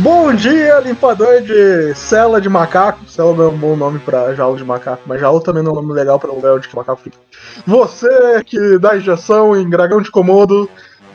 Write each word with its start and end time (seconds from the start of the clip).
Bom 0.00 0.32
dia, 0.32 0.80
limpador 0.80 1.42
de 1.42 1.94
cela 1.94 2.40
de 2.40 2.48
macaco. 2.48 3.04
Cela 3.06 3.34
não 3.34 3.44
é 3.44 3.48
um 3.48 3.56
bom 3.58 3.76
nome 3.76 3.98
pra 3.98 4.34
jaula 4.34 4.56
de 4.56 4.64
macaco, 4.64 5.02
mas 5.04 5.20
jaula 5.20 5.42
também 5.42 5.62
não 5.62 5.72
é 5.72 5.74
um 5.74 5.82
nome 5.82 5.92
legal 5.92 6.18
pra 6.18 6.32
lugar 6.32 6.54
onde 6.54 6.68
que 6.68 6.74
macaco 6.74 7.02
fica. 7.02 7.18
Você 7.66 8.42
que 8.44 8.78
dá 8.78 8.96
injeção 8.96 9.54
em 9.54 9.68
dragão 9.68 10.00
de 10.00 10.10
Komodo, 10.10 10.70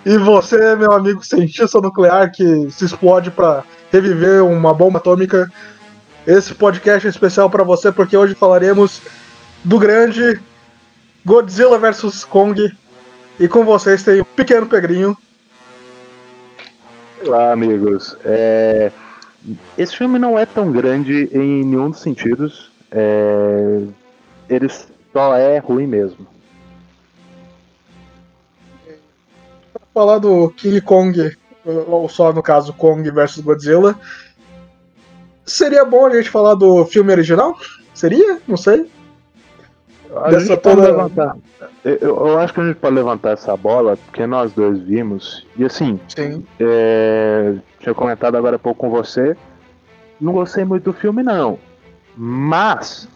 e 0.05 0.19
você, 0.19 0.75
meu 0.75 0.91
amigo 0.91 1.25
cientista 1.25 1.81
nuclear 1.81 2.31
que 2.31 2.69
se 2.69 2.85
explode 2.85 3.31
pra 3.31 3.63
reviver 3.91 4.43
uma 4.43 4.71
bomba 4.71 4.99
atômica. 4.99 5.51
Esse 6.27 6.53
podcast 6.53 7.07
é 7.07 7.09
especial 7.09 7.49
pra 7.49 7.63
você 7.63 7.91
porque 7.91 8.15
hoje 8.15 8.35
falaremos 8.35 9.01
do 9.63 9.79
grande 9.79 10.39
Godzilla 11.25 11.79
vs 11.79 12.23
Kong. 12.23 12.71
E 13.39 13.47
com 13.47 13.65
vocês 13.65 14.03
tem 14.03 14.21
o 14.21 14.25
Pequeno 14.25 14.67
Pegrinho. 14.67 15.17
Olá, 17.25 17.51
amigos. 17.51 18.15
É... 18.23 18.91
Esse 19.75 19.97
filme 19.97 20.19
não 20.19 20.37
é 20.37 20.45
tão 20.45 20.71
grande 20.71 21.27
em 21.33 21.65
nenhum 21.65 21.89
dos 21.89 21.99
sentidos. 21.99 22.71
É... 22.91 23.81
Ele 24.47 24.69
só 25.11 25.35
é 25.35 25.57
ruim 25.57 25.87
mesmo. 25.87 26.27
Falar 29.91 30.19
do 30.19 30.51
King 30.51 30.79
Kong, 30.81 31.35
ou 31.65 32.07
só 32.07 32.31
no 32.31 32.43
caso 32.43 32.73
Kong 32.73 33.09
vs 33.09 33.39
Godzilla, 33.39 33.99
seria 35.43 35.83
bom 35.83 36.05
a 36.05 36.15
gente 36.15 36.29
falar 36.29 36.53
do 36.53 36.85
filme 36.85 37.11
original? 37.11 37.57
Seria? 37.95 38.39
Não 38.47 38.57
sei. 38.57 38.87
A 40.15 40.29
Dessa 40.29 40.57
toda... 40.57 40.83
levantar. 40.83 41.37
Eu, 41.83 41.97
eu, 41.97 42.39
acho 42.39 42.53
que 42.53 42.61
a 42.61 42.65
gente 42.65 42.77
pode 42.77 42.95
levantar 42.95 43.31
essa 43.31 43.55
bola, 43.55 43.97
porque 43.97 44.25
nós 44.25 44.51
dois 44.53 44.81
vimos. 44.81 45.45
E 45.57 45.65
assim, 45.65 45.99
Sim. 46.07 46.45
É, 46.59 47.55
tinha 47.79 47.93
comentado 47.93 48.35
agora 48.35 48.55
há 48.55 48.59
pouco 48.59 48.81
com 48.81 48.89
você. 48.89 49.35
Não 50.19 50.33
gostei 50.33 50.65
muito 50.65 50.85
do 50.85 50.93
filme, 50.93 51.21
não. 51.21 51.59
Mas 52.15 53.07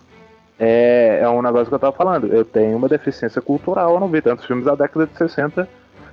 é, 0.60 1.20
é 1.22 1.30
um 1.30 1.42
negócio 1.42 1.68
que 1.68 1.74
eu 1.74 1.80
tava 1.80 1.96
falando. 1.96 2.28
Eu 2.28 2.44
tenho 2.44 2.78
uma 2.78 2.90
deficiência 2.90 3.42
cultural, 3.42 3.94
eu 3.94 4.00
não 4.00 4.10
vi 4.10 4.22
tantos 4.22 4.46
filmes 4.46 4.66
da 4.66 4.76
década 4.76 5.08
de 5.08 5.18
60, 5.18 5.68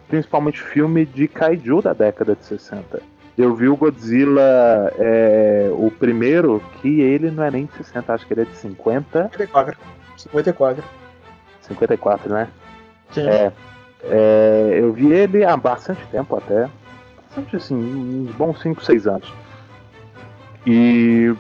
principalmente 0.08 0.62
filme 0.62 1.05
de 1.05 1.27
kaiju 1.27 1.83
da 1.83 1.92
década 1.92 2.36
de 2.36 2.44
60. 2.44 3.02
Eu 3.36 3.55
vi 3.55 3.68
o 3.68 3.77
Godzilla, 3.77 4.92
é, 4.98 5.68
o 5.72 5.90
primeiro, 5.90 6.62
que 6.80 7.00
ele 7.00 7.30
não 7.30 7.44
é 7.44 7.50
nem 7.50 7.66
de 7.66 7.77
60, 7.77 8.14
acho 8.14 8.27
que 8.27 8.33
ele 8.33 8.42
é 8.42 8.44
de 8.44 8.56
50. 8.56 9.22
54. 9.33 9.77
54. 10.17 10.83
54, 11.62 12.33
né? 12.33 12.48
Sim. 13.12 13.28
É, 13.28 13.53
é, 14.05 14.78
eu 14.81 14.92
vi 14.92 15.12
ele 15.12 15.45
há 15.45 15.56
bastante 15.56 16.05
tempo 16.11 16.36
até. 16.36 16.69
Bastante 17.28 17.56
assim, 17.56 17.75
uns 17.75 18.34
bons 18.34 18.61
5, 18.61 18.84
6 18.84 19.06
anos. 19.06 19.33
E 20.67 21.34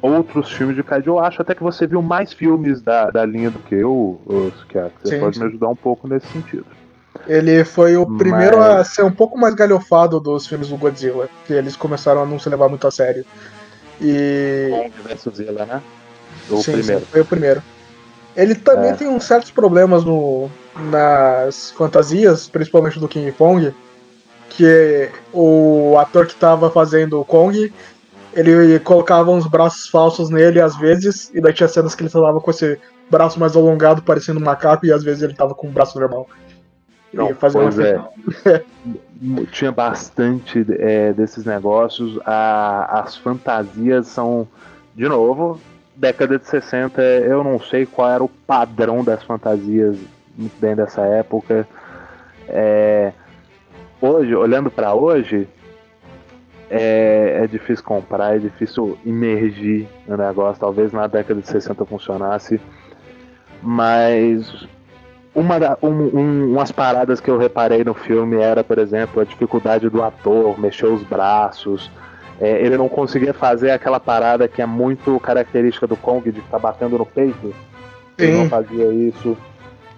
outros 0.00 0.50
filmes 0.50 0.76
de 0.76 0.82
Kaiju, 0.82 1.12
eu 1.12 1.18
acho 1.20 1.40
até 1.40 1.54
que 1.54 1.62
você 1.62 1.86
viu 1.86 2.02
mais 2.02 2.32
filmes 2.32 2.82
da, 2.82 3.10
da 3.10 3.24
linha 3.24 3.50
do 3.50 3.58
que 3.60 3.74
eu, 3.76 4.20
que 4.68 4.78
Você 5.02 5.14
sim, 5.14 5.20
pode 5.20 5.36
sim. 5.36 5.42
me 5.42 5.48
ajudar 5.48 5.68
um 5.68 5.76
pouco 5.76 6.08
nesse 6.08 6.26
sentido. 6.28 6.66
Ele 7.26 7.64
foi 7.64 7.96
o 7.96 8.06
primeiro 8.06 8.58
Mas... 8.58 8.68
a 8.68 8.84
ser 8.84 9.04
um 9.04 9.12
pouco 9.12 9.38
mais 9.38 9.54
galhofado 9.54 10.18
dos 10.18 10.46
filmes 10.46 10.68
do 10.68 10.76
Godzilla, 10.76 11.28
que 11.46 11.52
eles 11.52 11.76
começaram 11.76 12.22
a 12.22 12.26
não 12.26 12.38
se 12.38 12.48
levar 12.48 12.68
muito 12.68 12.86
a 12.86 12.90
sério. 12.90 13.24
E. 14.00 14.70
Kong 14.70 15.18
Godzilla, 15.24 15.64
né? 15.64 15.82
O 16.50 16.62
sim, 16.62 16.72
primeiro. 16.72 17.00
Sim, 17.00 17.06
foi 17.10 17.20
o 17.20 17.24
primeiro. 17.24 17.62
Ele 18.36 18.54
também 18.54 18.90
é. 18.90 18.94
tem 18.94 19.08
uns 19.08 19.24
certos 19.24 19.50
problemas 19.50 20.04
no, 20.04 20.48
nas 20.90 21.70
fantasias, 21.72 22.48
principalmente 22.48 22.98
do 22.98 23.08
King 23.08 23.30
Kong, 23.32 23.74
que 24.48 25.10
o 25.32 25.96
ator 25.98 26.26
que 26.26 26.32
estava 26.32 26.70
fazendo 26.70 27.20
o 27.20 27.24
Kong, 27.24 27.72
ele 28.32 28.78
colocava 28.80 29.30
uns 29.30 29.46
braços 29.46 29.88
falsos 29.88 30.30
nele 30.30 30.60
às 30.60 30.76
vezes, 30.76 31.30
e 31.34 31.40
daí 31.40 31.52
tinha 31.52 31.68
cenas 31.68 31.94
que 31.94 32.02
ele 32.02 32.08
estava 32.08 32.40
com 32.40 32.50
esse 32.50 32.78
braço 33.10 33.38
mais 33.38 33.54
alongado, 33.54 34.02
parecendo 34.02 34.40
um 34.40 34.44
macaco, 34.44 34.86
e 34.86 34.92
às 34.92 35.02
vezes 35.02 35.22
ele 35.22 35.32
estava 35.32 35.54
com 35.54 35.68
um 35.68 35.72
braço 35.72 35.98
normal. 35.98 36.26
Não, 37.12 37.34
pois 37.34 37.78
é. 37.78 38.00
Tinha 39.52 39.70
bastante 39.70 40.64
é, 40.78 41.12
desses 41.12 41.44
negócios. 41.44 42.18
A, 42.24 43.02
as 43.02 43.16
fantasias 43.16 44.06
são, 44.06 44.48
de 44.94 45.06
novo, 45.06 45.60
década 46.02 46.36
de 46.36 46.44
60, 46.48 47.00
eu 47.00 47.44
não 47.44 47.60
sei 47.60 47.86
qual 47.86 48.10
era 48.10 48.24
o 48.24 48.28
padrão 48.28 49.04
das 49.04 49.22
fantasias 49.22 49.96
bem 50.60 50.74
dessa 50.74 51.02
época. 51.02 51.66
É, 52.48 53.12
hoje, 54.00 54.34
olhando 54.34 54.68
para 54.68 54.94
hoje, 54.94 55.46
é, 56.68 57.42
é, 57.44 57.46
difícil 57.46 57.84
comprar, 57.84 58.34
é 58.34 58.40
difícil 58.40 58.98
imergir 59.04 59.86
no 60.04 60.16
negócio. 60.16 60.58
Talvez 60.58 60.92
na 60.92 61.06
década 61.06 61.40
de 61.40 61.46
60 61.46 61.84
funcionasse, 61.84 62.60
mas 63.62 64.66
uma 65.32 65.60
da, 65.60 65.78
um, 65.80 65.86
um, 65.88 66.52
umas 66.54 66.72
paradas 66.72 67.20
que 67.20 67.30
eu 67.30 67.38
reparei 67.38 67.84
no 67.84 67.94
filme 67.94 68.38
era, 68.38 68.64
por 68.64 68.78
exemplo, 68.78 69.22
a 69.22 69.24
dificuldade 69.24 69.88
do 69.88 70.02
ator 70.02 70.58
mexer 70.58 70.86
os 70.86 71.04
braços 71.04 71.88
é, 72.42 72.60
ele 72.60 72.76
não 72.76 72.88
conseguia 72.88 73.32
fazer 73.32 73.70
aquela 73.70 74.00
parada 74.00 74.48
que 74.48 74.60
é 74.60 74.66
muito 74.66 75.20
característica 75.20 75.86
do 75.86 75.96
Kong 75.96 76.28
de 76.28 76.40
ficar 76.40 76.58
batendo 76.58 76.98
no 76.98 77.06
peito. 77.06 77.54
Ele 78.18 78.32
não 78.32 78.48
fazia 78.48 78.92
isso. 78.92 79.38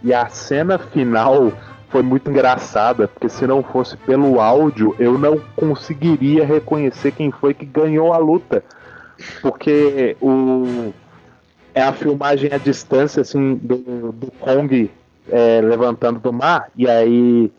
E 0.02 0.12
a 0.12 0.28
cena 0.28 0.78
final 0.78 1.50
foi 1.88 2.02
muito 2.02 2.30
engraçada, 2.30 3.08
porque 3.08 3.30
se 3.30 3.46
não 3.46 3.62
fosse 3.62 3.96
pelo 3.96 4.42
áudio, 4.42 4.94
eu 4.98 5.18
não 5.18 5.40
conseguiria 5.56 6.44
reconhecer 6.44 7.12
quem 7.12 7.30
foi 7.30 7.54
que 7.54 7.64
ganhou 7.64 8.12
a 8.12 8.18
luta. 8.18 8.62
Porque 9.40 10.14
o 10.20 10.92
é 11.74 11.82
a 11.82 11.94
filmagem 11.94 12.52
à 12.52 12.58
distância 12.58 13.22
assim 13.22 13.54
do, 13.54 14.12
do 14.12 14.30
Kong 14.32 14.90
é, 15.30 15.60
levantando 15.62 16.20
do 16.20 16.32
mar 16.32 16.68
e 16.76 16.88
aí 16.88 17.50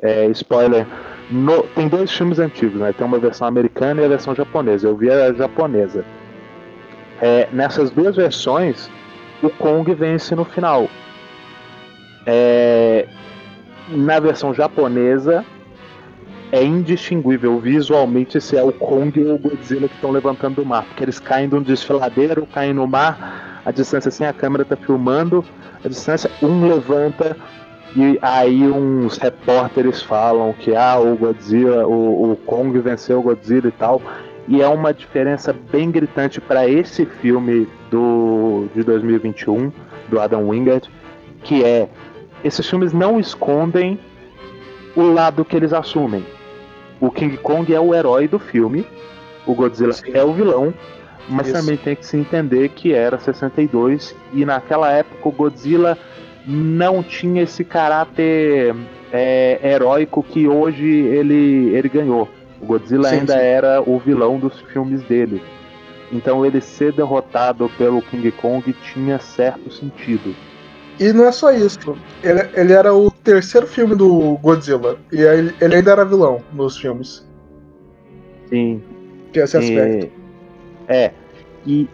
é, 0.00 0.26
spoiler 0.28 0.86
no, 1.30 1.62
tem 1.74 1.88
dois 1.88 2.10
filmes 2.12 2.38
antigos, 2.38 2.80
né? 2.80 2.92
Tem 2.92 3.06
uma 3.06 3.18
versão 3.18 3.46
americana 3.46 4.02
e 4.02 4.04
a 4.04 4.08
versão 4.08 4.34
japonesa. 4.34 4.88
Eu 4.88 4.96
vi 4.96 5.10
a 5.10 5.32
japonesa. 5.32 6.04
É, 7.20 7.48
nessas 7.52 7.90
duas 7.90 8.16
versões, 8.16 8.90
o 9.42 9.50
Kong 9.50 9.92
vence 9.94 10.34
no 10.34 10.44
final. 10.44 10.88
É, 12.26 13.06
na 13.88 14.18
versão 14.18 14.52
japonesa, 14.52 15.44
é 16.52 16.62
indistinguível 16.64 17.58
visualmente 17.60 18.40
se 18.40 18.56
é 18.56 18.62
o 18.62 18.72
Kong 18.72 19.24
ou 19.24 19.34
o 19.34 19.38
Godzilla 19.38 19.88
que 19.88 19.94
estão 19.94 20.10
levantando 20.10 20.56
do 20.56 20.66
mar, 20.66 20.84
porque 20.84 21.04
eles 21.04 21.20
caem 21.20 21.48
de 21.48 21.54
um 21.54 21.62
desfiladeiro, 21.62 22.46
caem 22.46 22.72
no 22.72 22.86
mar, 22.86 23.62
a 23.64 23.70
distância 23.70 24.08
assim, 24.08 24.24
a 24.24 24.32
câmera 24.32 24.62
está 24.62 24.76
filmando, 24.76 25.44
a 25.84 25.88
distância, 25.88 26.30
um 26.42 26.68
levanta, 26.68 27.36
e 27.96 28.18
aí 28.22 28.68
uns 28.68 29.18
repórteres 29.18 30.02
falam 30.02 30.52
que 30.52 30.74
ah, 30.76 30.98
o 30.98 31.16
Godzilla, 31.16 31.86
o, 31.86 32.32
o 32.32 32.36
Kong 32.36 32.78
venceu 32.78 33.18
o 33.18 33.22
Godzilla 33.22 33.68
e 33.68 33.72
tal. 33.72 34.00
E 34.46 34.62
é 34.62 34.68
uma 34.68 34.92
diferença 34.92 35.52
bem 35.52 35.90
gritante 35.90 36.40
para 36.40 36.68
esse 36.68 37.04
filme 37.04 37.68
do, 37.90 38.66
de 38.74 38.82
2021, 38.82 39.72
do 40.08 40.20
Adam 40.20 40.48
Wingard, 40.48 40.88
que 41.42 41.64
é 41.64 41.88
esses 42.42 42.68
filmes 42.68 42.92
não 42.92 43.20
escondem 43.20 43.98
o 44.96 45.02
lado 45.02 45.44
que 45.44 45.56
eles 45.56 45.72
assumem. 45.72 46.24
O 47.00 47.10
King 47.10 47.36
Kong 47.38 47.72
é 47.72 47.80
o 47.80 47.94
herói 47.94 48.28
do 48.28 48.38
filme, 48.38 48.86
o 49.46 49.54
Godzilla 49.54 49.92
Sim. 49.92 50.12
é 50.14 50.22
o 50.22 50.32
vilão, 50.32 50.72
mas 51.28 51.48
Isso. 51.48 51.56
também 51.58 51.76
tem 51.76 51.96
que 51.96 52.06
se 52.06 52.16
entender 52.16 52.70
que 52.70 52.92
era 52.92 53.18
62 53.18 54.14
e 54.32 54.44
naquela 54.44 54.90
época 54.90 55.28
o 55.28 55.32
Godzilla 55.32 55.96
não 56.46 57.02
tinha 57.02 57.42
esse 57.42 57.64
caráter 57.64 58.74
é, 59.12 59.60
heróico 59.62 60.22
que 60.22 60.48
hoje 60.48 60.86
ele, 60.86 61.74
ele 61.74 61.88
ganhou. 61.88 62.28
O 62.60 62.66
Godzilla 62.66 63.08
sim, 63.08 63.20
ainda 63.20 63.34
sim. 63.34 63.40
era 63.40 63.82
o 63.82 63.98
vilão 63.98 64.38
dos 64.38 64.60
filmes 64.72 65.02
dele. 65.02 65.42
Então 66.12 66.44
ele 66.44 66.60
ser 66.60 66.92
derrotado 66.92 67.70
pelo 67.78 68.02
King 68.02 68.30
Kong 68.32 68.74
tinha 68.92 69.18
certo 69.18 69.72
sentido. 69.72 70.34
E 70.98 71.12
não 71.12 71.24
é 71.24 71.32
só 71.32 71.50
isso. 71.50 71.96
Ele, 72.22 72.40
ele 72.52 72.72
era 72.72 72.94
o 72.94 73.10
terceiro 73.10 73.66
filme 73.66 73.94
do 73.94 74.36
Godzilla. 74.42 74.98
E 75.10 75.20
ele, 75.20 75.54
ele 75.60 75.76
ainda 75.76 75.92
era 75.92 76.04
vilão 76.04 76.42
nos 76.52 76.76
filmes. 76.76 77.26
Sim. 78.50 78.82
Tem 79.32 79.42
esse 79.42 79.56
aspecto. 79.56 80.06
E, 80.06 80.92
é. 80.92 81.12
E 81.66 81.88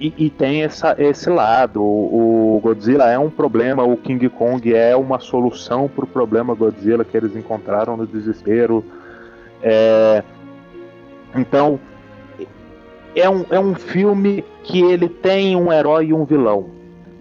e, 0.00 0.14
e, 0.16 0.30
tem 0.30 0.62
essa, 0.62 0.94
esse 0.98 1.28
lado. 1.28 1.82
O, 1.82 2.56
o, 2.56 2.60
Godzilla 2.60 3.10
é 3.10 3.18
um 3.18 3.30
problema, 3.30 3.84
o 3.84 3.96
King 3.96 4.28
Kong 4.28 4.74
é 4.74 4.96
uma 4.96 5.18
solução 5.18 5.88
para 5.88 6.04
o 6.04 6.08
problema 6.08 6.54
Godzilla 6.54 7.04
que 7.04 7.16
eles 7.16 7.36
encontraram 7.36 7.96
no 7.96 8.06
desespero. 8.06 8.84
É, 9.62 10.22
então, 11.34 11.78
é 13.14 13.28
um, 13.28 13.44
é 13.50 13.58
um 13.58 13.74
filme 13.74 14.44
que 14.62 14.82
ele 14.82 15.08
tem 15.08 15.56
um 15.56 15.72
herói 15.72 16.06
e 16.06 16.12
um 16.14 16.24
vilão. 16.24 16.66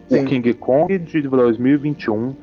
Sim. 0.09 0.23
O 0.23 0.25
King 0.25 0.53
Kong 0.53 0.97
de 0.97 1.21
2021 1.21 2.35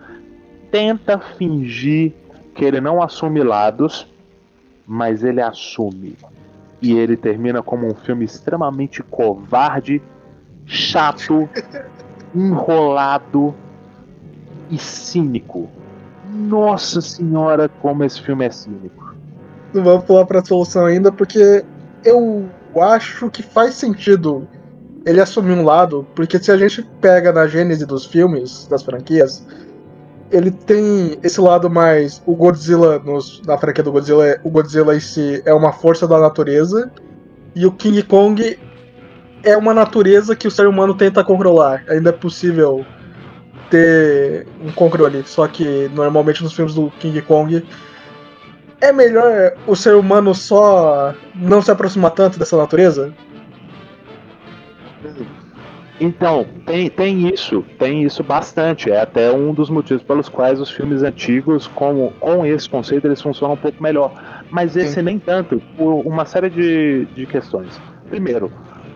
tenta 0.70 1.18
fingir 1.18 2.12
que 2.54 2.64
ele 2.64 2.80
não 2.80 3.02
assume 3.02 3.42
lados, 3.42 4.06
mas 4.86 5.24
ele 5.24 5.40
assume. 5.40 6.16
E 6.80 6.92
ele 6.92 7.16
termina 7.16 7.62
como 7.62 7.86
um 7.86 7.94
filme 7.94 8.24
extremamente 8.24 9.02
covarde, 9.02 10.02
chato, 10.66 11.48
enrolado 12.34 13.54
e 14.70 14.78
cínico. 14.78 15.68
Nossa 16.30 17.00
senhora, 17.00 17.68
como 17.68 18.04
esse 18.04 18.20
filme 18.20 18.44
é 18.44 18.50
cínico. 18.50 19.14
Não 19.72 19.82
vamos 19.82 20.04
pular 20.04 20.26
pra 20.26 20.44
solução 20.44 20.86
ainda, 20.86 21.10
porque 21.10 21.64
eu 22.04 22.48
acho 22.76 23.30
que 23.30 23.42
faz 23.42 23.74
sentido 23.74 24.46
ele 25.06 25.20
assumir 25.20 25.52
um 25.52 25.64
lado, 25.64 26.06
porque 26.14 26.38
se 26.38 26.50
a 26.50 26.56
gente 26.56 26.82
pega 27.00 27.32
na 27.32 27.46
gênese 27.46 27.84
dos 27.84 28.06
filmes, 28.06 28.66
das 28.66 28.82
franquias, 28.82 29.46
ele 30.30 30.50
tem 30.50 31.18
esse 31.22 31.40
lado 31.40 31.70
mais. 31.70 32.22
O 32.26 32.34
Godzilla, 32.34 32.98
nos, 32.98 33.40
na 33.46 33.56
franquia 33.58 33.84
do 33.84 33.92
Godzilla, 33.92 34.38
o 34.42 34.50
Godzilla 34.50 34.96
em 34.96 35.00
si 35.00 35.42
é 35.44 35.52
uma 35.52 35.72
força 35.72 36.06
da 36.06 36.18
natureza, 36.18 36.90
e 37.54 37.66
o 37.66 37.72
King 37.72 38.02
Kong 38.02 38.58
é 39.42 39.56
uma 39.56 39.74
natureza 39.74 40.34
que 40.34 40.48
o 40.48 40.50
ser 40.50 40.66
humano 40.66 40.94
tenta 40.94 41.22
controlar. 41.22 41.84
Ainda 41.88 42.10
é 42.10 42.12
possível 42.12 42.84
ter 43.70 44.46
um 44.60 44.72
controle, 44.72 45.22
só 45.26 45.46
que 45.46 45.88
normalmente 45.94 46.42
nos 46.42 46.52
filmes 46.52 46.74
do 46.74 46.90
King 46.98 47.20
Kong 47.22 47.64
é 48.80 48.92
melhor 48.92 49.54
o 49.66 49.74
ser 49.74 49.94
humano 49.94 50.34
só 50.34 51.14
não 51.34 51.62
se 51.62 51.70
aproximar 51.70 52.10
tanto 52.10 52.38
dessa 52.38 52.56
natureza? 52.56 53.14
Então, 56.00 56.44
tem, 56.66 56.90
tem 56.90 57.28
isso, 57.28 57.64
tem 57.78 58.02
isso 58.02 58.22
bastante. 58.22 58.90
É 58.90 59.00
até 59.00 59.30
um 59.30 59.54
dos 59.54 59.70
motivos 59.70 60.02
pelos 60.02 60.28
quais 60.28 60.60
os 60.60 60.70
filmes 60.70 61.02
antigos, 61.02 61.66
com, 61.68 62.12
com 62.18 62.44
esse 62.44 62.68
conceito, 62.68 63.06
eles 63.06 63.22
funcionam 63.22 63.54
um 63.54 63.58
pouco 63.58 63.82
melhor. 63.82 64.12
Mas 64.50 64.76
esse 64.76 64.94
Sim. 64.94 65.02
nem 65.02 65.18
tanto, 65.18 65.62
por 65.76 66.04
uma 66.04 66.24
série 66.24 66.50
de, 66.50 67.06
de 67.14 67.26
questões. 67.26 67.80
Primeiro, 68.08 68.50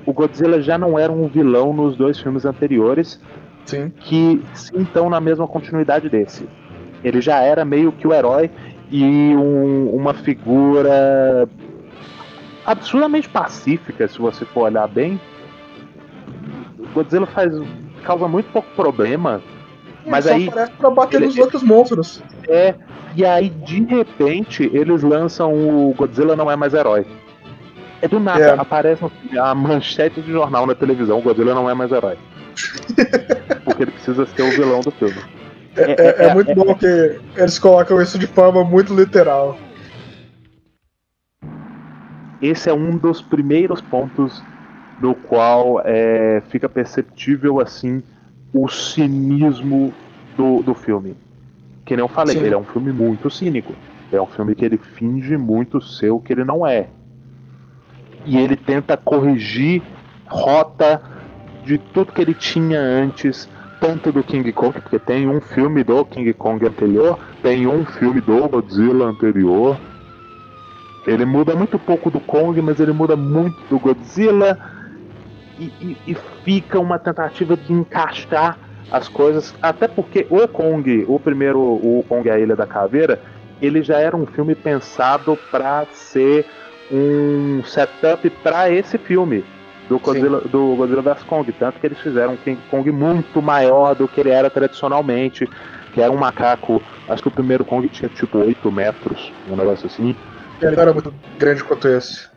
o 0.05 0.13
Godzilla 0.13 0.61
já 0.61 0.77
não 0.77 0.99
era 0.99 1.13
um 1.13 1.29
vilão 1.29 1.73
nos 1.73 1.97
dois 1.97 2.19
filmes 2.19 2.45
anteriores, 2.45 3.21
Sim. 3.65 3.93
que 4.01 4.43
estão 4.75 5.09
na 5.09 5.21
mesma 5.21 5.47
continuidade 5.47 6.09
desse. 6.09 6.49
Ele 7.05 7.21
já 7.21 7.41
era 7.41 7.65
meio 7.65 7.93
que 7.93 8.09
o 8.09 8.13
herói 8.13 8.51
e 8.91 9.05
um, 9.37 9.95
uma 9.95 10.15
figura 10.15 11.49
absurdamente 12.67 13.29
pacífica, 13.29 14.09
se 14.09 14.19
você 14.19 14.45
for 14.45 14.63
olhar 14.63 14.89
bem, 14.89 15.21
Godzilla 17.03 17.27
faz 17.27 17.53
causa 18.05 18.27
muito 18.29 18.51
pouco 18.53 18.69
problema. 18.75 19.41
Ele 20.03 20.11
mas 20.11 20.25
só 20.25 20.33
aí 20.33 20.49
aparece 20.49 20.73
pra 20.73 20.91
bater 20.91 21.17
ele- 21.19 21.27
nos 21.27 21.39
outros 21.39 21.63
monstros. 21.63 22.23
é 22.49 22.75
e 23.17 23.25
aí 23.25 23.49
de 23.51 23.83
repente 23.85 24.71
eles 24.73 25.03
lançam 25.03 25.53
o 25.53 25.95
Godzilla 25.97 26.35
não 26.37 26.51
é 26.51 26.57
mais 26.57 26.75
herói. 26.75 27.07
É 28.01 28.07
do 28.09 28.21
nada, 28.21 28.41
É. 28.45 28.51
aparece 28.61 29.05
a 29.41 29.55
manchete 29.55 30.21
de 30.23 30.31
jornal 30.33 30.67
na 30.67 30.75
televisão, 30.75 31.19
o 31.19 31.23
Godzilla 31.23 31.55
não 31.55 31.69
é 31.69 31.75
mais 31.75 31.91
herói. 31.91 32.17
Porque 33.65 33.83
ele 33.83 33.91
precisa 33.91 34.25
ser 34.27 34.43
o 34.43 34.51
vilão 34.51 34.81
do 34.81 34.91
filme. 34.93 35.17
É, 35.77 36.25
é- 36.25 36.27
é 36.29 36.35
muito 36.35 36.55
bom 36.55 36.75
que 36.75 37.21
eles 37.37 37.59
colocam 37.59 38.01
isso 38.01 38.19
de 38.19 38.27
forma 38.27 38.65
muito 38.65 38.95
literal. 38.95 39.57
esse 42.41 42.71
é 42.71 42.73
um 42.73 42.97
dos 42.97 43.21
primeiros 43.21 43.81
pontos 43.81 44.43
do 45.01 45.15
qual 45.15 45.81
é, 45.85 46.43
fica 46.49 46.69
perceptível 46.69 47.61
assim 47.61 48.03
o 48.53 48.69
cinismo 48.69 49.93
do, 50.37 50.63
do 50.63 50.75
filme. 50.75 51.17
Que 51.85 51.97
nem 51.97 52.05
eu 52.05 52.09
falei, 52.09 52.37
Sim. 52.37 52.45
ele 52.45 52.55
é 52.55 52.59
um 52.59 52.65
filme 52.65 52.93
muito 52.93 53.31
cínico. 53.31 53.73
É 54.11 54.21
um 54.21 54.27
filme 54.27 54.55
que 54.55 54.65
ele 54.65 54.79
finge 54.79 55.37
muito 55.37 55.81
ser 55.81 56.11
o 56.11 56.21
que 56.21 56.33
ele 56.33 56.45
não 56.45 56.67
é. 56.67 56.89
E 58.25 58.37
ele 58.37 58.57
tenta 58.57 58.97
corrigir 58.97 59.83
rota 60.27 61.01
de 61.65 61.79
tudo 61.79 62.13
que 62.13 62.23
ele 62.23 62.35
tinha 62.35 62.81
antes, 62.81 63.49
tanto 63.81 64.11
do 64.11 64.23
King 64.23 64.51
Kong, 64.53 64.81
porque 64.81 64.99
tem 64.99 65.29
um 65.29 65.41
filme 65.41 65.85
do 65.85 66.05
King 66.05 66.33
Kong 66.33 66.67
anterior, 66.67 67.19
tem 67.43 67.67
um 67.67 67.85
filme 67.85 68.21
do 68.21 68.49
Godzilla 68.49 69.07
anterior. 69.07 69.79
Ele 71.07 71.25
muda 71.25 71.55
muito 71.55 71.79
pouco 71.79 72.11
do 72.11 72.21
Kong, 72.21 72.61
mas 72.61 72.81
ele 72.81 72.93
muda 72.93 73.17
muito 73.17 73.57
do 73.69 73.79
Godzilla. 73.79 74.59
E, 75.59 75.73
e- 75.81 75.97
e 76.07 76.15
fica 76.45 76.79
uma 76.79 76.99
tentativa 76.99 77.57
de 77.57 77.73
encaixar 77.73 78.59
as 78.91 79.09
coisas. 79.09 79.55
Até 79.61 79.89
porque 79.89 80.27
o 80.31 80.47
Kong, 80.49 81.05
o 81.09 81.19
primeiro, 81.19 81.61
o 81.61 82.05
Kong 82.09 82.29
a 82.31 82.39
Ilha 82.39 82.57
da 82.57 82.67
Caveira, 82.67 83.21
ele 83.61 83.83
já 83.83 83.99
era 83.99 84.17
um 84.17 84.25
filme 84.27 84.55
pensado 84.55 85.37
para 85.51 85.85
ser 85.93 86.47
um 86.91 87.63
setup 87.65 88.31
para 88.31 88.71
esse 88.71 88.97
filme 88.99 89.45
do 89.89 89.99
Godzilla, 89.99 90.41
do 90.41 90.77
Godzilla 90.77 91.03
vs 91.03 91.23
Kong. 91.25 91.53
Tanto 91.53 91.81
que 91.81 91.87
eles 91.87 91.99
fizeram 91.99 92.35
um 92.35 92.37
King 92.37 92.61
Kong 92.71 92.91
muito 92.91 93.43
maior 93.43 93.95
do 93.95 94.07
que 94.09 94.21
ele 94.21 94.31
era 94.31 94.49
tradicionalmente. 94.49 95.49
Que 95.93 96.03
era 96.03 96.13
um 96.13 96.17
macaco. 96.19 96.83
Acho 97.09 97.23
que 97.23 97.29
o 97.29 97.33
primeiro 97.33 97.65
Kong 97.65 97.89
tinha 97.89 98.09
tipo 98.11 98.39
8 98.39 98.71
metros, 98.71 99.33
um 99.49 99.57
negócio 99.57 99.87
assim. 99.87 100.15
Ele 100.61 100.77
não 100.77 100.83
era 100.83 100.93
muito 100.93 101.13
grande 101.39 101.65
quanto 101.65 101.89
esse. 101.89 102.29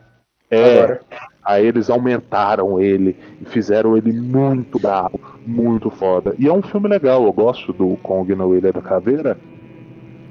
É, 0.49 0.79
Agora. 0.79 1.01
Aí 1.43 1.65
eles 1.65 1.89
aumentaram 1.89 2.79
ele 2.79 3.15
e 3.41 3.45
fizeram 3.45 3.97
ele 3.97 4.13
muito 4.13 4.79
bravo, 4.79 5.19
muito 5.45 5.89
foda. 5.89 6.35
E 6.37 6.47
é 6.47 6.53
um 6.53 6.61
filme 6.61 6.87
legal, 6.87 7.23
eu 7.25 7.33
gosto 7.33 7.73
do 7.73 7.97
Kong 7.97 8.35
na 8.35 8.45
Ilha 8.45 8.71
da 8.71 8.81
Caveira. 8.81 9.37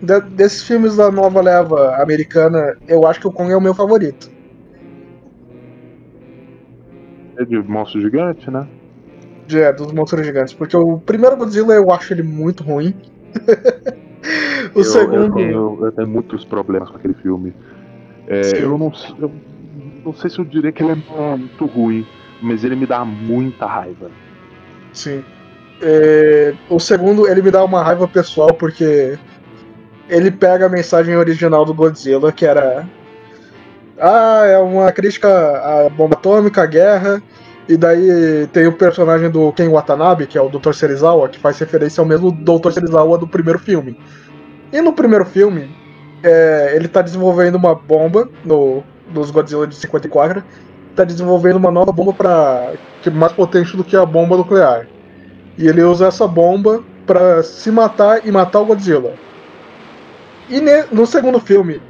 De- 0.02 0.20
desses 0.30 0.62
filmes 0.62 0.96
da 0.96 1.10
nova 1.10 1.40
leva 1.40 1.96
americana, 1.96 2.76
eu 2.86 3.06
acho 3.06 3.20
que 3.20 3.26
o 3.26 3.32
Kong 3.32 3.52
é 3.52 3.56
o 3.56 3.60
meu 3.60 3.74
favorito. 3.74 4.30
É 7.36 7.44
de 7.44 7.58
monstro 7.58 8.00
gigante, 8.00 8.50
né? 8.50 8.66
É, 9.52 9.72
dos 9.72 9.92
monstros 9.92 10.24
gigantes. 10.24 10.54
Porque 10.54 10.76
o 10.76 10.98
primeiro 10.98 11.36
Godzilla 11.36 11.74
eu 11.74 11.90
acho 11.90 12.12
ele 12.12 12.22
muito 12.22 12.62
ruim. 12.62 12.94
o 14.74 14.78
eu, 14.78 14.84
segundo. 14.84 15.16
Eu 15.16 15.32
tenho, 15.32 15.86
eu 15.86 15.92
tenho 15.92 16.08
muitos 16.08 16.44
problemas 16.44 16.88
com 16.88 16.96
aquele 16.96 17.14
filme. 17.14 17.52
É, 18.28 18.62
eu, 18.62 18.78
não, 18.78 18.92
eu 19.18 19.32
não 20.04 20.14
sei 20.14 20.30
se 20.30 20.38
eu 20.38 20.44
diria 20.44 20.72
que 20.72 20.82
ele 20.82 20.92
é 20.92 21.36
muito 21.36 21.66
ruim, 21.66 22.06
mas 22.40 22.64
ele 22.64 22.76
me 22.76 22.86
dá 22.86 23.04
muita 23.04 23.66
raiva. 23.66 24.10
Sim. 24.92 25.24
É, 25.82 26.54
o 26.68 26.78
segundo, 26.78 27.26
ele 27.26 27.42
me 27.42 27.50
dá 27.50 27.64
uma 27.64 27.82
raiva 27.82 28.06
pessoal 28.06 28.52
porque 28.52 29.18
ele 30.08 30.30
pega 30.30 30.66
a 30.66 30.68
mensagem 30.68 31.16
original 31.16 31.64
do 31.64 31.72
Godzilla, 31.72 32.32
que 32.32 32.44
era. 32.44 32.86
Ah, 33.98 34.42
é 34.46 34.58
uma 34.58 34.90
crítica 34.92 35.28
à 35.28 35.88
bomba 35.88 36.14
atômica, 36.14 36.62
à 36.62 36.66
guerra. 36.66 37.22
E 37.68 37.76
daí 37.76 38.48
tem 38.52 38.66
o 38.66 38.72
personagem 38.72 39.30
do 39.30 39.52
Ken 39.52 39.68
Watanabe, 39.68 40.26
que 40.26 40.36
é 40.36 40.40
o 40.40 40.48
Dr. 40.48 40.72
Serizawa, 40.72 41.28
que 41.28 41.38
faz 41.38 41.58
referência 41.58 42.00
ao 42.00 42.06
mesmo 42.06 42.32
Dr. 42.32 42.72
Serizawa 42.72 43.16
do 43.16 43.28
primeiro 43.28 43.60
filme. 43.60 43.96
E 44.72 44.80
no 44.80 44.92
primeiro 44.92 45.24
filme, 45.24 45.70
é, 46.22 46.72
ele 46.74 46.88
tá 46.88 47.00
desenvolvendo 47.00 47.54
uma 47.54 47.74
bomba 47.74 48.28
no, 48.44 48.82
nos 49.12 49.30
Godzilla 49.30 49.66
de 49.66 49.74
54. 49.76 50.42
Tá 50.96 51.04
desenvolvendo 51.04 51.56
uma 51.56 51.70
nova 51.70 51.92
bomba 51.92 52.12
para 52.12 52.72
que 53.02 53.08
é 53.08 53.12
mais 53.12 53.32
potente 53.32 53.76
do 53.76 53.84
que 53.84 53.96
a 53.96 54.04
bomba 54.04 54.36
nuclear. 54.36 54.86
E 55.56 55.66
ele 55.68 55.82
usa 55.82 56.06
essa 56.06 56.26
bomba 56.26 56.82
pra 57.06 57.42
se 57.42 57.70
matar 57.70 58.26
e 58.26 58.30
matar 58.30 58.60
o 58.60 58.66
Godzilla. 58.66 59.14
E 60.48 60.60
ne- 60.60 60.84
no 60.90 61.06
segundo 61.06 61.38
filme, 61.40 61.80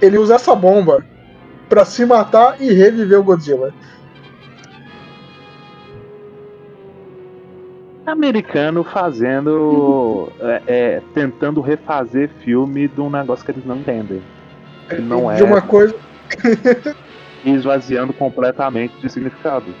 ele 0.00 0.18
usa 0.18 0.34
essa 0.36 0.54
bomba 0.54 1.04
pra 1.68 1.84
se 1.84 2.06
matar 2.06 2.56
e 2.60 2.72
reviver 2.72 3.18
o 3.20 3.24
Godzilla. 3.24 3.72
Americano 8.06 8.82
fazendo. 8.84 10.32
é, 10.40 10.62
é, 10.66 11.02
tentando 11.12 11.60
refazer 11.60 12.30
filme 12.42 12.88
de 12.88 13.00
um 13.00 13.10
negócio 13.10 13.44
que 13.44 13.50
eles 13.50 13.66
não 13.66 13.76
entendem. 13.76 14.22
Que 14.88 14.96
não 15.00 15.32
De 15.34 15.42
é. 15.42 15.44
uma 15.44 15.60
coisa, 15.60 15.94
E 17.44 17.52
esvaziando 17.52 18.12
completamente 18.12 18.92
de 19.00 19.08
significado. 19.08 19.72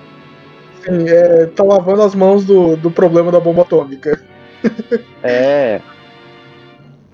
assim, 0.80 1.08
é, 1.08 1.46
tá 1.46 1.64
lavando 1.64 2.02
as 2.02 2.14
mãos 2.14 2.44
do, 2.44 2.76
do 2.76 2.88
problema 2.88 3.32
da 3.32 3.40
bomba 3.40 3.62
atômica. 3.62 4.20
É, 5.22 5.80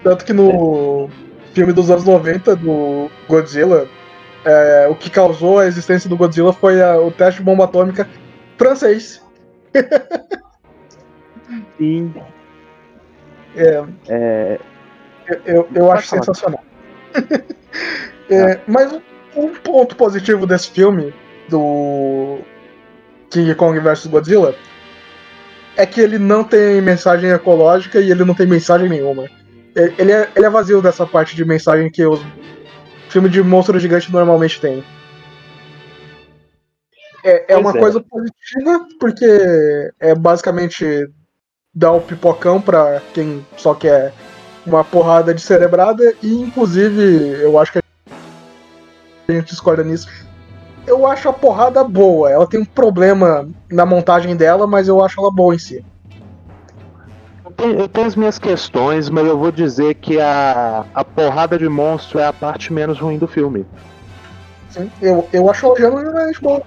Tanto 0.03 0.25
que 0.25 0.33
no 0.35 1.09
filme 1.55 1.73
dos 1.73 1.91
anos 1.91 2.05
90 2.05 2.55
do 2.55 3.11
Godzilla, 3.27 3.89
é, 4.45 4.87
o 4.91 4.95
que 4.95 5.09
causou 5.09 5.59
a 5.59 5.67
existência 5.67 6.09
do 6.09 6.17
Godzilla 6.17 6.53
foi 6.53 6.83
a- 6.83 6.99
o 7.01 7.11
teste 7.11 7.41
de 7.41 7.45
bomba 7.45 7.65
atômica 7.65 8.07
francês. 8.59 9.23
sim. 11.79 12.13
É, 13.57 13.85
É, 14.09 14.61
Eu, 15.47 15.67
eu, 15.75 15.91
acho 15.91 16.09
sensacional. 16.09 16.63
É, 18.29 18.61
mas 18.67 18.93
um- 19.37 19.55
ponto 19.55 19.97
positivo 19.97 20.47
desse 20.47 20.71
filme, 20.71 21.13
do 21.49 22.39
King 23.31 23.55
Kong 23.55 23.79
vs 23.79 24.07
Godzilla, 24.07 24.55
é 25.77 25.85
que 25.85 26.01
ele 26.01 26.19
não 26.19 26.45
tem 26.45 26.81
mensagem 26.81 27.31
ecológica 27.31 28.01
e 28.01 28.11
ele 28.11 28.25
não 28.25 28.35
tem 28.35 28.47
mensagem 28.47 28.89
nenhuma. 28.89 29.29
Ele 29.75 30.13
é, 30.13 30.29
ele 30.37 30.47
é 30.47 30.51
vazio 30.51 30.81
dessa 30.81 31.05
parte 31.05 31.35
de 31.35 31.45
mensagem 31.45 31.91
que 31.91 32.05
os 32.07 32.21
filmes 33.09 33.33
de 33.33 33.43
monstro 33.43 33.79
gigante 33.79 34.13
normalmente 34.13 34.61
têm. 34.61 34.85
É, 37.25 37.55
é 37.55 37.57
uma 37.57 37.71
é. 37.71 37.79
coisa 37.79 38.01
positiva, 38.01 38.87
porque 39.01 39.27
é 39.99 40.15
basicamente 40.15 41.09
dar 41.75 41.93
o 41.93 42.01
pipocão 42.01 42.61
para 42.61 43.03
quem 43.13 43.45
só 43.57 43.75
quer 43.75 44.13
uma 44.65 44.85
porrada 44.85 45.35
de 45.35 45.41
cerebrada, 45.41 46.15
e 46.23 46.33
inclusive 46.35 47.43
eu 47.43 47.59
acho 47.59 47.73
que 47.73 47.84
a 49.29 49.33
gente 49.33 49.47
discorda 49.47 49.83
nisso. 49.83 50.09
Eu 50.87 51.07
acho 51.07 51.29
a 51.29 51.33
porrada 51.33 51.83
boa. 51.83 52.31
Ela 52.31 52.47
tem 52.47 52.61
um 52.61 52.65
problema 52.65 53.49
na 53.71 53.87
montagem 53.87 54.37
dela, 54.37 54.67
mas 54.67 54.87
eu 54.87 55.03
acho 55.03 55.21
ela 55.21 55.31
boa 55.31 55.55
em 55.55 55.59
si. 55.59 55.85
Eu 57.45 57.51
tenho, 57.51 57.79
eu 57.79 57.89
tenho 57.89 58.07
as 58.07 58.17
minhas 58.17 58.39
questões, 58.39 59.09
mas 59.09 59.27
eu 59.27 59.39
vou 59.39 59.51
dizer 59.51 59.95
que 59.95 60.21
a, 60.21 60.85
a 60.95 61.05
porrada 61.05 61.59
de 61.59 61.69
monstro 61.69 62.19
é 62.19 62.27
a 62.27 62.33
parte 62.33 62.73
menos 62.73 62.99
ruim 62.99 63.19
do 63.19 63.27
filme. 63.27 63.65
Sim, 64.71 64.91
eu, 65.01 65.27
eu 65.33 65.51
acho 65.51 65.67
ela 65.67 65.77
genuinamente 65.77 66.41
boa. 66.41 66.63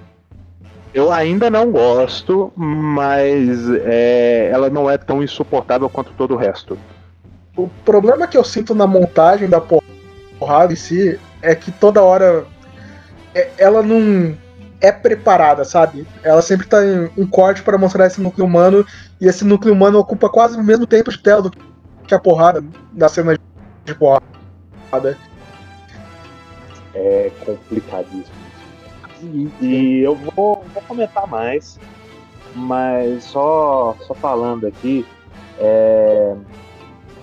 Eu 0.93 1.11
ainda 1.11 1.49
não 1.49 1.71
gosto, 1.71 2.51
mas 2.55 3.69
é, 3.85 4.49
ela 4.51 4.69
não 4.69 4.89
é 4.89 4.97
tão 4.97 5.21
insuportável 5.21 5.87
quanto 5.89 6.11
todo 6.13 6.33
o 6.33 6.37
resto. 6.37 6.77
O 7.55 7.67
problema 7.83 8.27
que 8.27 8.37
eu 8.37 8.43
sinto 8.43 8.73
na 8.73 8.87
montagem 8.87 9.49
da 9.49 9.61
porrada 9.61 10.73
em 10.73 10.75
si 10.75 11.19
é 11.47 11.55
que 11.55 11.71
toda 11.71 12.03
hora 12.03 12.45
é, 13.33 13.49
ela 13.57 13.81
não 13.81 14.37
é 14.81 14.91
preparada, 14.91 15.63
sabe? 15.63 16.05
Ela 16.21 16.41
sempre 16.41 16.67
tá 16.67 16.85
em 16.85 17.09
um 17.17 17.25
corte 17.25 17.63
para 17.63 17.77
mostrar 17.77 18.05
esse 18.05 18.21
núcleo 18.21 18.45
humano 18.45 18.85
e 19.19 19.27
esse 19.27 19.45
núcleo 19.45 19.73
humano 19.73 19.97
ocupa 19.97 20.29
quase 20.29 20.57
o 20.57 20.63
mesmo 20.63 20.85
tempo 20.85 21.09
de 21.09 21.17
tela 21.19 21.43
do 21.43 21.51
que 22.05 22.13
a 22.13 22.19
porrada 22.19 22.63
da 22.91 23.07
cena 23.07 23.37
de 23.85 23.95
porrada. 23.95 25.17
É 26.93 27.31
complicadíssimo. 27.45 28.47
E, 29.21 29.49
e 29.61 29.99
eu 30.03 30.15
vou, 30.15 30.65
vou, 30.73 30.83
comentar 30.87 31.25
mais, 31.27 31.79
mas 32.53 33.23
só, 33.23 33.95
só 34.05 34.13
falando 34.13 34.67
aqui, 34.67 35.05
é, 35.59 36.35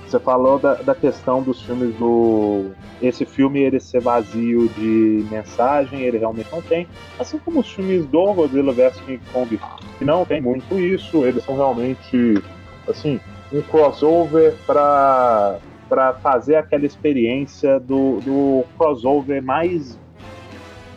você 0.07 0.19
falou 0.19 0.59
da, 0.59 0.75
da 0.75 0.95
questão 0.95 1.43
dos 1.43 1.63
filmes 1.63 1.95
do. 1.97 2.71
Esse 3.03 3.25
filme 3.25 3.61
ele 3.61 3.81
ser 3.81 4.01
vazio 4.01 4.69
de 4.69 5.27
mensagem, 5.31 6.01
ele 6.03 6.19
realmente 6.19 6.49
não 6.53 6.63
tem. 6.63 6.87
Assim 7.19 7.39
como 7.39 7.61
os 7.61 7.71
filmes 7.71 8.07
do 8.07 8.33
Godzilla 8.33 8.73
vs 8.73 9.01
King 9.01 9.21
Kong, 9.33 9.61
que 9.99 10.05
não 10.05 10.25
tem 10.25 10.41
muito 10.41 10.79
isso, 10.79 11.25
eles 11.25 11.45
são 11.45 11.57
realmente 11.57 12.43
assim, 12.89 13.21
um 13.53 13.63
crossover 13.63 14.55
para 14.67 15.59
para 15.89 16.15
fazer 16.15 16.57
aquela 16.57 16.87
experiência 16.87 17.79
do, 17.79 18.19
do 18.21 18.65
crossover 18.77 19.43
mais 19.43 19.99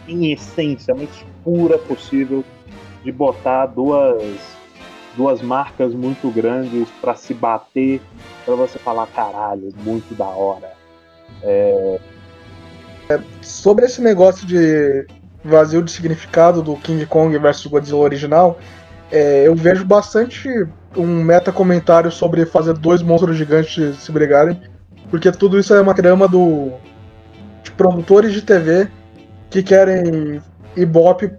em 0.08 0.32
essência, 0.32 0.96
mais 0.96 1.10
pura 1.44 1.78
possível 1.78 2.44
de 3.04 3.12
botar 3.12 3.68
duas, 3.68 4.58
duas 5.16 5.42
marcas 5.42 5.94
muito 5.94 6.32
grandes 6.32 6.90
para 7.02 7.16
se 7.16 7.34
bater, 7.34 8.02
para 8.48 8.56
você 8.56 8.80
falar, 8.80 9.06
caralho, 9.08 9.74
muito 9.84 10.16
da 10.16 10.26
hora. 10.26 10.72
É... 11.44 12.00
É, 13.10 13.20
sobre 13.42 13.86
esse 13.86 14.02
negócio 14.02 14.48
de 14.48 15.06
vazio 15.44 15.82
de 15.82 15.92
significado 15.92 16.62
do 16.62 16.76
King 16.78 17.06
Kong 17.06 17.38
versus 17.38 17.68
Godzilla 17.68 18.00
original, 18.00 18.58
é, 19.12 19.48
eu 19.48 19.56
vejo 19.56 19.86
bastante 19.86 20.50
um 20.96 21.24
meta 21.24 21.52
comentário 21.52 22.10
sobre 22.10 22.46
fazer 22.46 22.74
dois 22.74 23.02
monstros 23.02 23.36
gigantes 23.36 23.98
se 23.98 24.12
brigarem, 24.12 24.62
porque 25.10 25.32
tudo 25.32 25.60
isso 25.60 25.74
é 25.74 25.82
uma 25.82 25.94
trama 25.94 26.28
do 26.28 26.72
de 27.64 27.72
produtores 27.72 28.34
de 28.34 28.42
TV 28.42 28.90
que 29.50 29.62
querem 29.62 30.42
Ibope 30.76 31.32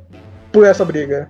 por 0.52 0.64
essa 0.64 0.84
briga. 0.84 1.28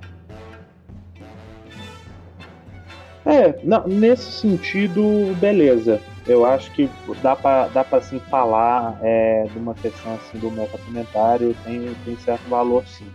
É, 3.29 3.55
não, 3.63 3.87
nesse 3.87 4.33
sentido, 4.33 5.37
beleza. 5.39 6.01
Eu 6.27 6.47
acho 6.47 6.71
que 6.73 6.89
dá 7.23 7.37
pra, 7.37 7.69
dá 7.69 7.85
pra 7.85 7.99
assim, 7.99 8.19
falar 8.19 8.99
é, 9.03 9.47
de 9.53 9.59
uma 9.59 9.75
questão 9.75 10.15
assim, 10.15 10.39
do 10.39 10.51
meu 10.51 10.67
comentário, 10.67 11.55
tem, 11.63 11.95
tem 12.07 12.17
certo 12.17 12.49
valor 12.49 12.87
sim. 12.87 13.07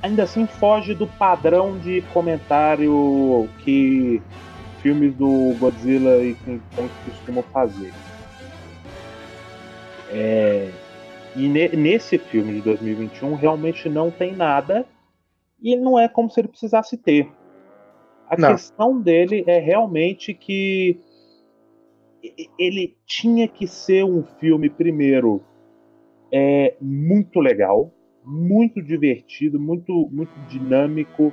Ainda 0.00 0.22
assim 0.22 0.46
foge 0.46 0.94
do 0.94 1.08
padrão 1.08 1.76
de 1.76 2.02
comentário 2.12 3.48
que 3.64 4.22
filmes 4.80 5.12
do 5.16 5.56
Godzilla 5.58 6.22
e 6.22 6.34
King 6.34 6.62
Kong 6.76 6.88
costumam 7.04 7.42
fazer. 7.52 7.92
É, 10.10 10.70
e 11.34 11.48
ne 11.48 11.68
nesse 11.70 12.16
filme 12.16 12.54
de 12.54 12.60
2021 12.60 13.34
realmente 13.34 13.88
não 13.88 14.08
tem 14.08 14.36
nada 14.36 14.86
e 15.60 15.74
não 15.74 15.98
é 15.98 16.08
como 16.08 16.30
se 16.30 16.40
ele 16.40 16.48
precisasse 16.48 16.96
ter. 16.96 17.28
A 18.28 18.36
não. 18.36 18.52
questão 18.52 19.00
dele 19.00 19.44
é 19.46 19.58
realmente 19.58 20.34
que 20.34 21.00
ele 22.58 22.96
tinha 23.06 23.48
que 23.48 23.66
ser 23.66 24.04
um 24.04 24.22
filme, 24.22 24.68
primeiro, 24.68 25.42
é, 26.32 26.74
muito 26.80 27.40
legal, 27.40 27.92
muito 28.24 28.82
divertido, 28.82 29.58
muito, 29.58 30.08
muito 30.12 30.32
dinâmico 30.48 31.32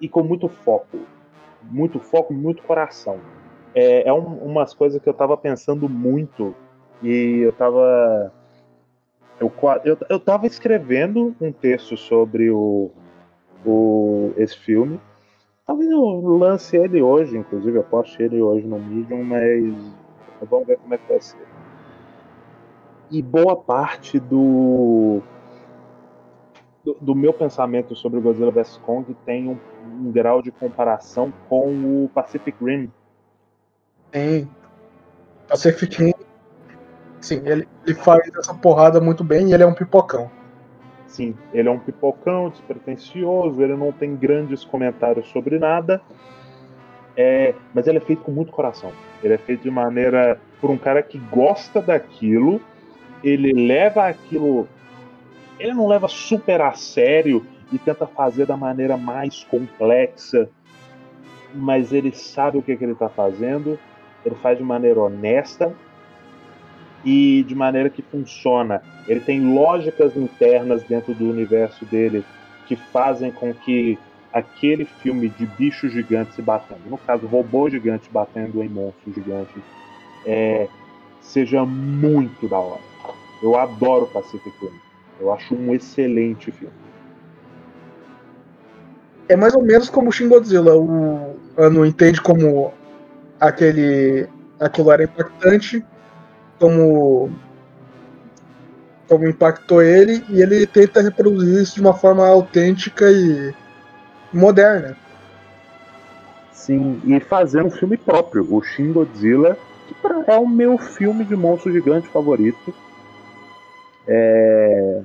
e 0.00 0.08
com 0.08 0.22
muito 0.22 0.48
foco. 0.48 0.98
Muito 1.62 2.00
foco, 2.00 2.34
muito 2.34 2.62
coração. 2.62 3.20
É, 3.74 4.08
é 4.08 4.12
um, 4.12 4.38
umas 4.38 4.74
coisas 4.74 5.00
que 5.00 5.08
eu 5.08 5.14
tava 5.14 5.36
pensando 5.36 5.88
muito 5.88 6.54
e 7.02 7.38
eu 7.44 7.52
tava 7.52 8.32
eu, 9.40 9.52
eu, 9.84 9.98
eu 10.08 10.20
tava 10.20 10.46
escrevendo 10.46 11.34
um 11.40 11.52
texto 11.52 11.96
sobre 11.96 12.50
o, 12.50 12.90
o, 13.64 14.32
esse 14.36 14.56
filme. 14.56 15.00
Talvez 15.66 15.90
eu 15.90 16.20
lance 16.38 16.76
ele 16.76 17.00
hoje, 17.00 17.36
inclusive 17.36 17.78
eu 17.78 17.84
poste 17.84 18.22
ele 18.22 18.42
hoje 18.42 18.66
no 18.66 18.78
Medium, 18.78 19.24
mas 19.24 20.48
vamos 20.48 20.66
ver 20.66 20.78
como 20.78 20.94
é 20.94 20.98
que 20.98 21.08
vai 21.08 21.20
ser. 21.20 21.46
E 23.10 23.22
boa 23.22 23.56
parte 23.56 24.18
do, 24.18 25.20
do, 26.84 26.96
do 27.00 27.14
meu 27.14 27.32
pensamento 27.32 27.94
sobre 27.94 28.18
o 28.18 28.22
Godzilla 28.22 28.50
vs 28.50 28.78
Kong 28.78 29.14
tem 29.24 29.48
um, 29.48 29.58
um, 29.84 30.10
grau 30.10 30.42
de 30.42 30.50
comparação 30.50 31.32
com 31.48 32.04
o 32.04 32.10
Pacific 32.12 32.56
Rim. 32.62 32.90
Sim. 34.12 34.48
Pacific 35.48 36.02
Rim 36.02 36.12
Sim, 37.22 37.40
ele, 37.44 37.68
ele 37.86 37.94
faz 37.94 38.28
essa 38.36 38.52
porrada 38.52 39.00
muito 39.00 39.22
bem 39.22 39.48
e 39.48 39.54
ele 39.54 39.62
é 39.62 39.66
um 39.66 39.72
pipocão. 39.72 40.28
Sim, 41.12 41.34
ele 41.52 41.68
é 41.68 41.70
um 41.70 41.78
pipocão 41.78 42.48
despretensioso, 42.48 43.62
ele 43.62 43.76
não 43.76 43.92
tem 43.92 44.16
grandes 44.16 44.64
comentários 44.64 45.28
sobre 45.28 45.58
nada, 45.58 46.00
é, 47.14 47.54
mas 47.74 47.86
ele 47.86 47.98
é 47.98 48.00
feito 48.00 48.22
com 48.22 48.32
muito 48.32 48.50
coração. 48.50 48.90
Ele 49.22 49.34
é 49.34 49.36
feito 49.36 49.62
de 49.62 49.70
maneira 49.70 50.40
por 50.58 50.70
um 50.70 50.78
cara 50.78 51.02
que 51.02 51.18
gosta 51.18 51.82
daquilo, 51.82 52.62
ele 53.22 53.52
leva 53.52 54.08
aquilo, 54.08 54.66
ele 55.58 55.74
não 55.74 55.86
leva 55.86 56.08
super 56.08 56.62
a 56.62 56.72
sério 56.72 57.44
e 57.70 57.78
tenta 57.78 58.06
fazer 58.06 58.46
da 58.46 58.56
maneira 58.56 58.96
mais 58.96 59.44
complexa, 59.44 60.48
mas 61.54 61.92
ele 61.92 62.10
sabe 62.12 62.56
o 62.56 62.62
que, 62.62 62.74
que 62.74 62.84
ele 62.84 62.92
está 62.92 63.10
fazendo, 63.10 63.78
ele 64.24 64.34
faz 64.36 64.56
de 64.56 64.64
maneira 64.64 64.98
honesta 64.98 65.74
e 67.04 67.44
de 67.46 67.54
maneira 67.54 67.90
que 67.90 68.02
funciona. 68.02 68.82
Ele 69.08 69.20
tem 69.20 69.52
lógicas 69.52 70.16
internas 70.16 70.82
dentro 70.84 71.14
do 71.14 71.28
universo 71.28 71.84
dele 71.86 72.24
que 72.66 72.76
fazem 72.76 73.30
com 73.32 73.52
que 73.52 73.98
aquele 74.32 74.84
filme 74.84 75.28
de 75.28 75.46
bicho 75.46 75.88
gigante 75.88 76.34
se 76.34 76.42
batendo, 76.42 76.80
no 76.88 76.96
caso 76.96 77.26
robô 77.26 77.68
gigante 77.68 78.08
batendo 78.10 78.62
em 78.62 78.68
monstro 78.68 79.12
gigante, 79.12 79.62
é, 80.24 80.68
seja 81.20 81.64
muito 81.64 82.48
da 82.48 82.58
hora. 82.58 82.80
Eu 83.42 83.56
adoro 83.56 84.06
Pacific 84.06 84.50
Rim. 84.60 84.70
Eu 85.20 85.32
acho 85.32 85.54
um 85.54 85.74
excelente 85.74 86.50
filme. 86.50 86.74
É 89.28 89.36
mais 89.36 89.54
ou 89.54 89.62
menos 89.62 89.90
como 89.90 90.08
o 90.08 90.12
Shin 90.12 90.28
Godzilla. 90.28 90.76
O 90.76 91.36
Ano 91.56 91.84
entende 91.84 92.20
como 92.20 92.72
aquele 93.40 94.28
aquilo 94.60 94.92
era 94.92 95.04
impactante 95.04 95.84
como 96.62 97.28
como 99.08 99.26
impactou 99.26 99.82
ele 99.82 100.24
e 100.28 100.40
ele 100.40 100.64
tenta 100.64 101.02
reproduzir 101.02 101.60
isso 101.60 101.74
de 101.74 101.80
uma 101.80 101.92
forma 101.92 102.26
autêntica 102.26 103.10
e 103.10 103.52
moderna. 104.32 104.96
Sim, 106.52 107.02
e 107.04 107.18
fazer 107.18 107.64
um 107.64 107.70
filme 107.70 107.96
próprio, 107.96 108.46
o 108.48 108.62
Shin 108.62 108.92
Godzilla, 108.92 109.58
que 109.88 109.94
é 110.30 110.36
o 110.36 110.48
meu 110.48 110.78
filme 110.78 111.24
de 111.24 111.34
monstro 111.34 111.72
gigante 111.72 112.06
favorito. 112.06 112.72
É... 114.06 115.02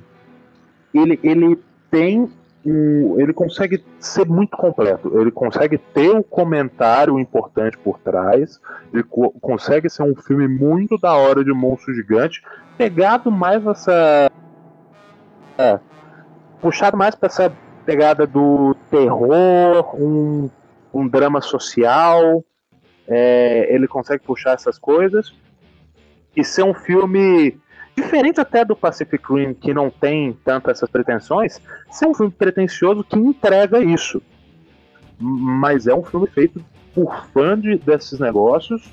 Ele, 0.94 1.18
ele 1.24 1.58
tem 1.90 2.30
um, 2.68 3.18
ele 3.18 3.32
consegue 3.32 3.82
ser 3.98 4.26
muito 4.26 4.56
completo. 4.56 5.18
Ele 5.18 5.30
consegue 5.30 5.78
ter 5.78 6.10
um 6.14 6.22
comentário 6.22 7.18
importante 7.18 7.78
por 7.78 7.98
trás. 7.98 8.60
Ele 8.92 9.02
co 9.02 9.30
consegue 9.40 9.88
ser 9.88 10.02
um 10.02 10.14
filme 10.14 10.46
muito 10.46 10.98
da 10.98 11.14
hora 11.14 11.42
de 11.42 11.52
monstro 11.52 11.94
gigante, 11.94 12.42
pegado 12.76 13.30
mais 13.30 13.66
essa. 13.66 14.30
É, 15.56 15.80
puxado 16.60 16.96
mais 16.96 17.14
para 17.14 17.26
essa 17.26 17.52
pegada 17.86 18.26
do 18.26 18.76
terror, 18.90 19.96
um, 19.98 20.50
um 20.92 21.08
drama 21.08 21.40
social. 21.40 22.44
É, 23.10 23.74
ele 23.74 23.88
consegue 23.88 24.22
puxar 24.22 24.52
essas 24.52 24.78
coisas 24.78 25.34
e 26.36 26.44
ser 26.44 26.62
um 26.62 26.74
filme 26.74 27.58
diferente 28.00 28.40
até 28.40 28.64
do 28.64 28.76
Pacific 28.76 29.22
Rim, 29.32 29.54
que 29.54 29.74
não 29.74 29.90
tem 29.90 30.36
tanto 30.44 30.70
essas 30.70 30.88
pretensões, 30.88 31.60
ser 31.90 32.06
um 32.06 32.14
filme 32.14 32.32
pretencioso 32.32 33.04
que 33.04 33.16
entrega 33.18 33.80
isso. 33.80 34.22
Mas 35.18 35.86
é 35.86 35.94
um 35.94 36.04
filme 36.04 36.26
feito 36.28 36.64
por 36.94 37.26
fã 37.32 37.58
de, 37.58 37.76
desses 37.78 38.18
negócios 38.18 38.90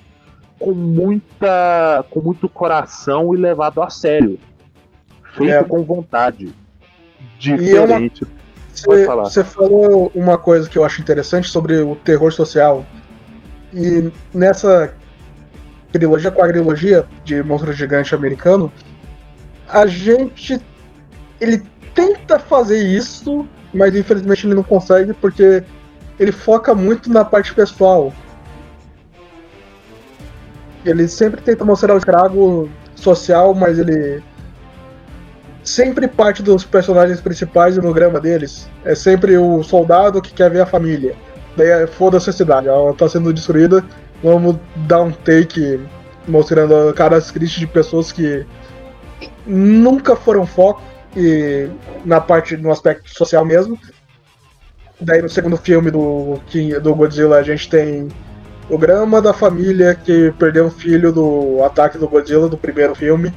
com 0.59 0.73
muita 0.73 2.05
com 2.09 2.21
muito 2.21 2.47
coração 2.47 3.33
e 3.33 3.37
levado 3.37 3.81
a 3.81 3.89
sério. 3.89 4.39
Feito 5.33 5.51
é. 5.51 5.63
com 5.63 5.83
vontade. 5.83 6.53
Diferente. 7.37 8.25
Você 8.73 9.43
falou 9.43 10.11
uma 10.13 10.37
coisa 10.37 10.69
que 10.69 10.77
eu 10.77 10.83
acho 10.83 11.01
interessante 11.01 11.47
sobre 11.49 11.81
o 11.81 11.95
terror 11.95 12.31
social. 12.31 12.85
E 13.73 14.11
nessa 14.33 14.93
trilogia, 15.91 16.31
quadrilogia 16.31 17.05
de 17.23 17.41
Monstro 17.41 17.71
Gigante 17.71 18.13
americano, 18.13 18.71
a 19.67 19.85
gente. 19.85 20.61
Ele 21.39 21.61
tenta 21.93 22.39
fazer 22.39 22.77
isso, 22.77 23.47
mas 23.73 23.95
infelizmente 23.95 24.47
ele 24.47 24.55
não 24.55 24.63
consegue 24.63 25.13
porque 25.13 25.63
ele 26.19 26.31
foca 26.31 26.73
muito 26.73 27.11
na 27.11 27.25
parte 27.25 27.53
pessoal. 27.53 28.13
Ele 30.85 31.07
sempre 31.07 31.41
tenta 31.41 31.65
mostrar 31.65 31.93
o 31.93 31.97
estrago 31.97 32.69
social, 32.95 33.53
mas 33.53 33.79
ele 33.79 34.23
sempre 35.63 36.07
parte 36.07 36.43
dos 36.43 36.63
personagens 36.63 37.19
principais 37.19 37.75
do 37.75 37.81
programa 37.81 38.19
deles. 38.19 38.69
É 38.83 38.93
sempre 38.93 39.37
o 39.37 39.63
soldado 39.63 40.21
que 40.21 40.33
quer 40.33 40.49
ver 40.51 40.61
a 40.61 40.65
família. 40.65 41.15
Daí 41.57 41.69
é, 41.69 41.87
foda-se 41.87 42.29
a 42.29 42.33
cidade, 42.33 42.67
ela 42.67 42.93
tá 42.93 43.09
sendo 43.09 43.33
destruída. 43.33 43.83
Vamos 44.23 44.57
dar 44.87 45.01
um 45.01 45.11
take 45.11 45.79
mostrando 46.27 46.93
caras 46.93 47.31
tristes 47.31 47.59
de 47.59 47.67
pessoas 47.67 48.11
que 48.11 48.45
nunca 49.45 50.15
foram 50.15 50.45
foco 50.45 50.81
e 51.15 51.69
na 52.03 52.19
parte 52.19 52.57
no 52.57 52.71
aspecto 52.71 53.09
social 53.09 53.45
mesmo. 53.45 53.79
Daí 54.99 55.21
no 55.21 55.29
segundo 55.29 55.57
filme 55.57 55.91
do, 55.91 56.39
do 56.81 56.95
Godzilla 56.95 57.37
a 57.37 57.43
gente 57.43 57.69
tem 57.69 58.07
o 58.69 58.77
drama 58.77 59.21
da 59.21 59.33
família 59.33 59.95
que 59.95 60.31
perdeu 60.39 60.65
um 60.65 60.71
filho 60.71 61.11
do 61.11 61.63
ataque 61.63 61.97
do 61.97 62.07
Godzilla 62.07 62.47
do 62.47 62.57
primeiro 62.57 62.95
filme. 62.95 63.33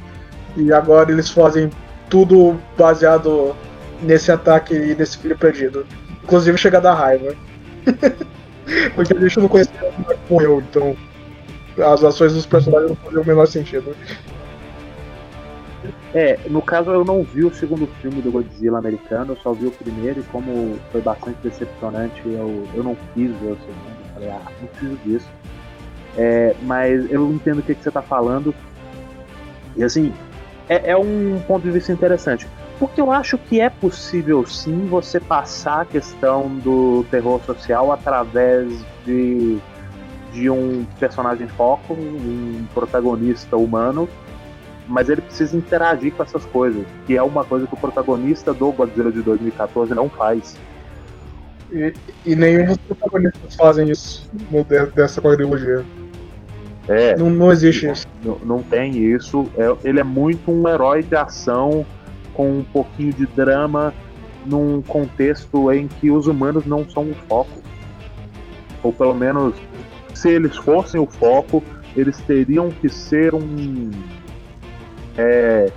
E 0.57 0.73
agora 0.73 1.11
eles 1.11 1.29
fazem 1.29 1.69
tudo 2.09 2.59
baseado 2.77 3.55
nesse 4.01 4.31
ataque 4.31 4.73
e 4.73 4.95
nesse 4.95 5.17
filho 5.17 5.37
perdido. 5.37 5.85
Inclusive 6.23 6.57
chega 6.57 6.77
a 6.77 6.81
dar 6.81 6.93
raiva. 6.95 7.35
Porque 8.95 9.13
a 9.13 9.19
gente 9.19 9.39
não 9.39 9.47
conhecia 9.47 9.73
como 10.27 10.61
então 10.61 10.95
as 11.77 12.03
ações 12.03 12.33
dos 12.33 12.45
personagens 12.45 12.89
não 12.89 12.95
faziam 12.97 13.23
o 13.23 13.25
menor 13.25 13.47
sentido. 13.47 13.95
É, 16.13 16.39
no 16.49 16.61
caso 16.61 16.89
eu 16.89 17.05
não 17.05 17.23
vi 17.23 17.43
o 17.43 17.53
segundo 17.53 17.85
filme 18.01 18.21
do 18.21 18.31
Godzilla 18.31 18.79
americano, 18.79 19.33
eu 19.33 19.37
só 19.37 19.53
vi 19.53 19.67
o 19.67 19.71
primeiro 19.71 20.19
e 20.21 20.23
como 20.23 20.75
foi 20.91 21.01
bastante 21.01 21.37
decepcionante, 21.43 22.21
eu, 22.25 22.67
eu 22.73 22.83
não 22.83 22.97
quis 23.13 23.29
ver 23.37 23.51
o 23.51 23.57
segundo. 23.57 23.99
Eu 24.07 24.13
falei, 24.13 24.29
ah, 24.29 24.41
não 24.59 24.67
preciso 24.67 24.97
disso. 25.05 25.29
É, 26.17 26.55
mas 26.63 27.09
eu 27.11 27.31
entendo 27.31 27.59
o 27.59 27.61
que, 27.61 27.75
que 27.75 27.83
você 27.83 27.89
está 27.89 28.01
falando. 28.01 28.53
E 29.75 29.83
assim, 29.83 30.11
é, 30.67 30.91
é 30.91 30.97
um 30.97 31.39
ponto 31.47 31.63
de 31.63 31.71
vista 31.71 31.91
interessante. 31.91 32.47
Porque 32.79 32.99
eu 32.99 33.11
acho 33.11 33.37
que 33.37 33.59
é 33.59 33.69
possível 33.69 34.45
sim 34.47 34.87
você 34.87 35.19
passar 35.19 35.81
a 35.81 35.85
questão 35.85 36.47
do 36.47 37.05
terror 37.11 37.41
social 37.45 37.91
através 37.91 38.71
de, 39.05 39.59
de 40.31 40.49
um 40.49 40.85
personagem 40.97 41.47
foco, 41.49 41.93
um 41.93 42.65
protagonista 42.73 43.57
humano, 43.57 44.07
mas 44.89 45.07
ele 45.07 45.21
precisa 45.21 45.55
interagir 45.55 46.11
com 46.13 46.23
essas 46.23 46.43
coisas, 46.45 46.83
que 47.05 47.15
é 47.15 47.21
uma 47.21 47.45
coisa 47.45 47.67
que 47.67 47.73
o 47.73 47.77
protagonista 47.77 48.53
do 48.53 48.71
Godzilla 48.71 49.11
de 49.11 49.21
2014 49.21 49.93
não 49.93 50.09
faz. 50.09 50.57
E, 51.71 51.93
e 52.25 52.35
nenhum 52.35 52.65
dos 52.65 52.77
protagonistas 52.77 53.55
fazem 53.55 53.89
isso 53.91 54.27
dessa 54.95 55.21
quadrilogia. 55.21 55.85
É, 56.87 57.15
não, 57.15 57.29
não 57.29 57.51
existe 57.51 57.87
isso. 57.87 58.07
Não, 58.25 58.39
não 58.43 58.63
tem 58.63 58.97
isso. 58.97 59.47
É, 59.55 59.87
ele 59.87 59.99
é 59.99 60.03
muito 60.03 60.51
um 60.51 60.67
herói 60.67 61.03
de 61.03 61.15
ação 61.15 61.85
com 62.33 62.57
um 62.57 62.63
pouquinho 62.63 63.13
de 63.13 63.27
drama 63.27 63.93
num 64.43 64.81
contexto 64.81 65.71
em 65.71 65.87
que 65.87 66.09
os 66.09 66.25
humanos 66.25 66.65
não 66.65 66.89
são 66.89 67.03
o 67.03 67.13
foco. 67.27 67.61
Ou 68.81 68.91
pelo 68.91 69.13
menos, 69.13 69.53
se 70.15 70.29
eles 70.29 70.57
fossem 70.57 70.99
o 70.99 71.05
foco, 71.05 71.63
eles 71.95 72.17
teriam 72.21 72.71
que 72.71 72.89
ser 72.89 73.35
um. 73.35 73.91
É, 75.19 75.71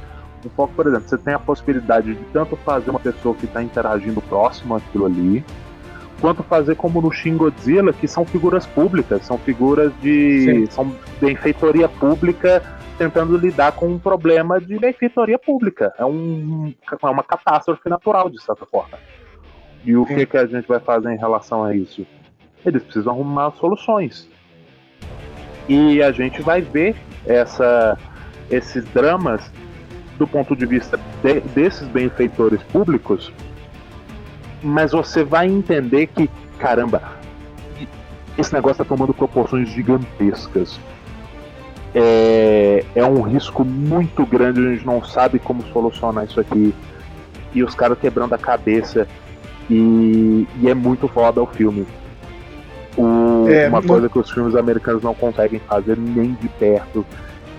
um 0.47 0.51
foco, 0.51 0.73
por 0.75 0.87
exemplo, 0.87 1.09
você 1.09 1.19
tem 1.19 1.35
a 1.35 1.39
possibilidade 1.39 2.15
de 2.15 2.25
tanto 2.33 2.57
fazer 2.57 2.91
uma 2.91 3.01
pessoa 3.01 3.35
que 3.35 3.45
está 3.45 3.63
interagindo 3.63 4.21
próximo 4.23 4.77
àquilo 4.77 5.07
ali, 5.07 5.45
quanto 6.21 6.43
fazer 6.45 6.77
como 6.77 7.03
no 7.03 7.11
Shin 7.11 7.37
Godzilla, 7.37 7.93
que 7.93 8.07
são 8.07 8.25
figuras 8.25 8.65
públicas, 8.65 9.25
são 9.25 9.37
figuras 9.39 9.93
de. 10.01 10.45
Sim. 10.45 10.67
são 10.67 10.97
benfeitoria 11.21 11.89
pública 11.89 12.63
tentando 12.97 13.37
lidar 13.37 13.73
com 13.73 13.89
um 13.89 13.99
problema 13.99 14.61
de 14.61 14.79
benfeitoria 14.79 15.39
pública. 15.39 15.93
É, 15.99 16.05
um, 16.05 16.73
é 16.91 17.07
uma 17.07 17.25
catástrofe 17.25 17.89
natural, 17.89 18.31
de 18.31 18.41
certa 18.41 18.65
forma. 18.65 18.97
E 19.85 19.97
o 19.97 20.07
que, 20.07 20.25
que 20.27 20.37
a 20.37 20.47
gente 20.47 20.69
vai 20.69 20.79
fazer 20.79 21.13
em 21.13 21.19
relação 21.19 21.65
a 21.65 21.75
isso? 21.75 22.07
Eles 22.65 22.85
precisam 22.85 23.13
arrumar 23.13 23.51
soluções. 23.53 24.31
E 25.69 26.01
a 26.01 26.13
gente 26.13 26.41
vai 26.43 26.61
ver 26.61 26.95
essa, 27.27 27.99
esses 28.53 28.85
dramas 28.87 29.43
do 30.19 30.27
ponto 30.27 30.55
de 30.55 30.67
vista 30.67 31.01
de, 31.23 31.41
desses 31.41 31.89
benfeitores 31.89 32.63
públicos 32.65 33.33
mas 34.63 34.93
você 34.93 35.25
vai 35.25 35.49
entender 35.49 36.07
que, 36.07 36.31
caramba, 36.59 37.03
esse 38.39 38.53
negócio 38.53 38.83
está 38.83 38.85
tomando 38.85 39.13
proporções 39.13 39.69
gigantescas. 39.69 40.79
É, 41.95 42.85
é 42.95 43.05
um 43.05 43.21
risco 43.21 43.65
muito 43.65 44.25
grande, 44.25 44.61
a 44.61 44.71
gente 44.71 44.87
não 44.87 45.05
sabe 45.05 45.39
como 45.39 45.63
solucionar 45.73 46.25
isso 46.25 46.41
aqui. 46.41 46.75
E 47.55 47.63
os 47.63 47.75
caras 47.75 47.99
quebrando 47.99 48.35
a 48.35 48.39
cabeça. 48.39 49.07
E, 49.69 50.47
e 50.61 50.69
é 50.69 50.75
muito 50.75 51.09
foda 51.09 51.43
o 51.43 51.47
filme. 51.47 51.87
O, 52.97 53.47
é, 53.49 53.69
uma 53.69 53.83
coisa 53.83 54.09
que 54.09 54.19
os 54.19 54.31
filmes 54.31 54.55
americanos 54.55 55.03
não 55.03 55.15
conseguem 55.15 55.61
fazer 55.61 55.97
nem 55.97 56.35
de 56.35 56.49
perto. 56.49 57.05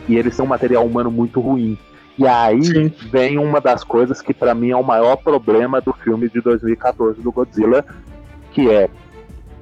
E 0.08 0.18
eles 0.18 0.36
são 0.36 0.46
um 0.46 0.50
material 0.50 0.86
humano 0.86 1.12
muito 1.12 1.40
ruim. 1.40 1.78
E 2.18 2.28
aí 2.28 2.64
Sim. 2.64 2.94
vem 3.12 3.38
uma 3.38 3.60
das 3.60 3.84
coisas 3.84 4.22
que 4.22 4.34
para 4.34 4.54
mim 4.54 4.70
é 4.70 4.76
o 4.76 4.84
maior 4.84 5.16
problema 5.16 5.82
do 5.82 5.94
filme 5.94 6.30
de 6.30 6.42
2014 6.42 7.22
do 7.22 7.32
Godzilla, 7.32 7.84
que 8.52 8.70
é 8.70 8.90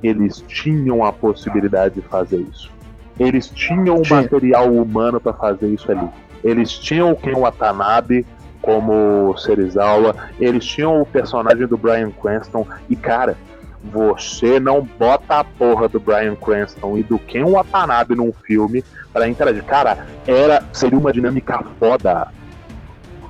eles 0.04 0.44
tinham 0.48 1.06
a 1.06 1.14
possibilidade 1.14 1.96
de 1.96 2.02
fazer 2.02 2.42
isso. 2.42 2.72
Eles 3.20 3.48
tinham 3.48 3.98
o 3.98 4.10
material 4.10 4.74
humano 4.74 5.20
para 5.20 5.34
fazer 5.34 5.68
isso 5.68 5.92
ali. 5.92 6.08
Eles 6.44 6.72
tinham 6.72 7.12
o 7.12 7.16
Ken 7.16 7.36
Watanabe 7.36 8.26
como 8.62 9.36
Serizawa, 9.38 10.16
eles 10.40 10.66
tinham 10.66 11.02
o 11.02 11.06
personagem 11.06 11.68
do 11.68 11.78
Brian 11.78 12.12
Cranston 12.12 12.66
e 12.90 12.96
cara, 12.96 13.38
você 13.84 14.60
não 14.60 14.82
bota 14.82 15.40
a 15.40 15.44
porra 15.44 15.88
do 15.88 16.00
Brian 16.00 16.36
Cranston 16.36 16.98
e 16.98 17.04
do 17.04 17.18
Ken 17.18 17.46
Watanabe 17.46 18.16
num 18.16 18.32
filme 18.32 18.84
para 19.12 19.28
interagir. 19.28 19.64
Cara, 19.64 20.06
era 20.28 20.64
seria 20.72 20.98
uma 20.98 21.12
dinâmica 21.12 21.64
foda. 21.80 22.28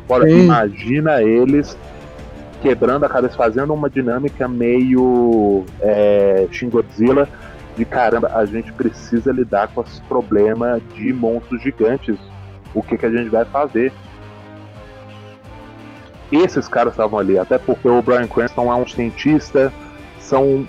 Agora, 0.06 0.30
Sim. 0.30 0.44
imagina 0.44 1.22
eles 1.24 1.78
quebrando 2.62 3.06
a 3.06 3.10
cabeça, 3.10 3.36
fazendo 3.36 3.74
uma 3.74 3.90
dinâmica 3.90 4.48
meio 4.48 5.66
é, 5.80 6.48
Shin 6.52 6.70
Godzilla, 6.70 7.28
de 7.76 7.86
caramba, 7.86 8.30
a 8.36 8.46
gente 8.46 8.72
precisa 8.74 9.32
lidar 9.32 9.70
com 9.70 9.82
esse 9.82 10.02
problema 10.02 10.80
de 10.94 11.14
monstros 11.14 11.62
gigantes. 11.62 12.18
O 12.74 12.84
que, 12.84 12.98
que 12.98 13.06
a 13.06 13.10
gente 13.10 13.30
vai 13.30 13.46
fazer? 13.46 13.92
Esses 16.32 16.68
caras 16.68 16.94
estavam 16.94 17.20
ali, 17.20 17.38
até 17.38 17.58
porque 17.58 17.88
o 17.88 18.02
Brian 18.02 18.28
Cranston 18.28 18.72
é 18.72 18.76
um 18.76 18.88
cientista, 18.88 19.74
são 20.32 20.66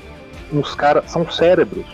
uns 0.53 0.75
caras, 0.75 1.11
são 1.11 1.31
cérebros. 1.31 1.87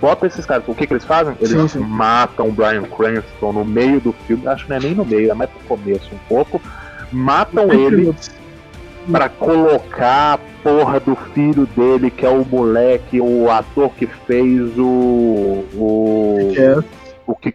Bota 0.00 0.26
esses 0.26 0.46
caras, 0.46 0.64
o 0.68 0.74
que, 0.74 0.86
que 0.86 0.92
eles 0.92 1.04
fazem? 1.04 1.34
Eles 1.40 1.50
sim, 1.50 1.68
sim. 1.68 1.78
matam 1.80 2.48
o 2.48 2.52
Brian 2.52 2.84
Cranston 2.84 3.52
no 3.52 3.64
meio 3.64 4.00
do 4.00 4.12
filme, 4.12 4.46
acho 4.46 4.64
que 4.64 4.70
não 4.70 4.76
é 4.76 4.80
nem 4.80 4.94
no 4.94 5.04
meio, 5.04 5.30
é 5.30 5.34
mais 5.34 5.50
pro 5.50 5.76
começo 5.76 6.14
um 6.14 6.18
pouco. 6.28 6.60
Matam 7.10 7.72
ele 7.72 8.14
para 9.10 9.28
colocar 9.28 10.34
a 10.34 10.38
porra 10.62 11.00
do 11.00 11.16
filho 11.16 11.66
dele, 11.66 12.10
que 12.10 12.24
é 12.24 12.28
o 12.28 12.44
moleque, 12.44 13.20
o 13.20 13.50
ator 13.50 13.90
que 13.90 14.06
fez 14.06 14.76
o. 14.78 15.64
o. 15.74 16.52
o 17.26 17.34
que 17.34 17.50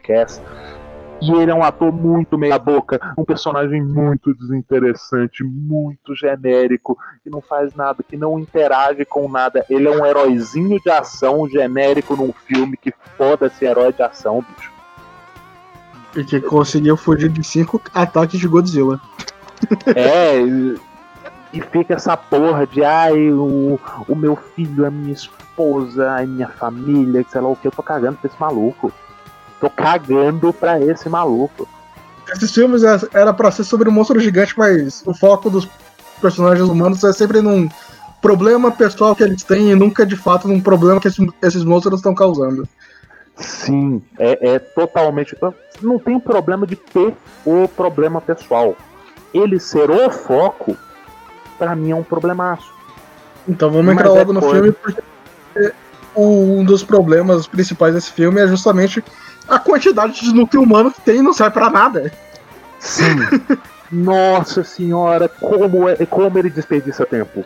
E 1.22 1.32
ele 1.32 1.52
é 1.52 1.54
um 1.54 1.64
ator 1.64 1.92
muito 1.92 2.38
meia-boca, 2.38 3.00
um 3.16 3.24
personagem 3.24 3.82
muito 3.82 4.34
desinteressante, 4.34 5.44
muito 5.44 6.16
genérico, 6.16 6.98
que 7.24 7.30
não 7.30 7.42
faz 7.42 7.76
nada, 7.76 8.02
que 8.02 8.18
não 8.18 8.40
interage 8.40 9.06
com 9.06 9.30
nada. 9.30 9.64
Ele 9.70 9.88
é 9.88 9.92
um 9.92 10.04
heróizinho 10.04 10.80
de 10.82 10.90
ação 10.90 11.48
genérico 11.48 12.16
num 12.16 12.34
filme 12.34 12.76
que 12.76 12.92
foda-se 13.18 13.64
herói 13.64 13.94
de 13.94 14.02
ação, 14.02 14.44
bicho. 14.50 14.72
E 16.16 16.24
que 16.24 16.42
conseguiu 16.42 16.98
fugir 16.98 17.30
de 17.30 17.44
cinco 17.44 17.80
ataques 17.94 18.40
de 18.40 18.48
Godzilla. 18.48 19.00
É, 19.96 20.42
e 21.54 21.62
fica 21.62 21.94
essa 21.94 22.16
porra 22.18 22.66
de 22.66 22.84
ai, 22.84 23.32
o, 23.32 23.80
o 24.08 24.16
meu 24.16 24.36
filho, 24.36 24.86
a 24.86 24.92
minha 24.92 25.14
esposa, 25.14 26.16
a 26.16 26.26
minha 26.26 26.48
família, 26.48 27.26
sei 27.30 27.42
lá 27.42 27.50
o 27.50 27.56
que, 27.56 27.68
eu 27.68 27.72
tô 27.72 27.84
cagando 27.84 28.18
pra 28.18 28.30
esse 28.30 28.40
maluco. 28.40 28.92
Tô 29.62 29.70
cagando 29.70 30.52
pra 30.52 30.82
esse 30.82 31.08
maluco. 31.08 31.70
Esses 32.34 32.52
filmes 32.52 32.84
é, 32.84 33.00
era 33.14 33.32
para 33.32 33.52
ser 33.52 33.64
sobre 33.64 33.88
um 33.88 33.92
monstro 33.92 34.20
gigante, 34.20 34.58
mas 34.58 35.04
o 35.06 35.14
foco 35.14 35.50
dos 35.50 35.70
personagens 36.20 36.68
humanos 36.68 37.04
é 37.04 37.14
sempre 37.14 37.42
num 37.42 37.70
problema 38.22 38.72
pessoal 38.72 39.16
que 39.16 39.24
eles 39.24 39.44
têm 39.44 39.72
e 39.72 39.76
nunca 39.76 40.06
de 40.06 40.16
fato 40.16 40.48
num 40.48 40.60
problema 40.60 41.00
que 41.00 41.08
esses 41.08 41.64
monstros 41.64 42.00
estão 42.00 42.16
causando. 42.16 42.68
Sim, 43.36 44.02
é, 44.18 44.54
é 44.54 44.60
totalmente. 44.60 45.38
Não 45.82 46.00
tem 46.00 46.20
problema 46.20 46.66
de 46.66 46.76
ter 46.76 47.14
o 47.46 47.68
problema 47.68 48.20
pessoal. 48.20 48.76
Ele 49.34 49.60
ser 49.60 49.90
o 49.90 50.10
foco, 50.10 50.76
para 51.58 51.76
mim 51.76 51.92
é 51.92 51.96
um 51.96 52.04
problemaço. 52.04 52.72
Então 53.48 53.70
vamos 53.72 53.94
entrar 53.94 54.10
Mas 54.10 54.16
é 54.16 54.20
logo 54.20 54.32
é 54.32 54.34
no 54.34 54.40
coisa... 54.42 54.56
filme, 54.56 54.72
porque 54.72 55.74
um 56.16 56.64
dos 56.64 56.84
problemas 56.84 57.48
principais 57.48 57.94
desse 57.94 58.12
filme 58.12 58.42
é 58.42 58.48
justamente 58.48 59.04
a 59.52 59.60
quantidade 59.60 60.22
de 60.22 60.34
núcleo 60.34 60.64
humano 60.64 60.92
que 60.92 61.02
tem 61.02 61.22
não 61.22 61.34
serve 61.34 61.54
para 61.54 61.70
nada. 61.70 62.12
Sim. 62.80 63.18
Nossa 63.92 64.64
senhora, 64.64 65.28
como, 65.28 65.90
é, 65.90 66.06
como 66.06 66.40
ele 66.40 66.50
desperdiça 66.50 67.06
tempo. 67.06 67.46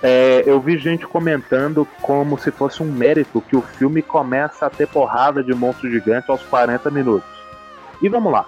É, 0.00 0.44
eu 0.46 0.60
vi 0.60 0.78
gente 0.78 1.04
comentando 1.04 1.86
como 2.00 2.38
se 2.38 2.52
fosse 2.52 2.80
um 2.80 2.86
mérito 2.86 3.40
que 3.40 3.56
o 3.56 3.62
filme 3.62 4.02
começa 4.02 4.66
a 4.66 4.70
ter 4.70 4.86
porrada 4.86 5.42
de 5.42 5.52
monstro 5.52 5.90
gigante 5.90 6.30
aos 6.30 6.42
40 6.42 6.88
minutos. 6.92 7.28
E 8.00 8.08
vamos 8.08 8.32
lá. 8.32 8.44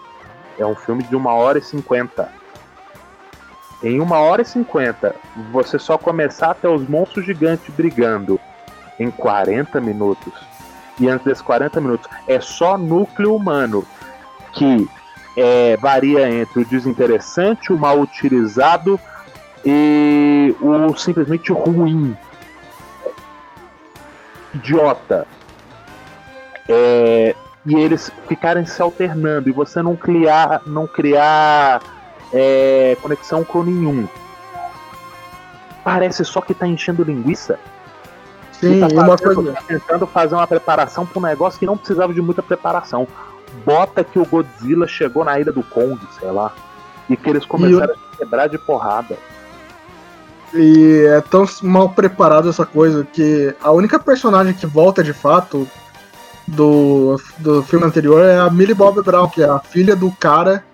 É 0.57 0.65
um 0.65 0.77
filme 0.77 1.03
de 1.03 1.17
uma 1.17 1.33
hora 1.33 1.59
e 1.59 1.63
50. 1.63 2.31
Em 3.83 4.01
uma 4.01 4.19
hora 4.19 4.43
e 4.43 4.45
50, 4.45 5.17
você 5.51 5.79
só 5.79 5.99
começar 5.99 6.51
a 6.53 6.55
ter 6.55 6.69
os 6.69 6.89
monstros 6.89 7.25
gigantes 7.27 7.75
brigando 7.75 8.39
em 9.01 9.11
40 9.11 9.81
minutos. 9.81 10.48
E 11.01 11.09
antes 11.09 11.25
desses 11.25 11.43
40 11.43 11.81
minutos 11.81 12.09
é 12.27 12.41
só 12.41 12.77
núcleo 12.77 13.35
humano 13.35 13.85
que 14.53 14.89
é, 15.37 15.77
varia 15.77 16.29
entre 16.29 16.63
o 16.63 16.65
desinteressante, 16.65 17.73
o 17.73 17.79
mal 17.79 18.01
utilizado 18.01 18.99
e 19.65 20.55
o 20.61 20.97
simplesmente 20.97 21.53
ruim. 21.53 22.17
Idiota. 24.55 25.27
É, 26.69 27.35
e 27.65 27.75
eles 27.75 28.11
ficarem 28.27 28.67
se 28.67 28.81
alternando 28.81 29.49
e 29.49 29.53
você 29.53 29.81
não 29.83 29.95
criar, 29.95 30.63
não 30.67 30.87
criar 30.87 31.83
é, 32.33 32.97
conexão 33.01 33.45
com 33.45 33.63
nenhum. 33.63 34.09
Parece 35.85 36.25
só 36.25 36.41
que 36.41 36.53
tá 36.53 36.67
enchendo 36.67 37.05
linguiça. 37.05 37.59
Sim, 38.61 38.81
tá 38.81 38.87
uma 38.89 39.17
coisa. 39.17 39.53
Tá 39.53 39.63
tentando 39.67 40.07
fazer 40.07 40.35
uma 40.35 40.47
preparação 40.47 41.07
para 41.07 41.19
um 41.19 41.23
negócio 41.23 41.59
que 41.59 41.67
não 41.67 41.77
precisava 41.77 42.13
de 42.13 42.21
muita 42.21 42.43
preparação. 42.43 43.07
Bota 43.65 44.05
que 44.05 44.19
o 44.19 44.27
Godzilla 44.27 44.87
chegou 44.87 45.25
na 45.25 45.39
ilha 45.39 45.53
do 45.53 45.63
Kong, 45.63 45.99
sei 46.19 46.31
lá. 46.31 46.53
E 47.09 47.17
que 47.17 47.31
eles 47.31 47.45
começaram 47.45 47.95
a 47.95 48.17
quebrar 48.17 48.49
de 48.49 48.59
porrada. 48.59 49.17
E 50.55 51.05
é 51.07 51.21
tão 51.21 51.45
mal 51.63 51.91
preparado 51.91 52.49
essa 52.49 52.65
coisa 52.65 53.05
que 53.05 53.55
a 53.63 53.71
única 53.71 53.99
personagem 53.99 54.55
que 54.55 54.67
volta 54.67 55.03
de 55.03 55.13
fato 55.13 55.69
do, 56.47 57.21
do 57.39 57.63
filme 57.63 57.85
anterior 57.85 58.25
é 58.25 58.39
a 58.39 58.51
Millie 58.51 58.75
Bob 58.75 59.03
Brown, 59.03 59.29
que 59.29 59.43
é 59.43 59.49
a 59.49 59.59
filha 59.59 59.95
do 59.95 60.11
cara 60.13 60.65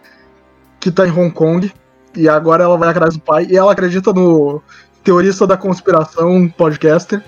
que 0.78 0.90
tá 0.90 1.06
em 1.06 1.10
Hong 1.10 1.32
Kong. 1.32 1.72
E 2.16 2.28
agora 2.28 2.64
ela 2.64 2.78
vai 2.78 2.90
atrás 2.90 3.14
do 3.14 3.20
pai. 3.20 3.46
E 3.50 3.56
ela 3.56 3.72
acredita 3.72 4.12
no 4.12 4.62
teorista 5.02 5.46
da 5.46 5.56
conspiração, 5.56 6.48
podcaster, 6.48 7.22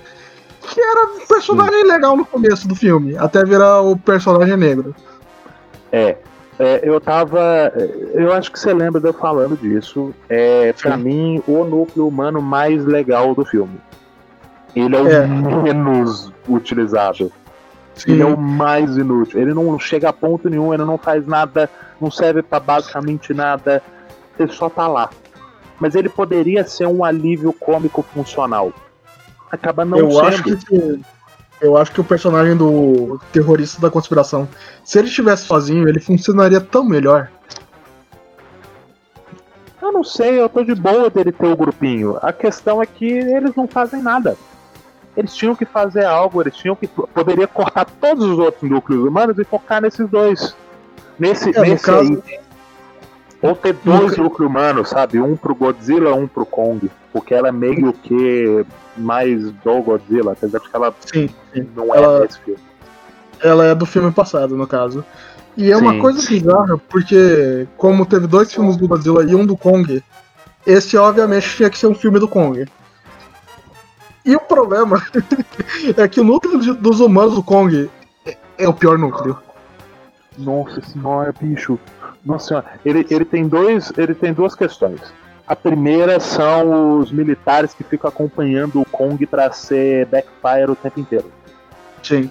que 0.67 0.81
era 0.81 1.07
um 1.07 1.25
personagem 1.25 1.81
Sim. 1.81 1.87
legal 1.87 2.17
no 2.17 2.25
começo 2.25 2.67
do 2.67 2.75
filme, 2.75 3.17
até 3.17 3.43
virar 3.43 3.81
o 3.81 3.97
personagem 3.97 4.57
negro. 4.57 4.93
É, 5.91 6.17
é, 6.59 6.81
eu 6.83 6.99
tava. 6.99 7.71
Eu 8.13 8.33
acho 8.33 8.51
que 8.51 8.59
você 8.59 8.73
lembra 8.73 8.99
de 8.99 9.07
eu 9.07 9.13
falando 9.13 9.55
disso. 9.55 10.13
É, 10.27 10.73
para 10.73 10.97
mim, 10.97 11.41
o 11.47 11.63
núcleo 11.63 12.07
humano 12.07 12.41
mais 12.41 12.83
legal 12.85 13.33
do 13.33 13.45
filme. 13.45 13.79
Ele 14.75 14.95
é 14.95 15.01
o 15.01 15.07
é. 15.07 15.25
menos 15.25 16.31
utilizado. 16.47 17.31
Sim. 17.95 18.11
Ele 18.11 18.21
é 18.21 18.25
o 18.25 18.37
mais 18.37 18.97
inútil. 18.97 19.39
Ele 19.39 19.53
não 19.53 19.79
chega 19.79 20.09
a 20.09 20.13
ponto 20.13 20.49
nenhum, 20.49 20.73
ele 20.73 20.83
não 20.83 20.97
faz 20.97 21.25
nada, 21.25 21.69
não 21.99 22.11
serve 22.11 22.43
para 22.43 22.59
basicamente 22.59 23.33
nada. 23.33 23.81
Ele 24.37 24.51
só 24.51 24.69
tá 24.69 24.87
lá. 24.87 25.09
Mas 25.79 25.95
ele 25.95 26.09
poderia 26.09 26.63
ser 26.65 26.87
um 26.87 27.03
alívio 27.03 27.53
cômico 27.53 28.03
funcional. 28.13 28.73
Acaba 29.51 29.85
não 29.85 29.97
eu 29.97 30.11
sendo. 30.11 30.25
Acho 30.25 30.43
que, 30.43 31.01
eu 31.61 31.77
acho 31.77 31.91
que 31.91 32.01
o 32.01 32.03
personagem 32.03 32.55
do 32.55 33.19
terrorista 33.31 33.81
da 33.81 33.89
conspiração, 33.89 34.47
se 34.83 34.99
ele 34.99 35.07
estivesse 35.07 35.45
sozinho, 35.45 35.87
ele 35.87 35.99
funcionaria 35.99 36.61
tão 36.61 36.83
melhor. 36.83 37.29
Eu 39.81 39.91
não 39.91 40.03
sei, 40.03 40.39
eu 40.39 40.49
tô 40.49 40.63
de 40.63 40.75
boa 40.75 41.09
dele 41.09 41.31
ter 41.31 41.47
o 41.47 41.55
grupinho. 41.55 42.17
A 42.21 42.33
questão 42.33 42.81
é 42.81 42.85
que 42.85 43.05
eles 43.05 43.55
não 43.55 43.67
fazem 43.67 44.01
nada. 44.01 44.37
Eles 45.15 45.35
tinham 45.35 45.55
que 45.55 45.65
fazer 45.65 46.05
algo, 46.05 46.41
eles 46.41 46.55
tinham 46.55 46.75
que. 46.75 46.87
Poderia 46.87 47.47
cortar 47.47 47.85
todos 47.85 48.25
os 48.25 48.37
outros 48.37 48.69
núcleos 48.69 49.03
humanos 49.03 49.39
e 49.39 49.43
focar 49.43 49.81
nesses 49.81 50.07
dois. 50.07 50.55
Nesse, 51.17 51.49
é, 51.57 51.61
nesse 51.61 51.83
caso... 51.83 52.23
aí. 52.27 52.39
Ou 53.41 53.55
ter 53.55 53.73
dois 53.83 54.17
núcleos 54.17 54.49
humanos, 54.49 54.89
sabe? 54.89 55.19
Um 55.19 55.35
pro 55.35 55.53
Godzilla, 55.53 56.13
um 56.13 56.27
pro 56.27 56.45
Kong. 56.45 56.89
Porque 57.13 57.33
ela 57.33 57.49
é 57.49 57.51
meio 57.51 57.93
que 57.93 58.65
mais 58.95 59.51
do 59.51 59.81
Godzilla, 59.81 60.33
apesar 60.33 60.59
de 60.59 60.69
que 60.69 60.75
ela 60.75 60.93
sim, 61.05 61.29
sim. 61.53 61.67
não 61.75 61.93
é 61.93 61.97
ela, 61.97 62.21
desse 62.21 62.39
filme. 62.39 62.59
Ela 63.43 63.65
é 63.65 63.75
do 63.75 63.85
filme 63.85 64.11
passado, 64.11 64.57
no 64.57 64.65
caso. 64.65 65.05
E 65.55 65.71
é 65.71 65.75
sim, 65.75 65.81
uma 65.81 65.99
coisa 65.99 66.27
bizarra, 66.27 66.77
porque 66.77 67.67
como 67.77 68.05
teve 68.05 68.27
dois 68.27 68.51
filmes 68.51 68.77
do 68.77 68.87
Godzilla 68.87 69.23
e 69.23 69.35
um 69.35 69.45
do 69.45 69.55
Kong, 69.55 70.03
esse 70.65 70.97
obviamente 70.97 71.55
tinha 71.55 71.69
que 71.69 71.77
ser 71.77 71.87
um 71.87 71.95
filme 71.95 72.19
do 72.19 72.27
Kong. 72.27 72.65
E 74.25 74.35
o 74.35 74.39
problema 74.39 75.01
é 75.95 76.07
que 76.07 76.19
o 76.19 76.23
núcleo 76.23 76.75
dos 76.75 76.99
humanos 76.99 77.35
do 77.35 77.43
Kong 77.43 77.89
é 78.57 78.67
o 78.67 78.73
pior 78.73 78.97
núcleo. 78.97 79.37
Nossa 80.37 80.81
senhora, 80.81 81.33
bicho. 81.39 81.79
Nossa 82.25 82.47
senhora, 82.47 82.65
ele, 82.85 83.05
ele 83.09 83.25
tem 83.25 83.47
dois. 83.47 83.91
Ele 83.97 84.13
tem 84.13 84.33
duas 84.33 84.55
questões. 84.55 85.01
A 85.47 85.55
primeira 85.55 86.19
são 86.19 86.99
os 86.99 87.11
militares 87.11 87.73
que 87.73 87.83
ficam 87.83 88.09
acompanhando 88.09 88.81
o 88.81 88.85
Kong 88.85 89.25
para 89.25 89.49
ser 89.53 90.05
backfire 90.07 90.69
o 90.69 90.75
tempo 90.75 90.99
inteiro. 90.99 91.31
Sim. 92.03 92.29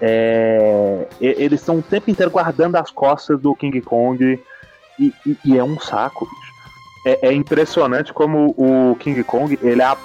É, 0.00 1.06
eles 1.20 1.60
estão 1.60 1.78
o 1.78 1.82
tempo 1.82 2.10
inteiro 2.10 2.30
guardando 2.30 2.76
as 2.76 2.90
costas 2.90 3.40
do 3.40 3.54
King 3.54 3.80
Kong 3.80 4.40
e, 4.98 5.12
e, 5.26 5.38
e 5.44 5.58
é 5.58 5.64
um 5.64 5.78
saco, 5.80 6.26
bicho. 6.26 6.52
É, 7.06 7.28
é, 7.28 7.32
impressionante 7.32 8.12
como 8.12 8.54
o 8.58 8.94
King 8.96 9.24
Kong 9.24 9.58
ele 9.62 9.80
é, 9.80 9.84
a, 9.84 9.96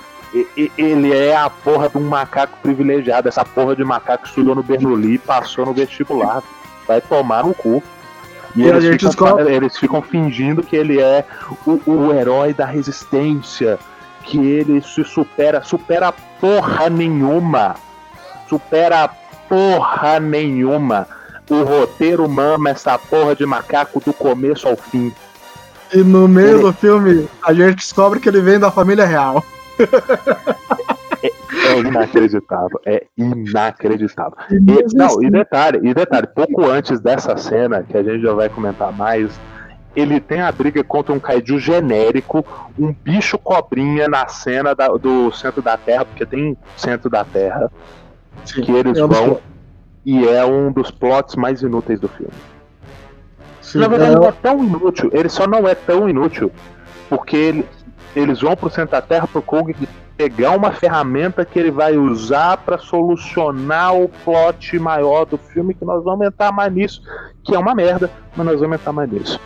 ele 0.78 1.14
é 1.14 1.36
a 1.36 1.50
porra 1.50 1.90
de 1.90 1.98
um 1.98 2.08
macaco 2.08 2.58
privilegiado. 2.62 3.28
Essa 3.28 3.44
porra 3.44 3.76
de 3.76 3.84
macaco 3.84 4.26
estudou 4.26 4.56
no 4.56 4.64
Bernoulli 4.64 5.16
e 5.16 5.18
passou 5.18 5.66
no 5.66 5.74
vestibular. 5.74 6.42
Vai 6.88 7.02
tomar 7.02 7.44
no 7.44 7.54
cu. 7.54 7.84
E, 8.56 8.62
e 8.62 8.68
eles, 8.68 8.84
ficam, 8.84 9.10
descobre... 9.10 9.54
eles 9.54 9.78
ficam 9.78 10.02
fingindo 10.02 10.64
que 10.64 10.76
ele 10.76 11.00
é 11.00 11.26
o, 11.66 11.80
o 11.86 12.14
herói 12.14 12.54
da 12.54 12.66
resistência, 12.66 13.80
que 14.24 14.38
ele 14.38 14.82
se 14.82 15.04
supera, 15.04 15.64
supera 15.64 16.14
porra 16.40 16.90
nenhuma. 16.90 17.76
Supera 18.48 19.10
porra 19.50 20.20
nenhuma. 20.20 21.08
O 21.50 21.64
roteiro 21.64 22.28
mama 22.30 22.70
essa 22.70 22.98
porra 22.98 23.36
de 23.36 23.46
macaco 23.46 24.00
do 24.00 24.14
começo 24.14 24.68
ao 24.68 24.78
fim. 24.78 25.14
E 25.94 25.98
no 25.98 26.28
meio 26.28 26.56
ele... 26.56 26.64
do 26.64 26.74
filme, 26.74 27.28
a 27.42 27.54
gente 27.54 27.76
descobre 27.76 28.20
que 28.20 28.30
ele 28.30 28.42
vem 28.42 28.60
da 28.60 28.72
família 28.72 29.06
real. 29.06 29.44
É 31.66 31.80
inacreditável, 31.80 32.80
é 32.86 33.06
inacreditável. 33.18 34.38
E, 34.52 34.96
não, 34.96 35.24
e 35.24 35.30
detalhe, 35.30 35.80
e 35.84 35.94
detalhe, 35.94 36.28
pouco 36.28 36.66
antes 36.66 37.00
dessa 37.00 37.38
cena, 37.38 37.84
que 37.84 37.98
a 37.98 38.04
gente 38.04 38.22
já 38.22 38.34
vai 38.34 38.50
comentar 38.50 38.92
mais, 38.92 39.40
ele 39.96 40.20
tem 40.20 40.42
a 40.42 40.52
briga 40.52 40.84
contra 40.84 41.14
um 41.14 41.20
kaiju 41.20 41.60
genérico, 41.60 42.46
um 42.78 42.94
bicho 42.94 43.38
cobrinha 43.38 44.08
na 44.08 44.28
cena 44.28 44.76
da, 44.76 44.88
do 44.90 45.32
centro 45.32 45.62
da 45.62 45.78
Terra, 45.78 46.06
porque 46.06 46.26
tem 46.26 46.58
centro 46.76 47.10
da 47.10 47.24
Terra, 47.24 47.72
Sim, 48.44 48.62
que 48.62 48.72
eles 48.72 48.98
é 48.98 49.08
vão, 49.08 49.40
e 50.06 50.28
é 50.28 50.46
um 50.46 50.72
dos 50.72 50.92
plots 50.92 51.36
mais 51.36 51.62
inúteis 51.62 52.00
do 52.00 52.08
filme. 52.08 52.34
Sim, 53.62 53.80
Na 53.80 53.88
verdade, 53.88 54.16
é... 54.16 54.18
ele 54.18 54.26
é 54.26 54.32
tão 54.32 54.64
inútil. 54.64 55.10
Ele 55.14 55.30
só 55.30 55.48
não 55.48 55.68
é 55.68 55.76
tão 55.76 56.10
inútil 56.10 56.52
porque 57.10 57.36
ele, 57.36 57.66
eles 58.16 58.42
vão 58.42 58.56
pro 58.56 58.70
Santa 58.70 59.02
Terra 59.02 59.28
pro 59.28 59.42
Kong 59.42 59.76
pegar 60.16 60.52
uma 60.52 60.72
ferramenta 60.72 61.44
que 61.44 61.58
ele 61.58 61.72
vai 61.72 61.98
usar 61.98 62.58
para 62.58 62.78
solucionar 62.78 63.96
o 63.96 64.08
plot 64.08 64.78
maior 64.80 65.26
do 65.26 65.38
filme, 65.38 65.74
que 65.74 65.84
nós 65.84 66.04
vamos 66.04 66.28
entrar 66.28 66.52
mais 66.52 66.72
nisso, 66.72 67.02
que 67.44 67.56
é 67.56 67.60
uma 67.60 67.74
merda, 67.74 68.10
mas 68.36 68.46
nós 68.46 68.60
vamos 68.60 68.80
entrar 68.80 68.94
mais 68.94 69.12
nisso. 69.12 69.40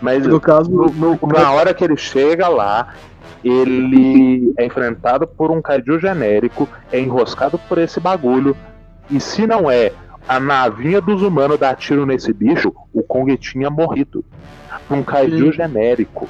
Mas 0.00 0.26
no 0.26 0.40
caso, 0.40 0.70
no, 0.70 0.86
no, 0.90 1.18
na 1.28 1.50
hora 1.50 1.74
que 1.74 1.82
ele 1.82 1.96
chega 1.96 2.46
lá, 2.48 2.94
ele 3.42 4.52
é 4.56 4.64
enfrentado 4.64 5.26
por 5.26 5.50
um 5.50 5.60
kaiju 5.60 5.98
genérico, 5.98 6.68
é 6.92 7.00
enroscado 7.00 7.58
por 7.68 7.78
esse 7.78 8.00
bagulho, 8.00 8.56
e 9.10 9.20
se 9.20 9.46
não 9.46 9.70
é 9.70 9.92
a 10.26 10.40
navinha 10.40 11.00
dos 11.00 11.22
humanos 11.22 11.58
dar 11.58 11.76
tiro 11.76 12.06
nesse 12.06 12.32
bicho, 12.32 12.72
o 12.92 13.02
Kong 13.02 13.36
tinha 13.36 13.68
morrido. 13.68 14.24
Um 14.90 15.02
kaiju 15.02 15.52
genérico. 15.52 16.28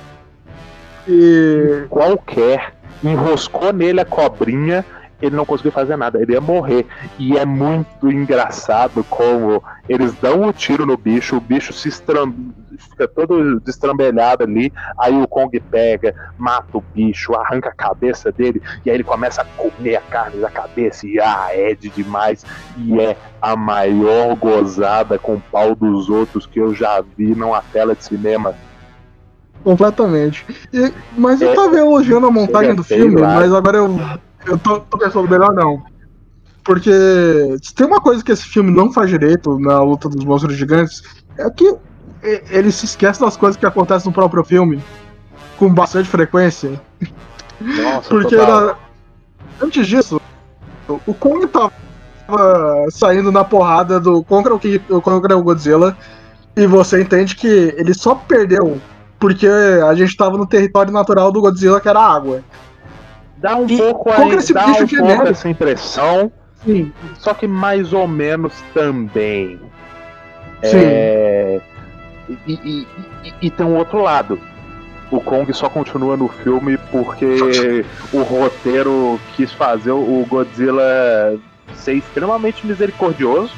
Qualquer 1.89 2.75
enroscou 3.03 3.73
nele 3.73 4.01
a 4.01 4.05
cobrinha, 4.05 4.85
ele 5.21 5.37
não 5.37 5.45
conseguiu 5.45 5.73
fazer 5.73 5.97
nada, 5.97 6.21
ele 6.21 6.33
ia 6.33 6.41
morrer. 6.41 6.87
E 7.19 7.37
é 7.37 7.45
muito 7.45 8.11
engraçado 8.11 9.05
como 9.05 9.63
eles 9.89 10.13
dão 10.15 10.41
o 10.41 10.49
um 10.49 10.53
tiro 10.53 10.87
no 10.87 10.97
bicho, 10.97 11.37
o 11.37 11.41
bicho 11.41 11.73
se 11.73 11.91
fica 11.91 13.09
todo 13.09 13.61
destrambelhado 13.61 14.45
ali, 14.45 14.73
aí 14.99 15.15
o 15.15 15.29
Kong 15.29 15.59
pega, 15.61 16.15
mata 16.37 16.79
o 16.79 16.85
bicho, 16.95 17.35
arranca 17.35 17.71
a 17.71 17.75
cabeça 17.75 18.33
dele, 18.33 18.63
e 18.85 18.91
aí 18.91 18.97
ele 18.97 19.05
começa 19.05 19.43
a 19.43 19.45
comer 19.45 19.97
a 19.97 20.01
carne 20.01 20.41
da 20.41 20.51
cabeça, 20.51 21.07
e 21.07 21.21
ah, 21.21 21.49
é 21.51 21.75
de 21.75 21.89
demais, 21.91 22.45
e 22.77 23.01
é 23.01 23.17
a 23.41 23.57
maior 23.57 24.35
gozada 24.37 25.19
com 25.19 25.35
o 25.35 25.43
pau 25.53 25.75
dos 25.75 26.09
outros 26.09 26.47
que 26.47 26.59
eu 26.59 26.75
já 26.75 27.03
vi 27.17 27.35
numa 27.35 27.63
tela 27.73 27.95
de 27.95 28.05
cinema. 28.05 28.55
Completamente. 29.65 30.45
E, 30.73 30.93
mas 31.17 31.41
eu 31.41 31.55
tava 31.55 31.79
elogiando 31.79 32.27
a 32.27 32.31
montagem 32.31 32.75
do 32.75 32.85
filme, 32.85 33.19
lá. 33.19 33.37
mas 33.37 33.53
agora 33.53 33.79
eu, 33.79 33.99
eu 34.47 34.59
tô, 34.59 34.81
tô 34.81 34.99
pensando 34.99 35.29
melhor 35.29 35.55
não. 35.55 35.83
Porque 36.63 36.91
se 37.63 37.75
tem 37.75 37.87
uma 37.87 38.01
coisa 38.01 38.23
que 38.23 38.31
esse 38.31 38.45
filme 38.45 38.71
não 38.71 38.93
faz 38.93 39.09
direito 39.09 39.59
na 39.59 39.83
luta 39.83 40.09
dos 40.09 40.25
monstros 40.25 40.55
gigantes, 40.55 41.03
é 41.39 41.49
que 41.51 41.75
ele 42.23 42.71
se 42.71 42.85
esquece 42.85 43.21
das 43.21 43.37
coisas 43.37 43.57
que 43.57 43.67
acontecem 43.67 44.09
no 44.09 44.15
próprio 44.15 44.45
filme 44.45 44.83
com 45.59 45.73
bastante 45.73 46.09
frequência. 46.09 46.81
Nossa, 47.61 48.09
Porque 48.09 48.37
na, 48.37 48.77
antes 49.61 49.87
disso, 49.87 50.21
o 51.07 51.15
Kong 51.15 51.47
tava 51.47 51.73
saindo 52.91 53.31
na 53.33 53.45
porrada 53.45 53.99
do 53.99 54.23
contra 54.25 54.55
o 54.55 55.43
Godzilla 55.43 55.97
e 56.57 56.67
você 56.67 57.03
entende 57.03 57.37
que 57.37 57.75
ele 57.77 57.95
só 57.95 58.15
perdeu 58.15 58.81
porque 59.25 59.47
a 59.49 59.95
gente 59.95 60.15
tava 60.19 60.37
no 60.37 60.47
território 60.47 60.93
natural 60.93 61.33
do 61.33 61.41
Godzilla, 61.41 61.81
que 61.81 61.89
era 61.89 61.99
água. 61.99 62.45
Dá 63.39 63.57
um 63.57 63.65
e 63.67 63.79
pouco 63.79 64.11
dá 64.11 64.19
um 64.19 64.87
pouco 64.87 65.29
essa 65.29 65.49
impressão. 65.49 66.31
Sim. 66.63 66.93
Só 67.21 67.33
que 67.33 67.47
mais 67.47 67.95
ou 67.95 68.07
menos 68.07 68.53
também. 68.75 69.59
Sim. 70.63 70.77
É... 70.77 71.61
E, 72.47 72.53
e, 72.53 72.87
e, 73.25 73.35
e, 73.41 73.51
tem 73.51 73.65
um 73.65 73.77
outro 73.77 74.03
lado. 74.03 74.39
O 75.11 75.23
Kong 75.23 75.51
só 75.55 75.71
continua 75.71 76.19
no 76.19 76.29
filme 76.29 76.77
porque 76.93 77.83
o 78.13 78.21
roteiro 78.21 79.19
quis 79.37 79.51
fazer 79.53 79.93
o 79.93 80.27
Godzilla 80.29 81.41
ser 81.77 81.95
extremamente 81.95 82.67
misericordioso 82.67 83.55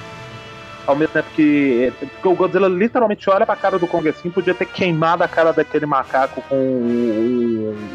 ao 0.87 0.94
mesmo 0.94 1.12
tempo 1.12 1.29
que, 1.35 1.92
porque 1.99 2.29
o 2.29 2.35
Godzilla 2.35 2.68
literalmente 2.68 3.29
olha 3.29 3.44
pra 3.44 3.57
cara 3.57 3.79
do 3.79 3.87
Kong 3.87 4.09
assim, 4.09 4.31
podia 4.31 4.55
ter 4.55 4.66
queimado 4.66 5.25
a 5.25 5.29
cara 5.29 5.53
daquele 5.53 5.85
macaco 5.85 6.40
com 6.49 6.55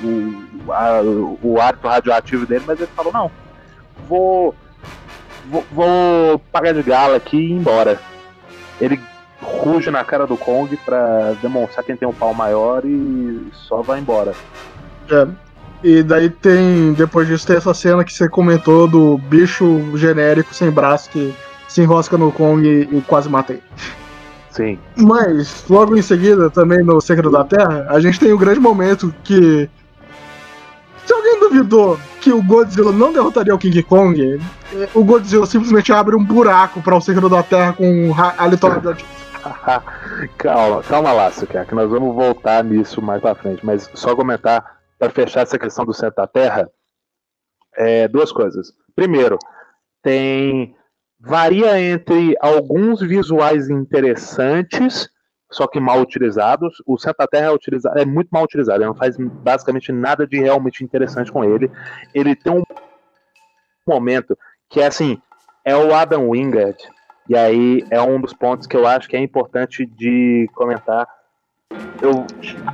o, 0.03 1.37
o, 1.41 1.57
radioativo 1.83 2.45
dele, 2.45 2.63
mas 2.67 2.79
ele 2.79 2.89
falou, 2.95 3.13
não, 3.13 3.31
vou, 4.07 4.53
vou, 5.49 5.65
vou 5.71 6.39
pagar 6.51 6.73
de 6.73 6.83
gala 6.83 7.15
aqui 7.15 7.37
e 7.37 7.51
ir 7.51 7.53
embora. 7.53 7.99
Ele 8.79 8.99
ruge 9.41 9.89
na 9.89 10.03
cara 10.03 10.27
do 10.27 10.35
Kong 10.35 10.75
pra 10.77 11.33
demonstrar 11.41 11.85
quem 11.85 11.95
tem 11.95 12.07
um 12.07 12.13
pau 12.13 12.33
maior 12.33 12.83
e 12.85 13.47
só 13.53 13.81
vai 13.81 13.99
embora. 13.99 14.33
É. 15.09 15.27
E 15.83 16.03
daí 16.03 16.29
tem. 16.29 16.93
Depois 16.93 17.27
disso 17.27 17.47
tem 17.47 17.57
essa 17.57 17.73
cena 17.73 18.03
que 18.03 18.13
você 18.13 18.29
comentou 18.29 18.87
do 18.87 19.17
bicho 19.17 19.97
genérico 19.97 20.53
sem 20.53 20.69
braço 20.69 21.09
que 21.09 21.33
se 21.71 21.81
enrosca 21.81 22.17
no 22.17 22.33
Kong 22.33 22.67
e 22.67 23.01
quase 23.07 23.29
mata 23.29 23.53
ele. 23.53 23.63
Sim. 24.49 24.77
Mas, 24.97 25.63
logo 25.69 25.95
em 25.95 26.01
seguida, 26.01 26.49
também 26.49 26.83
no 26.83 26.99
Segredo 26.99 27.31
da 27.31 27.45
Terra, 27.45 27.87
a 27.89 27.97
gente 28.01 28.19
tem 28.19 28.33
o 28.33 28.35
um 28.35 28.39
grande 28.39 28.59
momento 28.59 29.13
que. 29.23 29.69
Se 31.05 31.13
alguém 31.13 31.39
duvidou 31.39 31.97
que 32.19 32.33
o 32.33 32.43
Godzilla 32.43 32.91
não 32.91 33.13
derrotaria 33.13 33.55
o 33.55 33.57
King 33.57 33.81
Kong, 33.83 34.41
o 34.93 35.03
Godzilla 35.03 35.45
simplesmente 35.45 35.93
abre 35.93 36.13
um 36.13 36.23
buraco 36.23 36.81
para 36.81 36.95
o 36.95 37.01
Segredo 37.01 37.29
da 37.29 37.41
Terra 37.41 37.73
com 37.73 38.09
um 38.09 38.13
aleatório 38.37 38.97
calma, 40.37 40.83
calma 40.83 41.11
lá, 41.13 41.31
Sukia, 41.31 41.65
que 41.65 41.73
nós 41.73 41.89
vamos 41.89 42.13
voltar 42.13 42.63
nisso 42.63 43.01
mais 43.01 43.21
pra 43.21 43.33
frente. 43.33 43.65
Mas 43.65 43.89
só 43.93 44.13
comentar, 44.15 44.79
para 44.99 45.09
fechar 45.09 45.41
essa 45.41 45.57
questão 45.57 45.85
do 45.85 45.93
centro 45.93 46.17
da 46.17 46.27
Terra, 46.27 46.69
é, 47.75 48.07
duas 48.09 48.31
coisas. 48.31 48.73
Primeiro, 48.93 49.39
tem 50.03 50.75
varia 51.21 51.79
entre 51.79 52.35
alguns 52.41 52.99
visuais 52.99 53.69
interessantes, 53.69 55.09
só 55.51 55.67
que 55.67 55.79
mal 55.79 56.01
utilizados. 56.01 56.81
O 56.85 56.97
Santa 56.97 57.27
Terra 57.27 57.47
é, 57.47 57.51
utilizado, 57.51 57.99
é 57.99 58.05
muito 58.05 58.29
mal 58.31 58.43
utilizado, 58.43 58.79
ele 58.79 58.87
não 58.87 58.95
faz 58.95 59.15
basicamente 59.17 59.91
nada 59.91 60.25
de 60.25 60.39
realmente 60.39 60.83
interessante 60.83 61.31
com 61.31 61.43
ele. 61.43 61.69
Ele 62.13 62.35
tem 62.35 62.51
um 62.51 62.63
momento 63.87 64.37
que 64.69 64.81
é 64.81 64.87
assim, 64.87 65.21
é 65.63 65.75
o 65.75 65.93
Adam 65.93 66.29
Wingard, 66.29 66.77
e 67.29 67.37
aí 67.37 67.85
é 67.91 68.01
um 68.01 68.19
dos 68.19 68.33
pontos 68.33 68.65
que 68.65 68.75
eu 68.75 68.87
acho 68.87 69.07
que 69.07 69.15
é 69.15 69.19
importante 69.19 69.85
de 69.85 70.49
comentar. 70.53 71.07
Eu 72.01 72.25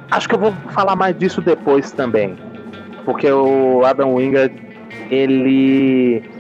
acho 0.10 0.28
que 0.28 0.36
eu 0.36 0.40
vou 0.40 0.54
falar 0.72 0.96
mais 0.96 1.18
disso 1.18 1.42
depois 1.42 1.92
também, 1.92 2.38
porque 3.04 3.30
o 3.30 3.84
Adam 3.84 4.16
Wingard 4.16 4.68
ele 5.12 6.37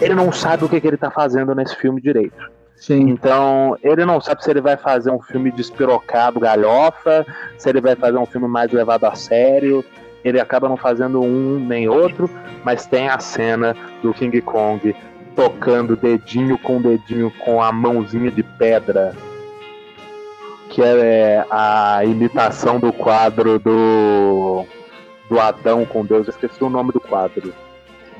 ele 0.00 0.14
não 0.14 0.32
sabe 0.32 0.64
o 0.64 0.68
que, 0.68 0.80
que 0.80 0.86
ele 0.86 0.96
tá 0.96 1.10
fazendo 1.10 1.54
nesse 1.54 1.76
filme 1.76 2.00
direito. 2.00 2.50
Sim. 2.76 3.10
Então, 3.10 3.76
ele 3.82 4.04
não 4.04 4.20
sabe 4.20 4.42
se 4.42 4.50
ele 4.50 4.60
vai 4.60 4.76
fazer 4.76 5.10
um 5.10 5.20
filme 5.20 5.50
despirocado, 5.50 6.38
galhofa, 6.38 7.26
se 7.58 7.68
ele 7.68 7.80
vai 7.80 7.96
fazer 7.96 8.18
um 8.18 8.26
filme 8.26 8.46
mais 8.46 8.70
levado 8.70 9.04
a 9.04 9.14
sério. 9.14 9.84
Ele 10.24 10.40
acaba 10.40 10.68
não 10.68 10.76
fazendo 10.76 11.20
um 11.20 11.58
nem 11.58 11.88
outro, 11.88 12.30
mas 12.64 12.86
tem 12.86 13.08
a 13.08 13.18
cena 13.18 13.74
do 14.02 14.12
King 14.12 14.40
Kong 14.40 14.94
tocando 15.34 15.96
dedinho 15.96 16.58
com 16.58 16.80
dedinho 16.80 17.32
com 17.44 17.62
a 17.62 17.70
mãozinha 17.70 18.30
de 18.30 18.42
pedra, 18.42 19.14
que 20.68 20.82
é 20.82 21.44
a 21.48 22.04
imitação 22.04 22.80
do 22.80 22.92
quadro 22.92 23.58
do, 23.58 24.64
do 25.28 25.38
Adão 25.38 25.84
com 25.84 26.04
Deus. 26.04 26.26
Eu 26.26 26.32
esqueci 26.32 26.62
o 26.62 26.70
nome 26.70 26.92
do 26.92 27.00
quadro. 27.00 27.54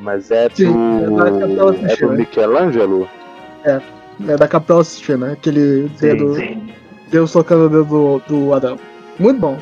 Mas 0.00 0.30
é 0.30 0.48
Sim, 0.50 0.72
do. 0.72 1.86
É, 1.88 1.92
é 1.92 1.96
do 1.96 2.12
Michelangelo? 2.12 3.08
É, 3.64 3.80
é 4.28 4.36
da 4.36 4.46
Capela 4.46 4.84
Sistina, 4.84 5.32
aquele 5.32 5.88
sim, 5.96 6.06
dedo. 6.06 6.34
Sim. 6.34 6.72
Deus 7.10 7.32
tocando 7.32 7.66
o 7.66 7.68
dedo 7.68 7.84
do, 7.84 8.22
do 8.28 8.54
Adão. 8.54 8.78
Muito 9.18 9.40
bom. 9.40 9.58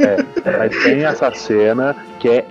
É, 0.00 0.16
mas 0.58 0.82
tem 0.82 1.04
essa 1.04 1.32
cena 1.32 1.94
que 2.18 2.28
é 2.28 2.44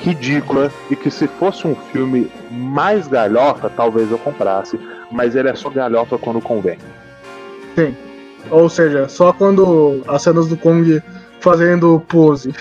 ridícula 0.00 0.72
e 0.90 0.96
que 0.96 1.10
se 1.10 1.26
fosse 1.26 1.66
um 1.66 1.74
filme 1.74 2.30
mais 2.50 3.06
galhofa, 3.06 3.70
talvez 3.70 4.10
eu 4.10 4.18
comprasse, 4.18 4.78
mas 5.10 5.36
ele 5.36 5.48
é 5.48 5.54
só 5.54 5.70
galhofa 5.70 6.18
quando 6.18 6.40
convém. 6.40 6.78
Sim. 7.74 7.94
Ou 8.50 8.68
seja, 8.68 9.08
só 9.08 9.32
quando 9.32 10.02
as 10.08 10.22
cenas 10.22 10.48
do 10.48 10.56
Kong 10.56 11.02
fazendo 11.40 12.02
pose. 12.08 12.54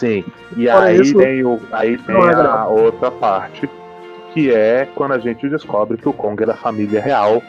Sim. 0.00 0.24
E 0.56 0.66
aí 0.66 0.98
isso, 0.98 1.18
tem, 1.18 1.44
o, 1.44 1.60
aí 1.70 1.98
tem 1.98 2.16
é 2.16 2.34
a 2.34 2.66
outra 2.66 3.10
parte, 3.10 3.68
que 4.32 4.50
é 4.50 4.88
quando 4.94 5.12
a 5.12 5.18
gente 5.18 5.46
descobre 5.46 5.98
que 5.98 6.08
o 6.08 6.12
Kong 6.14 6.42
é 6.42 6.46
da 6.46 6.54
família 6.54 7.02
real. 7.02 7.42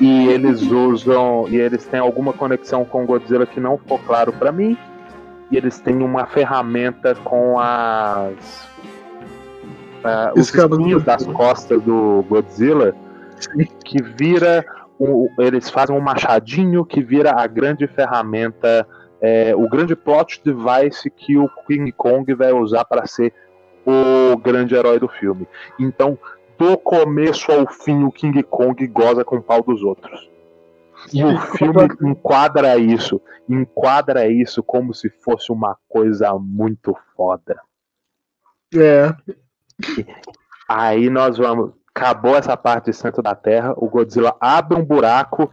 E 0.00 0.28
eles 0.28 0.62
usam. 0.62 1.46
E 1.48 1.56
eles 1.56 1.84
têm 1.84 1.98
alguma 1.98 2.32
conexão 2.32 2.84
com 2.84 3.04
Godzilla 3.04 3.44
que 3.44 3.58
não 3.58 3.76
ficou 3.76 3.98
claro 3.98 4.32
para 4.32 4.52
mim. 4.52 4.78
E 5.50 5.56
eles 5.56 5.80
têm 5.80 5.96
uma 5.96 6.26
ferramenta 6.26 7.16
com 7.16 7.58
as. 7.58 8.68
Uh, 10.04 10.38
os 10.38 10.54
espinhos 10.54 11.02
das 11.02 11.26
costas 11.26 11.82
do 11.82 12.24
Godzilla 12.28 12.94
que 13.84 14.00
vira. 14.00 14.64
Um, 15.00 15.28
eles 15.40 15.68
fazem 15.68 15.96
um 15.96 16.00
machadinho 16.00 16.84
que 16.84 17.02
vira 17.02 17.32
a 17.32 17.48
grande 17.48 17.84
ferramenta 17.88 18.86
é, 19.26 19.56
o 19.56 19.66
grande 19.66 19.96
plot 19.96 20.42
device 20.44 21.08
que 21.08 21.38
o 21.38 21.48
King 21.66 21.90
Kong 21.92 22.34
vai 22.34 22.52
usar 22.52 22.84
para 22.84 23.06
ser 23.06 23.32
o 23.86 24.36
grande 24.36 24.74
herói 24.74 24.98
do 24.98 25.08
filme. 25.08 25.48
Então, 25.80 26.18
do 26.58 26.76
começo 26.76 27.50
ao 27.50 27.66
fim, 27.72 28.04
o 28.04 28.12
King 28.12 28.42
Kong 28.42 28.86
goza 28.86 29.24
com 29.24 29.36
o 29.36 29.42
pau 29.42 29.62
dos 29.62 29.82
outros. 29.82 30.30
E 31.10 31.24
o 31.24 31.38
filme 31.38 31.88
enquadra 32.02 32.76
isso, 32.76 33.18
enquadra 33.48 34.28
isso 34.28 34.62
como 34.62 34.92
se 34.92 35.08
fosse 35.08 35.50
uma 35.50 35.74
coisa 35.88 36.34
muito 36.34 36.94
foda. 37.16 37.58
É. 38.74 39.14
Aí 40.68 41.08
nós 41.08 41.38
vamos. 41.38 41.72
Acabou 41.94 42.36
essa 42.36 42.56
parte 42.58 42.86
de 42.86 42.92
centro 42.92 43.22
da 43.22 43.34
Terra. 43.34 43.72
O 43.76 43.88
Godzilla 43.88 44.36
abre 44.38 44.76
um 44.76 44.84
buraco 44.84 45.50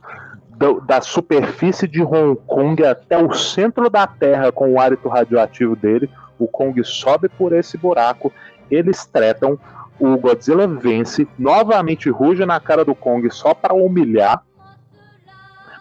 do, 0.62 0.80
da 0.80 1.02
superfície 1.02 1.88
de 1.88 2.04
Hong 2.04 2.40
Kong 2.46 2.86
até 2.86 3.18
o 3.18 3.34
centro 3.34 3.90
da 3.90 4.06
Terra 4.06 4.52
com 4.52 4.74
o 4.74 4.80
hálito 4.80 5.10
radioativo 5.10 5.76
dele. 5.76 6.08
O 6.38 6.48
Kong 6.48 6.82
sobe 6.84 7.28
por 7.28 7.52
esse 7.52 7.78
buraco. 7.78 8.32
Eles 8.70 9.04
tretam. 9.04 9.60
O 10.00 10.18
Godzilla 10.18 10.68
vence. 10.68 11.28
Novamente 11.38 12.12
ruge 12.12 12.46
na 12.46 12.60
cara 12.60 12.86
do 12.86 12.94
Kong 12.94 13.28
só 13.32 13.56
para 13.56 13.74
humilhar. 13.74 14.44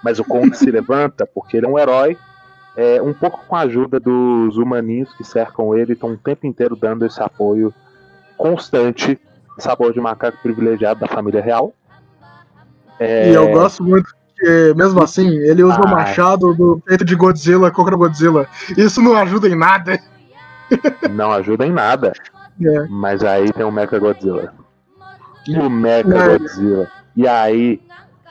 Mas 0.02 0.18
o 0.18 0.24
Kong 0.24 0.56
se 0.56 0.68
levanta 0.72 1.26
porque 1.26 1.58
ele 1.58 1.66
é 1.66 1.68
um 1.68 1.78
herói. 1.78 2.16
É, 2.74 3.02
um 3.02 3.12
pouco 3.12 3.44
com 3.46 3.56
a 3.56 3.60
ajuda 3.60 4.00
dos 4.00 4.56
humaninhos 4.56 5.12
que 5.14 5.24
cercam 5.24 5.76
ele, 5.76 5.92
estão 5.92 6.12
o 6.12 6.16
tempo 6.16 6.46
inteiro 6.46 6.74
dando 6.74 7.04
esse 7.04 7.20
apoio 7.20 7.74
constante, 8.38 9.20
sabor 9.58 9.92
de 9.92 10.00
macaco 10.00 10.38
privilegiado 10.40 11.00
da 11.00 11.08
família 11.08 11.42
real. 11.42 11.74
É... 12.98 13.30
E 13.30 13.34
eu 13.34 13.50
gosto 13.50 13.82
muito 13.82 14.14
que, 14.40 14.74
mesmo 14.74 15.03
assim, 15.03 15.29
ele 15.29 15.62
usa 15.62 15.79
ah. 15.81 15.87
o 15.87 15.90
machado 15.90 16.55
do 16.55 16.81
peito 16.85 17.05
de 17.05 17.14
Godzilla 17.14 17.70
contra 17.70 17.94
Godzilla. 17.94 18.48
Isso 18.76 19.03
não 19.03 19.14
ajuda 19.16 19.48
em 19.48 19.55
nada. 19.55 20.00
Não 21.11 21.31
ajuda 21.31 21.66
em 21.66 21.72
nada. 21.72 22.12
É. 22.64 22.87
Mas 22.88 23.22
aí 23.22 23.53
tem 23.53 23.64
o 23.64 23.70
Mecha 23.70 23.98
Godzilla. 23.98 24.55
E 25.46 25.59
o 25.59 25.68
Mecha 25.68 26.09
é. 26.09 26.38
Godzilla. 26.38 26.88
E 27.14 27.29
aí, 27.29 27.81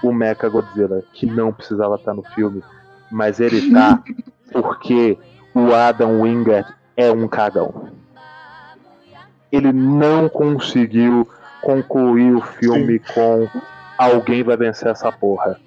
o 0.04 0.12
Mecha 0.12 0.50
Godzilla, 0.50 1.04
que 1.14 1.26
não 1.26 1.54
precisava 1.54 1.96
estar 1.96 2.14
no 2.14 2.24
filme, 2.34 2.64
mas 3.12 3.40
ele 3.40 3.72
tá 3.72 4.02
porque 4.52 5.18
o 5.54 5.74
Adam 5.74 6.22
Wingard 6.22 6.74
é 6.98 7.12
um 7.12 7.28
cagão. 7.28 7.90
Ele 9.52 9.72
não 9.72 10.28
conseguiu 10.30 11.28
concluir 11.62 12.34
o 12.36 12.42
filme 12.42 13.00
Sim. 13.00 13.14
com 13.14 13.50
alguém 13.98 14.44
vai 14.44 14.56
vencer 14.56 14.88
essa 14.88 15.12
porra. 15.12 15.60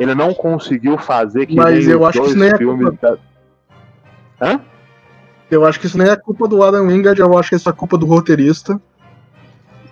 Ele 0.00 0.14
não 0.14 0.32
conseguiu 0.32 0.96
fazer 0.96 1.44
que 1.46 1.54
Mas 1.54 1.86
eu 1.86 2.04
acho 2.06 2.20
que 2.20 2.28
isso 2.28 2.38
nem 2.38 2.48
é 2.48 2.58
culpa... 2.58 2.92
da... 3.00 3.18
Hã? 4.40 4.60
Eu 5.50 5.66
acho 5.66 5.78
que 5.78 5.86
isso 5.86 5.98
nem 5.98 6.08
é 6.08 6.16
culpa 6.16 6.48
do 6.48 6.62
Adam 6.62 6.86
Wingard, 6.86 7.20
eu 7.20 7.38
acho 7.38 7.50
que 7.50 7.56
isso 7.56 7.68
é 7.68 7.72
culpa 7.72 7.98
do 7.98 8.06
roteirista. 8.06 8.80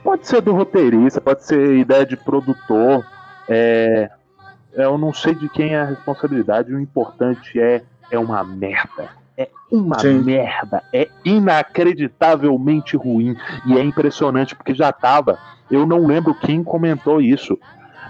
Pode 0.03 0.27
ser 0.27 0.41
do 0.41 0.55
roteirista, 0.55 1.21
pode 1.21 1.45
ser 1.45 1.77
ideia 1.77 2.07
de 2.07 2.17
produtor. 2.17 3.05
É, 3.49 4.11
eu 4.73 4.97
não 4.97 5.13
sei 5.13 5.35
de 5.35 5.49
quem 5.49 5.75
é 5.75 5.81
a 5.81 5.85
responsabilidade, 5.85 6.73
o 6.73 6.81
importante 6.81 7.61
é 7.61 7.83
é 8.11 8.19
uma 8.19 8.43
merda. 8.43 9.11
É 9.37 9.49
uma 9.71 9.99
Sim. 9.99 10.23
merda. 10.23 10.83
É 10.93 11.09
inacreditavelmente 11.25 12.97
ruim. 12.97 13.37
E 13.67 13.77
é 13.77 13.83
impressionante 13.83 14.57
porque 14.57 14.75
já 14.75 14.91
tava. 14.91 15.39
Eu 15.71 15.87
não 15.87 16.07
lembro 16.07 16.35
quem 16.35 16.65
comentou 16.65 17.21
isso. 17.21 17.59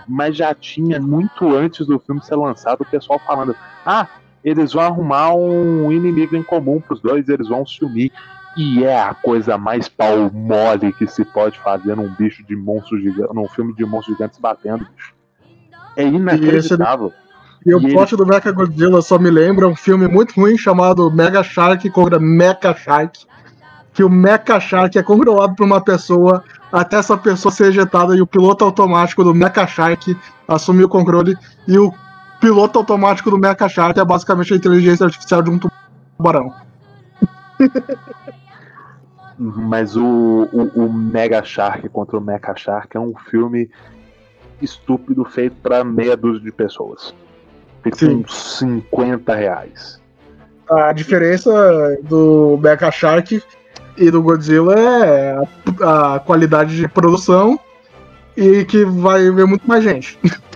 Mas 0.08 0.36
já 0.36 0.54
tinha 0.54 0.98
muito 1.00 1.54
antes 1.54 1.86
do 1.86 1.98
filme 1.98 2.22
ser 2.22 2.36
lançado 2.36 2.80
o 2.80 2.86
pessoal 2.86 3.20
falando: 3.26 3.54
ah, 3.84 4.06
eles 4.42 4.72
vão 4.72 4.82
arrumar 4.82 5.34
um 5.34 5.92
inimigo 5.92 6.36
em 6.36 6.42
comum 6.42 6.80
pros 6.80 7.00
dois, 7.00 7.28
eles 7.28 7.48
vão 7.48 7.66
se 7.66 7.84
unir. 7.84 8.10
E 8.56 8.82
é 8.82 9.00
a 9.00 9.14
coisa 9.14 9.56
mais 9.56 9.88
pau 9.88 10.30
mole 10.32 10.92
que 10.92 11.06
se 11.06 11.24
pode 11.24 11.58
fazer 11.58 11.94
num 11.94 12.08
bicho 12.08 12.42
de 12.44 12.56
monstros 12.56 13.02
gigantes, 13.02 13.34
num 13.34 13.46
filme 13.48 13.74
de 13.74 13.84
monstros 13.84 14.16
gigantes 14.16 14.38
batendo, 14.38 14.86
bicho. 14.96 15.14
É 15.96 16.04
inacreditável. 16.04 17.12
E, 17.64 17.74
o 17.74 17.80
plot 17.80 18.14
ele... 18.14 18.22
do 18.22 18.26
Mecha 18.26 18.50
Godzilla 18.52 19.02
só 19.02 19.18
me 19.18 19.30
lembra 19.30 19.68
um 19.68 19.76
filme 19.76 20.08
muito 20.08 20.40
ruim 20.40 20.56
chamado 20.56 21.10
Mega 21.10 21.42
Shark 21.42 21.88
contra 21.90 22.18
Mecha 22.18 22.74
Shark. 22.74 23.26
Que 23.92 24.02
o 24.02 24.08
Mecha 24.08 24.60
Shark 24.60 24.96
é 24.96 25.02
controlado 25.02 25.54
por 25.54 25.64
uma 25.64 25.80
pessoa 25.80 26.42
até 26.72 26.96
essa 26.96 27.16
pessoa 27.16 27.52
ser 27.52 27.68
ejetada 27.68 28.16
e 28.16 28.20
o 28.20 28.26
piloto 28.26 28.64
automático 28.64 29.24
do 29.24 29.34
Mecha 29.34 29.66
Shark 29.66 30.16
assumir 30.46 30.84
o 30.84 30.88
controle. 30.88 31.36
E 31.66 31.78
o 31.78 31.92
piloto 32.40 32.78
automático 32.78 33.30
do 33.30 33.38
Mecha 33.38 33.68
Shark 33.68 33.98
é 33.98 34.04
basicamente 34.04 34.52
a 34.52 34.56
inteligência 34.56 35.06
artificial 35.06 35.42
de 35.42 35.50
um 35.50 35.58
tubarão. 35.58 36.52
Mas 39.38 39.96
o, 39.96 40.48
o, 40.52 40.84
o, 40.84 40.92
Mega 40.92 41.44
Shark 41.44 41.88
contra 41.90 42.18
o 42.18 42.20
Mecha 42.20 42.56
Shark 42.56 42.96
é 42.96 43.00
um 43.00 43.14
filme 43.30 43.70
estúpido 44.60 45.24
feito 45.24 45.54
para 45.62 45.84
meia 45.84 46.16
dúzia 46.16 46.42
de 46.42 46.50
pessoas. 46.50 47.14
Uns 48.02 48.58
50 48.58 49.34
reais. 49.34 50.02
A 50.68 50.92
diferença 50.92 51.50
do 52.02 52.58
Mecha 52.60 52.90
Shark 52.90 53.40
e 53.98 54.10
do 54.10 54.22
Godzilla 54.22 54.74
é 54.74 55.42
a, 55.82 56.14
a, 56.14 56.20
qualidade 56.20 56.76
de 56.76 56.88
produção 56.88 57.58
e 58.36 58.64
que 58.64 58.84
vai 58.84 59.30
ver 59.30 59.46
muito 59.46 59.66
mais 59.66 59.82
gente. 59.84 60.18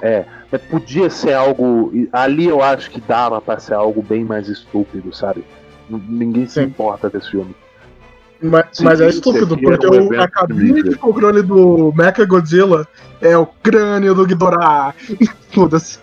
É, 0.00 0.24
podia 0.70 1.10
ser 1.10 1.32
algo. 1.32 1.92
Ali 2.12 2.46
eu 2.46 2.62
acho 2.62 2.88
que 2.88 3.00
dava 3.00 3.40
para 3.40 3.58
ser 3.58 3.74
algo 3.74 4.00
bem 4.00 4.24
mais 4.24 4.46
estúpido, 4.46 5.12
sabe? 5.12 5.44
Ninguém 5.90 6.46
se 6.46 6.60
Sim. 6.60 6.66
importa 6.66 7.10
desse 7.10 7.32
filme. 7.32 7.52
Mas, 8.40 8.66
mas 8.80 9.00
é 9.00 9.08
estúpido, 9.08 9.58
porque 9.58 9.86
o, 9.86 10.20
a 10.20 10.28
cabine 10.28 10.84
de 10.84 10.94
controle 10.94 11.42
do 11.42 11.92
Mecha 11.96 12.24
Godzilla 12.24 12.86
é 13.20 13.36
o 13.36 13.44
crânio 13.44 14.14
do 14.14 14.24
Ghidorah. 14.24 14.94
Foda-se. 15.50 15.98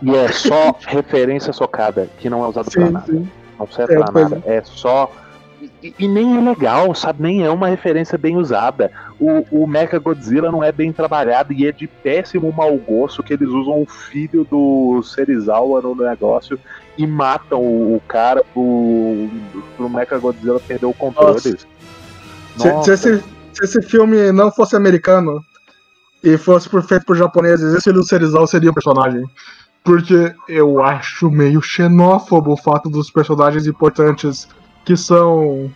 E 0.00 0.14
é 0.14 0.28
só 0.30 0.76
referência 0.86 1.52
socada, 1.52 2.08
que 2.18 2.30
não 2.30 2.44
é 2.44 2.48
usado 2.48 2.70
sim, 2.70 2.80
pra 2.80 2.90
nada. 2.90 3.06
Sim. 3.12 3.28
Não 3.58 3.66
serve 3.66 3.94
é, 3.94 3.98
pra 3.98 4.12
nada. 4.12 4.42
É. 4.46 4.56
é 4.56 4.62
só. 4.64 5.10
E, 5.82 5.94
e, 5.98 6.08
nem 6.08 6.36
é 6.36 6.40
legal, 6.40 6.94
sabe? 6.94 7.22
Nem 7.22 7.44
é 7.44 7.50
uma 7.50 7.68
referência 7.68 8.18
bem 8.18 8.36
usada. 8.36 8.90
O, 9.18 9.44
o 9.50 9.66
Mecha 9.66 9.98
Godzilla 9.98 10.50
não 10.50 10.62
é 10.62 10.72
bem 10.72 10.92
trabalhado 10.92 11.52
e 11.52 11.66
é 11.66 11.72
de 11.72 11.86
péssimo 11.86 12.52
mau 12.52 12.76
gosto 12.76 13.22
que 13.22 13.32
eles 13.32 13.48
usam 13.48 13.82
o 13.82 13.86
filho 13.86 14.44
do 14.50 15.02
Serizawa 15.02 15.80
no 15.80 15.94
negócio 15.94 16.58
e 16.96 17.06
matam 17.06 17.60
o, 17.60 18.00
cara 18.06 18.42
pro, 18.52 19.28
pro 19.76 19.88
Mecha 19.88 20.18
Godzilla 20.18 20.60
perder 20.60 20.86
o 20.86 20.94
controle. 20.94 21.40
Se, 21.40 21.56
se, 22.56 22.90
esse, 22.90 23.18
se, 23.52 23.64
esse, 23.64 23.82
filme 23.82 24.32
não 24.32 24.50
fosse 24.50 24.76
americano 24.76 25.40
e 26.22 26.36
fosse 26.38 26.68
por, 26.68 26.82
feito 26.82 27.04
por 27.04 27.16
japoneses, 27.16 27.74
esse 27.74 27.90
Lucerizawa 27.90 28.46
seria 28.46 28.70
o 28.70 28.74
personagem. 28.74 29.24
Porque 29.82 30.34
eu 30.48 30.82
acho 30.82 31.30
meio 31.30 31.60
xenófobo 31.60 32.52
o 32.52 32.56
fato 32.56 32.88
dos 32.88 33.10
personagens 33.10 33.66
importantes 33.66 34.48
que 34.84 34.96
são 34.96 35.70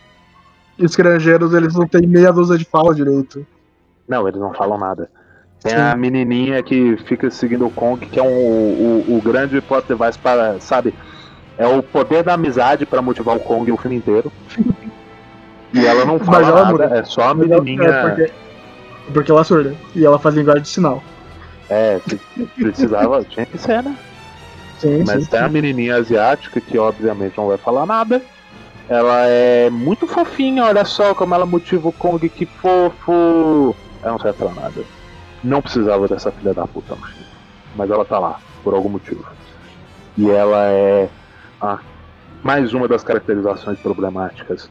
estrangeiros, 0.79 1.53
eles 1.55 1.75
não 1.75 1.87
têm 1.87 2.07
meia 2.07 2.33
dúzia 2.33 2.57
de 2.57 2.65
fala 2.65 2.95
direito. 2.95 3.47
Não, 4.07 4.27
eles 4.29 4.41
não 4.41 4.55
falam 4.55 4.79
nada. 4.79 5.11
Tem 5.63 5.73
Sim. 5.73 5.79
a 5.79 5.97
menininha 5.97 6.63
que 6.63 6.97
fica 6.99 7.31
seguindo 7.31 7.67
o 7.67 7.71
Kong, 7.71 8.05
que 8.07 8.19
é 8.19 8.23
um, 8.23 8.27
o, 8.29 9.19
o 9.19 9.23
grande 9.23 9.61
plot 9.61 9.89
device 9.89 10.19
para, 10.19 10.61
sabe, 10.61 10.95
é 11.57 11.67
o 11.67 11.83
poder 11.83 12.23
da 12.23 12.35
amizade 12.35 12.87
para 12.87 13.03
motivar 13.03 13.37
o 13.37 13.41
Kong 13.41 13.71
o 13.73 13.77
filme 13.77 13.97
inteiro. 13.97 14.33
E 15.71 15.85
ela 15.85 16.05
não 16.07 16.19
fala 16.19 16.49
ela 16.49 16.73
nada, 16.73 16.99
é 16.99 17.05
só 17.05 17.29
a 17.29 17.35
menininha. 17.35 17.83
É 17.83 18.03
porque, 18.03 18.33
porque 19.13 19.31
ela 19.31 19.43
é 19.43 19.45
surda. 19.45 19.75
E 19.95 20.03
ela 20.05 20.19
faz 20.19 20.35
linguagem 20.35 20.63
de 20.63 20.69
sinal. 20.71 21.03
É, 21.69 22.01
precisava, 22.57 23.23
tinha 23.25 23.45
que 23.45 23.59
ser, 23.59 23.83
né? 23.83 23.95
Sim, 24.79 25.05
Mas 25.07 25.25
sim, 25.25 25.31
tem 25.31 25.41
sim. 25.41 25.45
a 25.45 25.49
menininha 25.49 25.97
asiática 25.97 26.61
que 26.61 26.79
obviamente 26.79 27.37
não 27.37 27.49
vai 27.49 27.59
falar 27.59 27.85
nada. 27.85 28.23
Ela 28.89 29.27
é 29.27 29.69
muito 29.69 30.07
fofinha, 30.07 30.65
olha 30.65 30.85
só 30.85 31.15
como 31.15 31.35
ela 31.35 31.45
motiva 31.45 31.89
o 31.89 31.93
Kong, 31.93 32.27
que 32.29 32.47
fofo. 32.47 33.77
Ela 34.03 34.13
não 34.13 34.19
serve 34.19 34.39
pra 34.39 34.51
nada. 34.51 34.83
Não 35.45 35.61
precisava 35.61 36.09
dessa 36.09 36.33
filha 36.33 36.55
da 36.55 36.67
puta, 36.67 36.97
mas 37.77 37.91
ela 37.91 38.05
tá 38.05 38.19
lá, 38.19 38.41
por 38.65 38.75
algum 38.75 38.89
motivo. 38.89 39.25
E 40.17 40.31
ela 40.31 40.65
é 40.67 41.09
ah, 41.61 41.79
mais 42.43 42.73
uma 42.73 42.89
das 42.89 43.05
caracterizações 43.05 43.79
problemáticas 43.79 44.71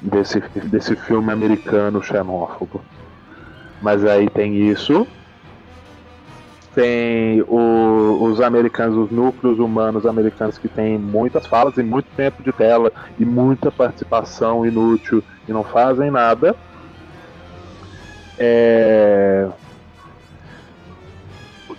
desse, 0.00 0.40
desse 0.64 0.94
filme 0.94 1.32
americano 1.32 2.02
xenófobo. 2.02 2.82
Mas 3.82 4.04
aí 4.04 4.30
tem 4.30 4.70
isso. 4.70 5.06
Tem 6.74 7.40
o, 7.42 8.18
os 8.22 8.40
americanos, 8.40 8.96
os 8.96 9.10
núcleos 9.10 9.58
humanos 9.58 10.04
americanos 10.04 10.58
que 10.58 10.68
têm 10.68 10.98
muitas 10.98 11.46
falas 11.46 11.76
e 11.76 11.82
muito 11.82 12.08
tempo 12.16 12.42
de 12.42 12.52
tela 12.52 12.90
e 13.18 13.24
muita 13.24 13.70
participação 13.70 14.66
inútil 14.66 15.22
e 15.48 15.52
não 15.52 15.62
fazem 15.62 16.10
nada. 16.10 16.56
É... 18.38 19.48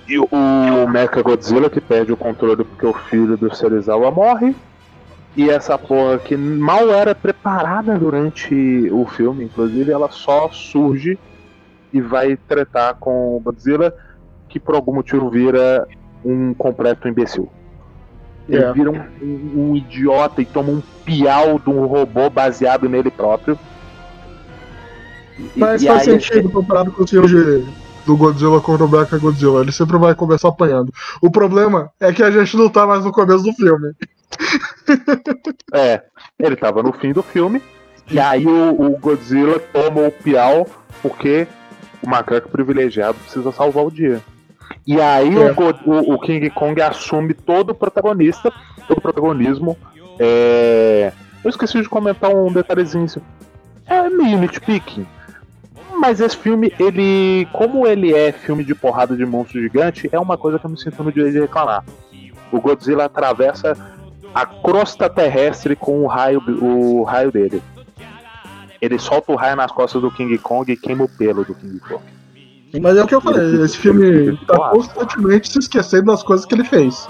E 0.08 0.20
o 0.20 0.88
Mecha 0.88 1.22
Godzilla 1.22 1.70
que 1.70 1.82
perde 1.82 2.14
o 2.14 2.18
controle 2.18 2.64
porque 2.64 2.86
o 2.86 2.94
filho 2.94 3.36
do 3.36 3.54
Serizawa 3.54 4.12
morre. 4.12 4.56
E 5.36 5.50
essa 5.50 5.78
porra 5.78 6.18
que 6.20 6.38
mal 6.38 6.90
era 6.90 7.14
preparada 7.14 7.98
durante 8.00 8.90
o 8.90 9.06
filme, 9.06 9.44
inclusive, 9.44 9.92
ela 9.92 10.10
só 10.10 10.50
surge 10.50 11.20
e 11.92 12.00
vai 12.00 12.38
tretar 12.38 12.96
com 12.96 13.36
o 13.36 13.40
Godzilla, 13.42 13.94
que 14.56 14.60
por 14.62 14.74
algum 14.74 14.94
motivo 14.94 15.30
vira 15.30 15.86
um 16.24 16.54
completo 16.54 17.10
imbecil. 17.10 17.50
Ele 18.48 18.58
Yeah. 18.60 18.72
vira 18.74 18.90
um, 18.90 19.02
um- 19.22 19.72
um 19.72 19.76
idiota 19.76 20.42
e 20.42 20.46
toma 20.46 20.70
um 20.72 20.82
piau 21.04 21.60
de 21.60 21.70
um 21.70 21.86
robô 21.86 22.30
baseado 22.30 22.88
nele 22.88 23.12
próprio. 23.12 23.60
E- 25.38 25.50
Mas 25.58 25.84
e 25.84 25.88
faz 25.88 26.08
aí- 26.08 26.22
sentido 26.22 26.50
comparado 26.50 26.90
com 26.94 27.04
os 27.04 27.10
filmes 27.10 27.30
de- 27.30 27.66
do 28.06 28.16
Godzilla 28.16 28.62
contra 28.62 28.86
o 28.86 28.90
Mecha 28.90 29.18
Godzilla. 29.18 29.60
Ele 29.62 29.74
sempre 29.74 29.98
vai 29.98 30.16
começar 30.16 30.48
apanhando. 30.48 30.90
O 31.22 31.30
problema 31.30 31.92
é 32.00 32.14
que 32.14 32.24
a 32.24 32.32
gente 32.32 32.56
não 32.56 32.70
tá 32.70 32.88
mais 32.88 33.04
no 33.04 33.12
começo 33.12 33.44
do 33.44 33.52
filme. 33.52 33.92
É, 35.74 36.02
ele 36.40 36.56
tava 36.56 36.82
no 36.82 36.94
fim 36.94 37.12
do 37.12 37.22
filme, 37.24 37.62
e 38.10 38.18
aí 38.20 38.46
o, 38.48 38.70
o 38.94 38.98
Godzilla 39.00 39.60
toma 39.60 40.08
o 40.08 40.12
piau 40.12 40.66
porque 41.02 41.46
o 42.02 42.10
macaco 42.10 42.48
privilegiado 42.50 43.18
precisa 43.20 43.52
salvar 43.52 43.84
o 43.86 43.92
dia. 43.92 44.22
E 44.86 45.00
aí 45.02 45.36
É. 45.36 45.52
o, 45.86 46.14
o 46.14 46.20
King 46.20 46.50
Kong 46.50 46.82
assume 46.82 47.34
todo 47.34 47.72
o 47.72 47.76
protagonista, 47.76 48.52
todo 48.88 48.98
o 48.98 49.02
protagonismo. 49.02 49.78
É... 50.20 51.12
Eu 51.44 51.50
esqueci 51.50 51.82
de 51.82 51.90
comentar 51.90 52.34
um 52.34 52.52
detalhezinho. 52.52 53.08
É 53.86 54.10
meio 54.10 54.40
nitpicking. 54.40 55.06
Mas 56.00 56.20
esse 56.20 56.36
filme, 56.36 56.74
ele. 56.80 57.48
Como 57.54 57.88
ele 57.88 58.14
é 58.14 58.32
filme 58.32 58.64
de 58.64 58.76
porrada 58.76 59.16
de 59.16 59.26
monstro 59.26 59.62
gigante, 59.62 60.10
é 60.12 60.20
uma 60.20 60.38
coisa 60.38 60.60
que 60.60 60.66
eu 60.66 60.70
me 60.70 60.78
sinto 60.78 61.04
no 61.04 61.12
direito 61.12 61.34
de 61.34 61.42
reclamar. 61.42 61.84
O 62.52 62.60
Godzilla 62.60 63.06
atravessa 63.06 63.78
a 64.34 64.46
crosta 64.46 65.10
terrestre 65.10 65.76
com 65.76 66.04
o 66.04 66.08
raio, 66.08 66.42
o 66.62 67.04
raio 67.04 67.32
dele. 67.32 67.62
Ele 68.82 69.00
solta 69.00 69.32
o 69.32 69.36
raio 69.36 69.56
nas 69.56 69.72
costas 69.72 70.02
do 70.02 70.12
King 70.12 70.38
Kong 70.38 70.72
e 70.72 70.76
queima 70.76 71.06
o 71.06 71.10
pelo 71.10 71.46
do 71.46 71.56
King 71.56 71.80
Kong. 71.80 72.04
Mas 72.82 72.98
é 72.98 73.04
o 73.04 73.08
que 73.08 73.16
eu 73.16 73.22
falei, 73.22 73.62
esse 73.64 73.78
filme 73.78 74.38
tá 74.48 74.70
constantemente 74.70 75.52
se 75.52 75.60
esquecendo 75.60 76.06
das 76.06 76.24
coisas 76.24 76.46
que 76.46 76.54
ele 76.54 76.64
fez. 76.64 77.08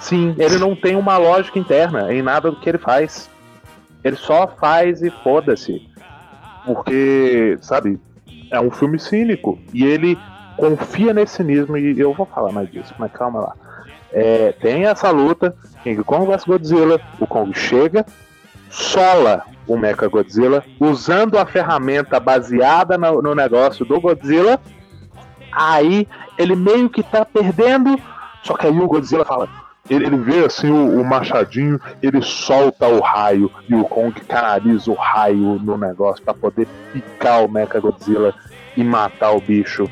Sim, 0.00 0.34
ele 0.38 0.58
não 0.58 0.74
tem 0.74 0.96
uma 0.96 1.16
lógica 1.16 1.58
interna 1.58 2.12
em 2.12 2.22
nada 2.22 2.50
do 2.50 2.58
que 2.58 2.68
ele 2.68 2.78
faz. 2.78 3.30
Ele 4.02 4.16
só 4.16 4.46
faz 4.46 5.02
e 5.02 5.10
foda-se. 5.10 5.88
Porque, 6.66 7.56
sabe, 7.60 7.98
é 8.50 8.60
um 8.60 8.70
filme 8.70 8.98
cínico. 8.98 9.58
E 9.72 9.84
ele 9.84 10.18
confia 10.56 11.12
nesse 11.14 11.36
cinismo. 11.36 11.76
E 11.76 11.98
eu 11.98 12.12
vou 12.12 12.26
falar 12.26 12.52
mais 12.52 12.70
disso, 12.70 12.94
mas 12.98 13.10
calma 13.12 13.40
lá. 13.40 13.54
É, 14.12 14.52
tem 14.52 14.84
essa 14.84 15.10
luta, 15.10 15.56
King 15.82 16.02
Kong 16.04 16.26
vs 16.26 16.44
Godzilla. 16.44 17.00
O 17.18 17.26
Kong 17.26 17.52
chega, 17.58 18.04
sola 18.70 19.42
o 19.66 19.76
Mecha 19.76 20.06
Godzilla, 20.08 20.62
usando 20.78 21.38
a 21.38 21.46
ferramenta 21.46 22.20
baseada 22.20 22.98
no, 22.98 23.22
no 23.22 23.34
negócio 23.34 23.84
do 23.84 24.00
Godzilla. 24.00 24.60
Aí 25.54 26.08
ele 26.36 26.56
meio 26.56 26.90
que 26.90 27.02
tá 27.02 27.24
perdendo. 27.24 27.98
Só 28.42 28.54
que 28.54 28.66
aí 28.66 28.78
o 28.78 28.86
Godzilla 28.86 29.24
fala: 29.24 29.48
ele, 29.88 30.06
ele 30.06 30.16
vê 30.16 30.44
assim 30.44 30.70
o, 30.70 31.00
o 31.00 31.04
machadinho, 31.04 31.80
ele 32.02 32.22
solta 32.22 32.88
o 32.88 33.00
raio 33.00 33.50
e 33.68 33.74
o 33.74 33.84
Kong 33.84 34.18
canaliza 34.22 34.90
o 34.90 34.94
raio 34.94 35.58
no 35.62 35.76
negócio 35.76 36.24
pra 36.24 36.32
poder 36.32 36.66
picar 36.92 37.44
o 37.44 37.50
Mecha 37.50 37.80
Godzilla 37.80 38.34
e 38.76 38.82
matar 38.82 39.32
o 39.32 39.40
bicho. 39.40 39.88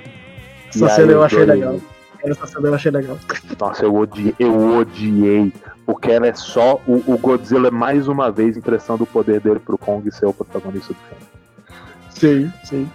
Essa 0.68 0.88
cena 0.88 1.12
eu 1.12 1.22
achei 1.22 1.44
legal. 1.44 1.78
Essa 2.24 2.46
cena 2.46 2.68
eu 2.68 2.74
achei 2.74 2.90
legal. 2.90 3.18
Nossa, 3.60 3.84
eu 3.84 3.94
odiei, 3.94 4.34
eu 4.38 4.76
odiei. 4.78 5.52
Porque 5.84 6.10
ela 6.10 6.28
é 6.28 6.34
só 6.34 6.80
o, 6.86 7.02
o 7.12 7.18
Godzilla 7.18 7.70
mais 7.70 8.08
uma 8.08 8.30
vez 8.30 8.56
emprestando 8.56 9.04
o 9.04 9.06
poder 9.06 9.40
dele 9.40 9.58
pro 9.58 9.76
Kong 9.76 10.10
ser 10.10 10.26
o 10.26 10.32
protagonista 10.32 10.94
do 10.94 11.00
filme. 11.00 11.41
Sim, 12.22 12.52
sim. 12.62 12.88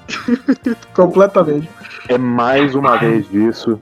Completamente. 0.96 1.68
É 2.08 2.18
mais 2.18 2.74
uma 2.76 2.96
vez 2.98 3.30
disso. 3.30 3.78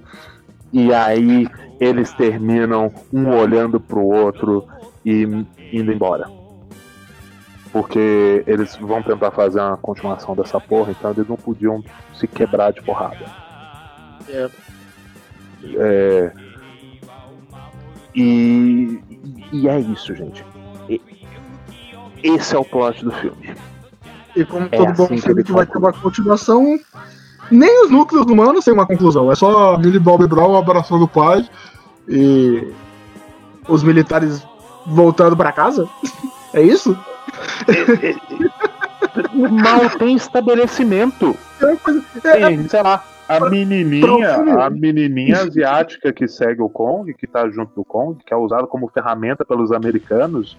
E 0.74 0.92
aí 0.92 1.48
eles 1.80 2.12
terminam 2.14 2.92
um 3.14 3.30
olhando 3.30 3.80
pro 3.80 4.02
outro 4.02 4.68
e 5.06 5.22
indo 5.72 5.92
embora. 5.92 6.28
Porque 7.72 8.44
eles 8.48 8.76
vão 8.78 9.04
tentar 9.04 9.30
fazer 9.30 9.60
uma 9.60 9.78
continuação 9.78 10.36
dessa 10.36 10.60
porra, 10.60 10.90
então 10.90 11.12
eles 11.12 11.28
não 11.28 11.36
podiam 11.36 11.84
se 12.16 12.28
quebrar 12.28 12.74
de 12.74 12.82
porrada. 12.82 13.28
É. 14.28 14.50
É, 15.76 16.34
E, 18.16 19.00
e 19.54 19.70
é 19.70 19.80
isso, 19.80 20.16
gente. 20.16 20.44
E- 20.90 21.00
esse 22.24 22.56
é 22.56 22.58
o 22.58 22.66
plot 22.66 23.06
do 23.06 23.12
filme. 23.12 23.56
E 24.36 24.44
como 24.46 24.68
É 24.72 24.78
todo 24.78 24.94
bom 24.94 25.04
assim 25.06 25.16
que 25.16 25.22
filme 25.22 25.42
ele 25.42 25.44
que 25.44 25.52
vai 25.54 25.66
ter 25.66 25.78
uma 25.78 25.94
continuação, 25.94 26.78
nem 27.52 27.84
os 27.86 27.90
núcleos 27.92 28.26
humanos 28.26 28.66
têm 28.66 28.74
uma 28.74 28.86
conclusão. 28.86 29.32
É 29.32 29.36
só 29.36 29.78
Millie 29.78 30.00
Bobby 30.00 30.28
Brown 30.28 30.56
abraçando 30.58 31.04
o 31.06 31.08
pai 31.08 31.48
e 32.08 32.72
os 33.68 33.82
militares 33.84 34.46
voltando 34.86 35.36
pra 35.38 35.52
casa. 35.52 35.88
É 36.54 36.62
isso? 36.62 36.98
Mal 39.34 39.90
tem 39.98 40.16
estabelecimento. 40.16 41.36
É 41.62 41.66
uma 41.66 41.78
coisa- 41.78 42.04
é- 42.24 42.48
Tem, 42.48 42.68
sei 42.68 42.84
lá, 42.84 43.04
a 43.28 43.50
menininha, 43.50 44.36
a 44.66 44.70
menininha 44.70 45.42
asiática 45.42 46.12
que 46.14 46.28
segue 46.28 46.62
o 46.62 46.70
Kong, 46.70 47.14
que 47.14 47.26
tá 47.26 47.50
junto 47.50 47.74
do 47.74 47.84
Kong, 47.84 48.20
que 48.26 48.34
é 48.34 48.38
usada 48.38 48.68
como 48.68 48.88
ferramenta 48.90 49.44
pelos 49.46 49.72
americanos, 49.72 50.58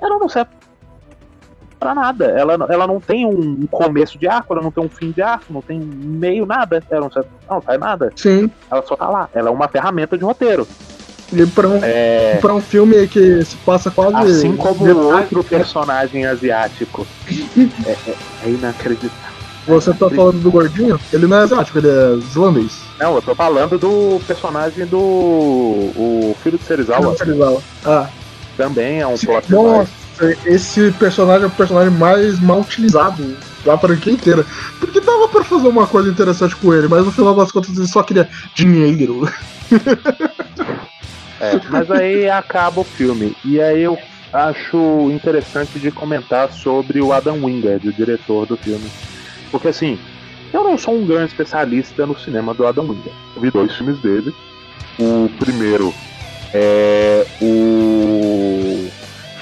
ela 0.00 0.18
não 0.18 0.28
serve 0.28 0.50
pra 1.84 1.94
nada. 1.94 2.24
Ela, 2.26 2.54
ela 2.70 2.86
não 2.86 2.98
tem 2.98 3.26
um 3.26 3.66
começo 3.70 4.16
de 4.18 4.26
arco, 4.26 4.54
ela 4.54 4.62
não 4.62 4.70
tem 4.70 4.82
um 4.82 4.88
fim 4.88 5.10
de 5.10 5.20
arco, 5.20 5.44
não 5.52 5.60
tem 5.60 5.78
meio 5.78 6.46
nada. 6.46 6.82
Ela 6.90 7.10
não 7.14 7.24
não 7.50 7.60
faz 7.60 7.78
nada. 7.78 8.10
Sim. 8.16 8.50
Ela 8.70 8.82
só 8.86 8.96
tá 8.96 9.06
lá. 9.10 9.28
Ela 9.34 9.48
é 9.50 9.52
uma 9.52 9.68
ferramenta 9.68 10.16
de 10.16 10.24
roteiro. 10.24 10.66
E 11.30 11.46
pra 11.46 11.68
um, 11.68 11.78
É, 11.82 12.38
pra 12.40 12.54
um 12.54 12.60
filme 12.60 13.06
que 13.08 13.44
se 13.44 13.56
passa 13.56 13.90
quase. 13.90 14.16
assim 14.30 14.56
como 14.56 14.80
metade- 14.86 14.98
outro 15.34 15.44
personagem 15.44 16.24
asiático. 16.24 17.06
É, 17.86 17.90
é, 17.90 18.14
é 18.46 18.48
inacreditável. 18.48 19.34
Você 19.66 19.92
tá 19.94 20.08
falando 20.10 20.42
do 20.42 20.50
gordinho? 20.50 20.98
Ele 21.12 21.26
não 21.26 21.38
é 21.38 21.40
asiático, 21.44 21.78
ele 21.78 21.88
é 21.88 22.14
islandês. 22.16 22.82
Não, 22.98 23.14
eu 23.16 23.22
tô 23.22 23.34
falando 23.34 23.78
do 23.78 24.20
personagem 24.26 24.86
do. 24.86 24.98
O 24.98 26.36
filho 26.42 26.58
de 26.58 26.64
Serizawa. 26.64 27.14
Ah, 27.84 28.06
Também 28.56 29.00
é 29.00 29.06
um 29.06 29.16
plot 29.18 29.50
nossa, 29.50 29.90
esse 30.46 30.92
personagem 30.92 31.44
é 31.44 31.46
o 31.46 31.50
personagem 31.50 31.90
mais 31.90 32.40
mal 32.40 32.60
utilizado 32.60 33.36
da 33.64 33.78
franquia 33.78 34.12
inteira. 34.12 34.44
Porque 34.78 35.00
dava 35.00 35.28
pra 35.28 35.44
fazer 35.44 35.68
uma 35.68 35.86
coisa 35.86 36.08
interessante 36.08 36.54
com 36.56 36.72
ele, 36.72 36.88
mas 36.88 37.04
no 37.04 37.12
final 37.12 37.34
das 37.34 37.50
contas 37.50 37.76
ele 37.76 37.86
só 37.86 38.02
queria 38.02 38.28
dinheiro. 38.54 39.28
É, 41.40 41.60
mas 41.68 41.90
aí 41.90 42.30
acaba 42.30 42.80
o 42.80 42.84
filme. 42.84 43.36
E 43.44 43.60
aí 43.60 43.82
eu 43.82 43.98
acho 44.32 45.10
interessante 45.10 45.78
de 45.78 45.90
comentar 45.90 46.50
sobre 46.52 47.00
o 47.00 47.12
Adam 47.12 47.44
Wingard, 47.44 47.88
o 47.88 47.92
diretor 47.92 48.46
do 48.46 48.56
filme. 48.56 48.90
Porque 49.50 49.68
assim, 49.68 49.98
eu 50.52 50.64
não 50.64 50.78
sou 50.78 50.94
um 50.94 51.04
grande 51.06 51.32
especialista 51.32 52.06
no 52.06 52.18
cinema 52.18 52.54
do 52.54 52.66
Adam 52.66 52.84
Wingard. 52.84 53.12
Eu 53.34 53.42
vi 53.42 53.50
dois 53.50 53.74
filmes 53.76 53.98
dele. 53.98 54.34
O 54.98 55.28
primeiro 55.38 55.92
é 56.52 57.26
o 57.42 58.88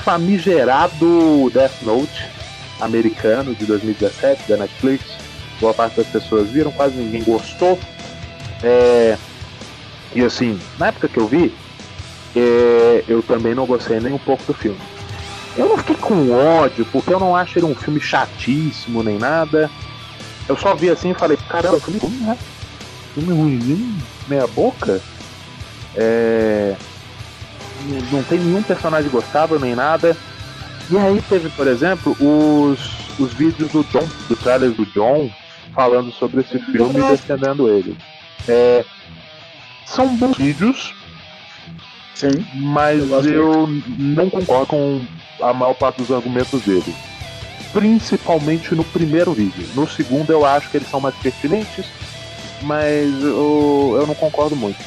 famigerado 0.02 1.50
Death 1.52 1.82
Note 1.82 2.24
americano 2.80 3.54
de 3.54 3.64
2017 3.64 4.48
da 4.48 4.56
Netflix. 4.56 5.04
Boa 5.60 5.72
parte 5.72 5.96
das 5.96 6.06
pessoas 6.08 6.48
viram, 6.48 6.72
quase 6.72 6.96
ninguém 6.96 7.22
gostou. 7.22 7.78
É, 8.62 9.16
e 10.14 10.22
assim, 10.22 10.60
na 10.78 10.88
época 10.88 11.08
que 11.08 11.18
eu 11.18 11.26
vi, 11.26 11.54
é, 12.34 13.04
eu 13.06 13.22
também 13.22 13.54
não 13.54 13.64
gostei 13.64 14.00
nem 14.00 14.12
um 14.12 14.18
pouco 14.18 14.42
do 14.44 14.54
filme. 14.54 14.78
Eu 15.56 15.68
não 15.68 15.76
fiquei 15.78 15.96
com 15.96 16.32
ódio, 16.32 16.86
porque 16.90 17.12
eu 17.12 17.20
não 17.20 17.36
acho 17.36 17.58
ele 17.58 17.66
um 17.66 17.74
filme 17.74 18.00
chatíssimo 18.00 19.02
nem 19.02 19.18
nada. 19.18 19.70
Eu 20.48 20.56
só 20.56 20.74
vi 20.74 20.90
assim 20.90 21.10
e 21.10 21.14
falei, 21.14 21.38
caramba, 21.48 21.78
filme 21.78 21.98
ruim, 22.00 22.18
né? 22.18 22.38
Filme 23.14 23.32
ruim, 23.32 23.98
meia 24.26 24.46
boca. 24.46 25.00
É, 25.94 26.74
não- 28.10 28.22
tem 28.24 28.38
nenhum 28.38 28.62
personagem 28.62 29.10
gostável 29.10 29.58
nem 29.58 29.74
nada. 29.74 30.16
E 30.90 30.96
aí 30.98 31.22
teve, 31.28 31.48
por 31.50 31.66
exemplo, 31.66 32.12
os, 32.20 32.80
os 33.18 33.32
vídeos 33.32 33.70
do 33.70 33.82
John, 33.84 34.06
do 34.28 34.36
trailer 34.36 34.70
do 34.72 34.84
John, 34.86 35.30
falando 35.74 36.12
sobre 36.12 36.40
esse 36.40 36.58
filme 36.58 36.98
e 36.98 37.02
defendendo 37.10 37.68
ele. 37.68 37.96
É, 38.48 38.84
são 39.86 40.14
bons 40.16 40.36
vídeos, 40.36 40.92
Sim. 42.14 42.44
mas 42.54 43.00
Eu 43.26 43.32
eu 43.32 43.82
não 43.98 44.28
concordo 44.28 44.66
com 44.66 45.00
a 45.40 45.52
maior 45.52 45.74
parte 45.74 45.98
dos 45.98 46.10
argumentos 46.10 46.60
dele. 46.62 46.94
Principalmente 47.72 48.74
no 48.74 48.84
primeiro 48.84 49.32
vídeo. 49.32 49.66
No 49.74 49.88
segundo 49.88 50.30
eu 50.30 50.44
acho 50.44 50.68
que 50.68 50.76
eles 50.76 50.90
são 50.90 51.00
mais 51.00 51.14
pertinentes, 51.16 51.86
mas 52.62 53.08
eu, 53.22 53.96
eu 53.98 54.06
não 54.06 54.14
concordo 54.14 54.54
muito. 54.54 54.78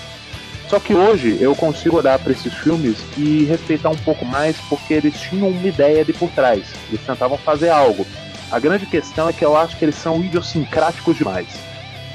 Só 0.68 0.80
que 0.80 0.96
hoje 0.96 1.38
eu 1.40 1.56
consigo 1.56 1.98
olhar 1.98 2.18
para 2.18 2.32
esses 2.32 2.54
filmes 2.54 2.98
e 3.18 3.44
respeitar 3.46 3.90
um 3.90 3.98
pouco 3.98 4.26
mais 4.26 4.58
porque 4.68 4.96
eles 4.96 5.20
tinham 5.20 5.50
uma 5.50 5.68
ideia 5.68 6.04
de 6.04 6.12
por 6.12 6.30
trás. 6.32 6.66
Eles 6.90 7.06
tentavam 7.06 7.38
fazer 7.38 7.70
algo. 7.70 8.06
A 8.52 8.60
grande 8.60 8.86
questão 8.86 9.30
é 9.30 9.34
que 9.34 9.46
eu 9.46 9.56
acho 9.56 9.78
que 9.78 9.86
eles 9.86 9.96
são 9.96 10.24
idiosincráticos 10.24 11.18
demais. 11.18 11.48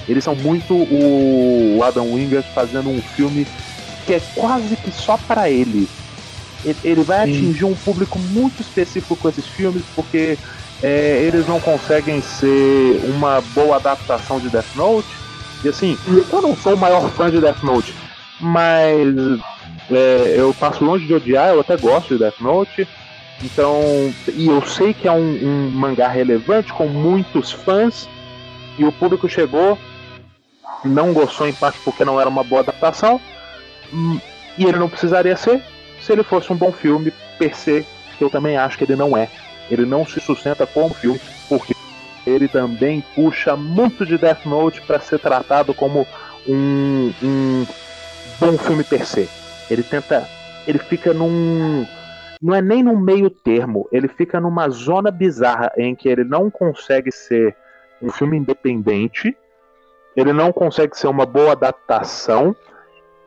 Eles 0.09 0.25
são 0.25 0.35
muito 0.35 0.75
o 0.75 1.81
Adam 1.85 2.15
Wingard 2.15 2.47
fazendo 2.53 2.89
um 2.91 3.01
filme 3.01 3.47
que 4.05 4.15
é 4.15 4.21
quase 4.35 4.77
que 4.77 4.91
só 4.91 5.17
para 5.17 5.49
ele. 5.49 5.89
Ele 6.83 7.03
vai 7.03 7.27
Sim. 7.27 7.33
atingir 7.33 7.65
um 7.65 7.75
público 7.75 8.19
muito 8.19 8.61
específico 8.61 9.17
com 9.17 9.29
esses 9.29 9.47
filmes, 9.47 9.83
porque 9.95 10.37
é, 10.83 11.23
eles 11.27 11.47
não 11.47 11.61
conseguem 11.61 12.21
ser 12.21 13.01
uma 13.05 13.41
boa 13.55 13.77
adaptação 13.77 14.41
de 14.41 14.49
Death 14.49 14.75
Note. 14.75 15.09
E 15.63 15.69
assim, 15.69 15.97
eu 16.33 16.43
não 16.43 16.57
sou 16.57 16.75
o 16.75 16.77
maior 16.77 17.09
fã 17.11 17.31
de 17.31 17.41
Death 17.41 17.63
Note, 17.63 17.95
mas 18.41 19.07
é, 19.91 20.35
eu 20.37 20.55
passo 20.55 20.85
longe 20.85 21.07
de 21.07 21.15
odiar, 21.15 21.51
eu 21.51 21.61
até 21.61 21.77
gosto 21.77 22.15
de 22.15 22.21
Death 22.21 22.41
Note. 22.41 22.89
Então, 23.43 23.81
e 24.35 24.47
eu 24.47 24.61
sei 24.67 24.93
que 24.93 25.09
é 25.09 25.13
um, 25.13 25.17
um 25.19 25.71
mangá 25.71 26.09
relevante 26.09 26.73
com 26.73 26.87
muitos 26.87 27.51
fãs, 27.51 28.09
e 28.79 28.85
o 28.85 28.93
público 28.93 29.29
chegou, 29.29 29.79
não 30.85 31.13
gostou 31.13 31.49
em 31.49 31.53
parte 31.53 31.79
porque 31.85 32.05
não 32.05 32.21
era 32.21 32.29
uma 32.29 32.45
boa 32.45 32.61
adaptação, 32.61 33.21
hum, 33.93 34.19
e 34.59 34.65
ele 34.65 34.79
não 34.79 34.89
precisaria 34.89 35.37
ser 35.37 35.63
se 36.01 36.13
ele 36.13 36.23
fosse 36.23 36.53
um 36.53 36.57
bom 36.57 36.73
filme 36.73 37.13
per 37.39 37.55
se, 37.55 37.87
que 38.17 38.25
eu 38.25 38.31
também 38.31 38.57
acho 38.57 38.77
que 38.77 38.85
ele 38.85 38.97
não 38.97 39.17
é. 39.17 39.29
Ele 39.71 39.87
não 39.87 40.07
se 40.07 40.21
sustenta 40.21 40.67
como 40.67 40.95
filme, 40.95 41.21
porque 41.49 41.75
ele 42.27 42.49
também 42.49 43.03
puxa 43.15 43.57
muito 43.57 44.05
de 44.05 44.19
Death 44.19 44.45
Note 44.45 44.81
para 44.83 45.01
ser 45.01 45.19
tratado 45.19 45.73
como 45.73 46.07
um, 46.47 47.13
um 47.23 47.67
bom 48.41 48.57
filme 48.57 48.83
per 48.83 49.07
se. 49.07 49.29
Ele 49.71 49.83
tenta. 49.83 50.27
Ele 50.67 50.79
fica 50.79 51.13
num. 51.13 51.87
Não 52.43 52.55
é 52.55 52.63
nem 52.63 52.83
no 52.83 52.99
meio 52.99 53.29
termo, 53.29 53.87
ele 53.93 54.09
fica 54.09 54.41
numa 54.41 54.67
zona 54.71 55.11
bizarra 55.11 55.71
em 55.77 55.95
que 55.95 56.09
ele 56.09 56.25
não 56.25 56.51
consegue 56.51 57.13
ser 57.13 57.55
um 58.01 58.11
filme 58.11 58.39
independente, 58.39 59.37
ele 60.17 60.33
não 60.33 60.51
consegue 60.51 60.97
ser 60.97 61.09
uma 61.09 61.27
boa 61.27 61.53
adaptação, 61.53 62.57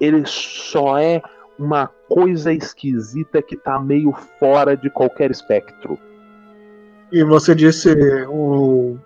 ele 0.01 0.23
só 0.25 0.97
é 0.97 1.21
uma 1.59 1.91
coisa 2.09 2.51
esquisita 2.51 3.39
que 3.39 3.55
tá 3.55 3.79
meio 3.79 4.11
fora 4.39 4.75
de 4.75 4.89
qualquer 4.89 5.29
espectro. 5.29 5.99
E 7.11 7.23
você 7.23 7.53
disse 7.53 7.93
o, 8.27 8.97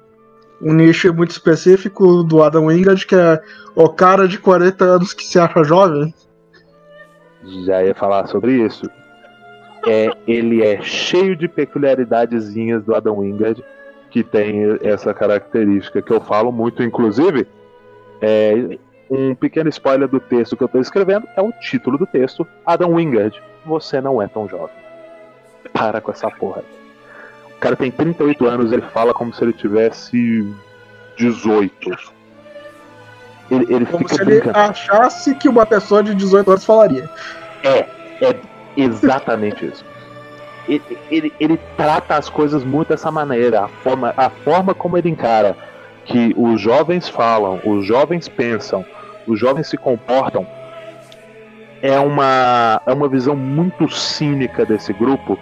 um 0.62 0.74
nicho 0.74 1.14
muito 1.14 1.32
específico 1.32 2.24
do 2.24 2.44
Adam 2.44 2.68
Wingard, 2.68 3.06
que 3.06 3.16
é 3.16 3.42
o 3.76 3.90
cara 3.90 4.28
de 4.28 4.38
40 4.38 4.84
anos 4.84 5.14
que 5.14 5.24
se 5.24 5.40
acha 5.40 5.64
jovem 5.64 6.14
já 7.66 7.84
ia 7.84 7.96
falar 7.96 8.28
sobre 8.28 8.54
isso. 8.54 8.90
É, 9.88 10.12
ele 10.28 10.64
é 10.64 10.82
cheio 10.82 11.36
de 11.36 11.48
peculiaridadezinhas 11.48 12.84
do 12.84 12.96
Adam 12.96 13.20
Wingard, 13.20 13.64
que 14.10 14.24
tem 14.24 14.78
essa 14.82 15.14
característica 15.14 16.02
que 16.02 16.12
eu 16.12 16.20
falo 16.20 16.52
muito, 16.52 16.84
inclusive. 16.84 17.48
É, 18.22 18.78
um 19.10 19.34
pequeno 19.36 19.70
spoiler 19.70 20.08
do 20.08 20.20
texto 20.20 20.58
que 20.58 20.64
eu 20.64 20.66
estou 20.66 20.82
escrevendo 20.82 21.26
é 21.36 21.42
o 21.42 21.52
título 21.54 21.98
do 21.98 22.06
texto: 22.06 22.46
Adam 22.66 22.96
Wingard, 22.96 23.42
você 23.66 24.02
não 24.02 24.22
é 24.22 24.28
tão 24.28 24.48
jovem. 24.48 24.76
Para 25.72 26.02
com 26.02 26.12
essa 26.12 26.30
porra. 26.30 26.64
O 27.58 27.60
cara 27.60 27.76
tem 27.76 27.90
38 27.90 28.46
anos, 28.46 28.72
ele 28.72 28.84
fala 28.94 29.14
como 29.14 29.34
se 29.34 29.44
ele 29.44 29.52
tivesse 29.52 30.48
18. 31.18 31.90
Ele, 33.50 33.74
ele 33.74 33.86
como 33.86 34.08
se 34.08 34.22
ele 34.22 34.42
achasse 34.54 35.34
que 35.36 35.50
uma 35.50 35.66
pessoa 35.66 36.04
de 36.04 36.14
18 36.14 36.52
anos 36.52 36.64
falaria. 36.64 37.10
É, 37.64 37.80
é 38.22 38.40
exatamente 38.76 39.66
isso. 39.66 39.84
Ele, 40.68 40.98
ele, 41.10 41.34
ele, 41.40 41.60
trata 41.76 42.16
as 42.16 42.30
coisas 42.30 42.64
muito 42.64 42.90
dessa 42.90 43.10
maneira. 43.10 43.64
A 43.64 43.68
forma, 43.68 44.14
a 44.16 44.30
forma 44.30 44.76
como 44.76 44.98
ele 44.98 45.10
encara 45.10 45.58
que 46.06 46.36
os 46.38 46.62
jovens 46.62 47.10
falam, 47.10 47.60
os 47.66 47.86
jovens 47.86 48.28
pensam, 48.28 48.86
os 49.26 49.40
jovens 49.40 49.68
se 49.68 49.78
comportam 49.78 50.46
é 51.82 52.00
uma, 52.00 52.82
é 52.86 52.94
uma 52.94 53.08
visão 53.08 53.36
muito 53.36 53.90
cínica 53.90 54.66
desse 54.66 54.94
grupo 54.94 55.40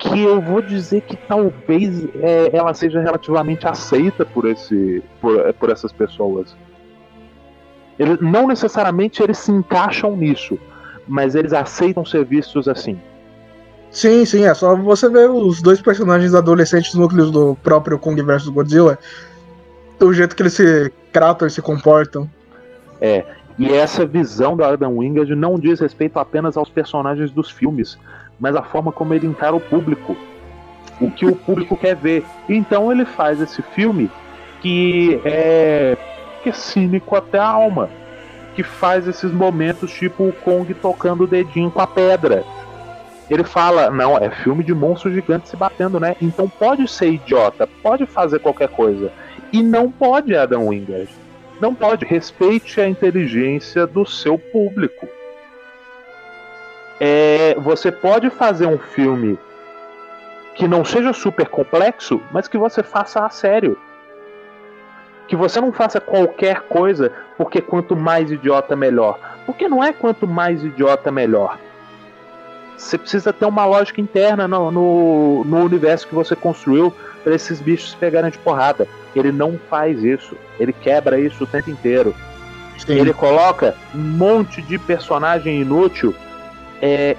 que 0.00 0.22
eu 0.22 0.40
vou 0.40 0.62
dizer 0.62 1.02
que 1.02 1.14
talvez 1.14 2.06
é, 2.16 2.56
ela 2.56 2.72
seja 2.72 3.00
relativamente 3.00 3.68
aceita 3.68 4.24
por, 4.24 4.48
esse, 4.48 5.02
por, 5.20 5.52
por 5.54 5.70
essas 5.70 5.92
pessoas. 5.92 6.56
Não 8.18 8.48
necessariamente 8.48 9.22
eles 9.22 9.36
se 9.36 9.52
encaixam 9.52 10.16
nisso, 10.16 10.58
mas 11.06 11.34
eles 11.34 11.52
aceitam 11.52 12.02
ser 12.02 12.24
vistos 12.24 12.66
assim. 12.66 12.98
Sim, 13.90 14.24
sim, 14.24 14.44
é 14.44 14.54
só 14.54 14.74
você 14.74 15.06
ver 15.10 15.28
os 15.28 15.60
dois 15.60 15.82
personagens 15.82 16.34
adolescentes 16.34 16.94
núcleos 16.94 17.30
do 17.30 17.54
próprio 17.62 17.98
Kong 17.98 18.22
vs 18.22 18.48
Godzilla, 18.48 18.98
o 20.00 20.12
jeito 20.14 20.34
que 20.34 20.42
eles 20.42 20.54
se 20.54 20.90
tratam 21.12 21.46
e 21.46 21.50
se 21.50 21.60
comportam. 21.60 22.30
É, 23.02 23.26
e 23.58 23.70
essa 23.70 24.06
visão 24.06 24.56
do 24.56 24.64
Adam 24.64 24.96
Wingard 24.96 25.34
não 25.34 25.58
diz 25.58 25.78
respeito 25.78 26.18
apenas 26.18 26.56
aos 26.56 26.70
personagens 26.70 27.30
dos 27.30 27.50
filmes, 27.50 27.98
mas 28.40 28.56
a 28.56 28.62
forma 28.62 28.90
como 28.90 29.14
ele 29.14 29.26
encara 29.26 29.54
o 29.54 29.60
público. 29.60 30.16
O 31.00 31.10
que 31.10 31.26
o 31.26 31.36
público 31.36 31.76
quer 31.76 31.94
ver. 31.94 32.24
Então 32.48 32.90
ele 32.90 33.04
faz 33.04 33.40
esse 33.40 33.62
filme 33.62 34.10
que 34.60 35.20
é, 35.24 35.96
que 36.42 36.48
é 36.48 36.52
cínico 36.52 37.14
até 37.14 37.38
a 37.38 37.46
alma 37.46 37.88
que 38.54 38.62
faz 38.62 39.06
esses 39.06 39.30
momentos 39.32 39.92
tipo 39.92 40.24
o 40.24 40.32
Kong 40.32 40.72
tocando 40.74 41.24
o 41.24 41.26
dedinho 41.26 41.70
com 41.70 41.80
a 41.80 41.86
pedra. 41.86 42.44
Ele 43.30 43.44
fala, 43.44 43.90
não, 43.90 44.18
é 44.18 44.28
filme 44.28 44.64
de 44.64 44.74
monstro 44.74 45.12
gigante 45.12 45.48
se 45.48 45.56
batendo, 45.56 46.00
né? 46.00 46.16
Então 46.20 46.48
pode 46.48 46.88
ser 46.88 47.12
idiota, 47.12 47.68
pode 47.80 48.04
fazer 48.04 48.40
qualquer 48.40 48.68
coisa. 48.68 49.12
E 49.52 49.62
não 49.62 49.90
pode, 49.90 50.34
Adam 50.34 50.68
Wingard. 50.68 51.08
Não 51.60 51.74
pode. 51.74 52.04
Respeite 52.04 52.80
a 52.80 52.88
inteligência 52.88 53.86
do 53.86 54.04
seu 54.04 54.36
público. 54.36 55.06
É, 57.00 57.56
você 57.58 57.90
pode 57.90 58.30
fazer 58.30 58.66
um 58.66 58.78
filme 58.78 59.38
que 60.54 60.68
não 60.68 60.84
seja 60.84 61.12
super 61.12 61.48
complexo, 61.48 62.20
mas 62.30 62.46
que 62.46 62.58
você 62.58 62.82
faça 62.82 63.24
a 63.24 63.30
sério 63.30 63.78
que 65.30 65.36
você 65.36 65.60
não 65.60 65.72
faça 65.72 66.00
qualquer 66.00 66.62
coisa 66.62 67.12
porque 67.38 67.60
quanto 67.60 67.94
mais 67.94 68.32
idiota 68.32 68.74
melhor. 68.74 69.16
Porque 69.46 69.68
não 69.68 69.82
é 69.82 69.92
quanto 69.92 70.26
mais 70.26 70.64
idiota 70.64 71.12
melhor. 71.12 71.56
Você 72.76 72.98
precisa 72.98 73.32
ter 73.32 73.44
uma 73.46 73.64
lógica 73.64 74.00
interna 74.00 74.48
no, 74.48 74.72
no, 74.72 75.44
no 75.44 75.64
universo 75.64 76.08
que 76.08 76.14
você 76.16 76.34
construiu 76.34 76.92
para 77.22 77.32
esses 77.32 77.60
bichos 77.60 77.94
pegarem 77.94 78.32
de 78.32 78.38
porrada. 78.38 78.88
Ele 79.14 79.30
não 79.30 79.56
faz 79.70 80.02
isso. 80.02 80.36
Ele 80.58 80.72
quebra 80.72 81.20
isso 81.20 81.44
o 81.44 81.46
tempo 81.46 81.70
inteiro. 81.70 82.12
Sim. 82.84 82.94
Ele 82.94 83.12
coloca 83.12 83.76
um 83.94 84.00
monte 84.00 84.60
de 84.60 84.80
personagem 84.80 85.60
inútil 85.60 86.12
é, 86.80 87.16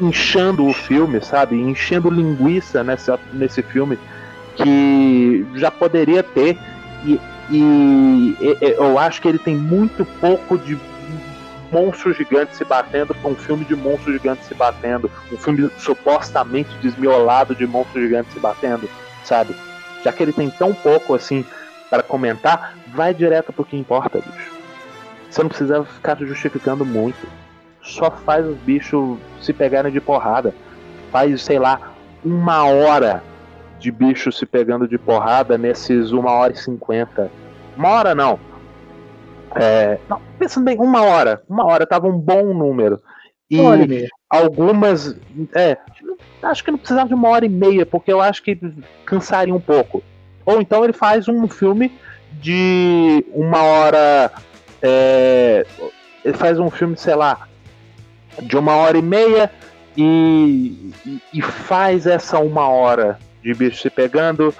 inchando 0.00 0.66
o 0.66 0.72
filme, 0.72 1.20
sabe? 1.22 1.56
Enchendo 1.56 2.10
linguiça 2.10 2.82
nessa, 2.82 3.18
nesse 3.32 3.62
filme 3.62 3.98
que 4.56 5.46
já 5.54 5.70
poderia 5.70 6.22
ter 6.22 6.58
e, 7.04 7.18
e, 7.50 8.36
e, 8.40 8.56
eu 8.76 8.98
acho 8.98 9.20
que 9.20 9.28
ele 9.28 9.38
tem 9.38 9.56
muito 9.56 10.04
pouco 10.20 10.58
de 10.58 10.78
monstros 11.70 12.16
gigantes 12.16 12.58
se 12.58 12.64
batendo 12.64 13.14
para 13.14 13.30
um 13.30 13.34
filme 13.34 13.64
de 13.64 13.74
monstros 13.74 14.14
gigantes 14.14 14.46
se 14.46 14.54
batendo, 14.54 15.10
um 15.32 15.38
filme 15.38 15.70
supostamente 15.78 16.70
desmiolado 16.82 17.54
de 17.54 17.66
monstros 17.66 18.02
gigantes 18.02 18.32
se 18.32 18.38
batendo, 18.38 18.88
sabe? 19.24 19.56
Já 20.04 20.12
que 20.12 20.22
ele 20.22 20.32
tem 20.32 20.50
tão 20.50 20.74
pouco 20.74 21.14
assim 21.14 21.44
para 21.88 22.02
comentar, 22.02 22.76
vai 22.88 23.14
direto 23.14 23.52
pro 23.52 23.64
que 23.64 23.76
importa, 23.76 24.18
bicho. 24.20 24.52
Você 25.30 25.42
não 25.42 25.48
precisa 25.48 25.84
ficar 25.84 26.18
justificando 26.18 26.84
muito. 26.84 27.26
Só 27.82 28.10
faz 28.10 28.46
os 28.46 28.56
bichos 28.58 29.18
se 29.40 29.52
pegarem 29.52 29.92
de 29.92 30.00
porrada. 30.00 30.54
Faz, 31.10 31.42
sei 31.42 31.58
lá, 31.58 31.92
uma 32.24 32.64
hora 32.64 33.22
de 33.78 33.90
bichos 33.90 34.38
se 34.38 34.46
pegando 34.46 34.86
de 34.86 34.96
porrada 34.96 35.58
nesses 35.58 36.12
uma 36.12 36.30
hora 36.30 36.52
e 36.52 36.56
cinquenta. 36.56 37.30
Uma 37.76 37.88
hora 37.88 38.14
não. 38.14 38.38
É, 39.54 39.98
não, 40.08 40.20
pensando 40.38 40.64
bem, 40.64 40.78
uma 40.78 41.02
hora. 41.02 41.42
Uma 41.48 41.66
hora 41.66 41.86
tava 41.86 42.06
um 42.06 42.18
bom 42.18 42.54
número. 42.54 43.00
E 43.50 44.08
algumas. 44.30 45.14
É, 45.54 45.76
acho 46.42 46.64
que 46.64 46.70
não 46.70 46.78
precisava 46.78 47.08
de 47.08 47.14
uma 47.14 47.28
hora 47.28 47.44
e 47.44 47.50
meia, 47.50 47.84
porque 47.84 48.10
eu 48.10 48.20
acho 48.20 48.42
que 48.42 48.58
cansaria 49.04 49.54
um 49.54 49.60
pouco. 49.60 50.02
Ou 50.46 50.60
então 50.60 50.84
ele 50.84 50.92
faz 50.92 51.28
um 51.28 51.46
filme 51.48 51.92
de 52.40 53.24
uma 53.34 53.62
hora. 53.62 54.32
É, 54.80 55.66
ele 56.24 56.34
faz 56.34 56.58
um 56.58 56.70
filme, 56.70 56.96
sei 56.96 57.14
lá, 57.14 57.46
de 58.40 58.56
uma 58.56 58.74
hora 58.76 58.98
e 58.98 59.02
meia 59.02 59.50
e, 59.96 60.92
e 61.32 61.42
faz 61.42 62.06
essa 62.06 62.38
uma 62.38 62.68
hora 62.68 63.18
de 63.42 63.52
bichos 63.52 63.80
se 63.80 63.90
pegando, 63.90 64.54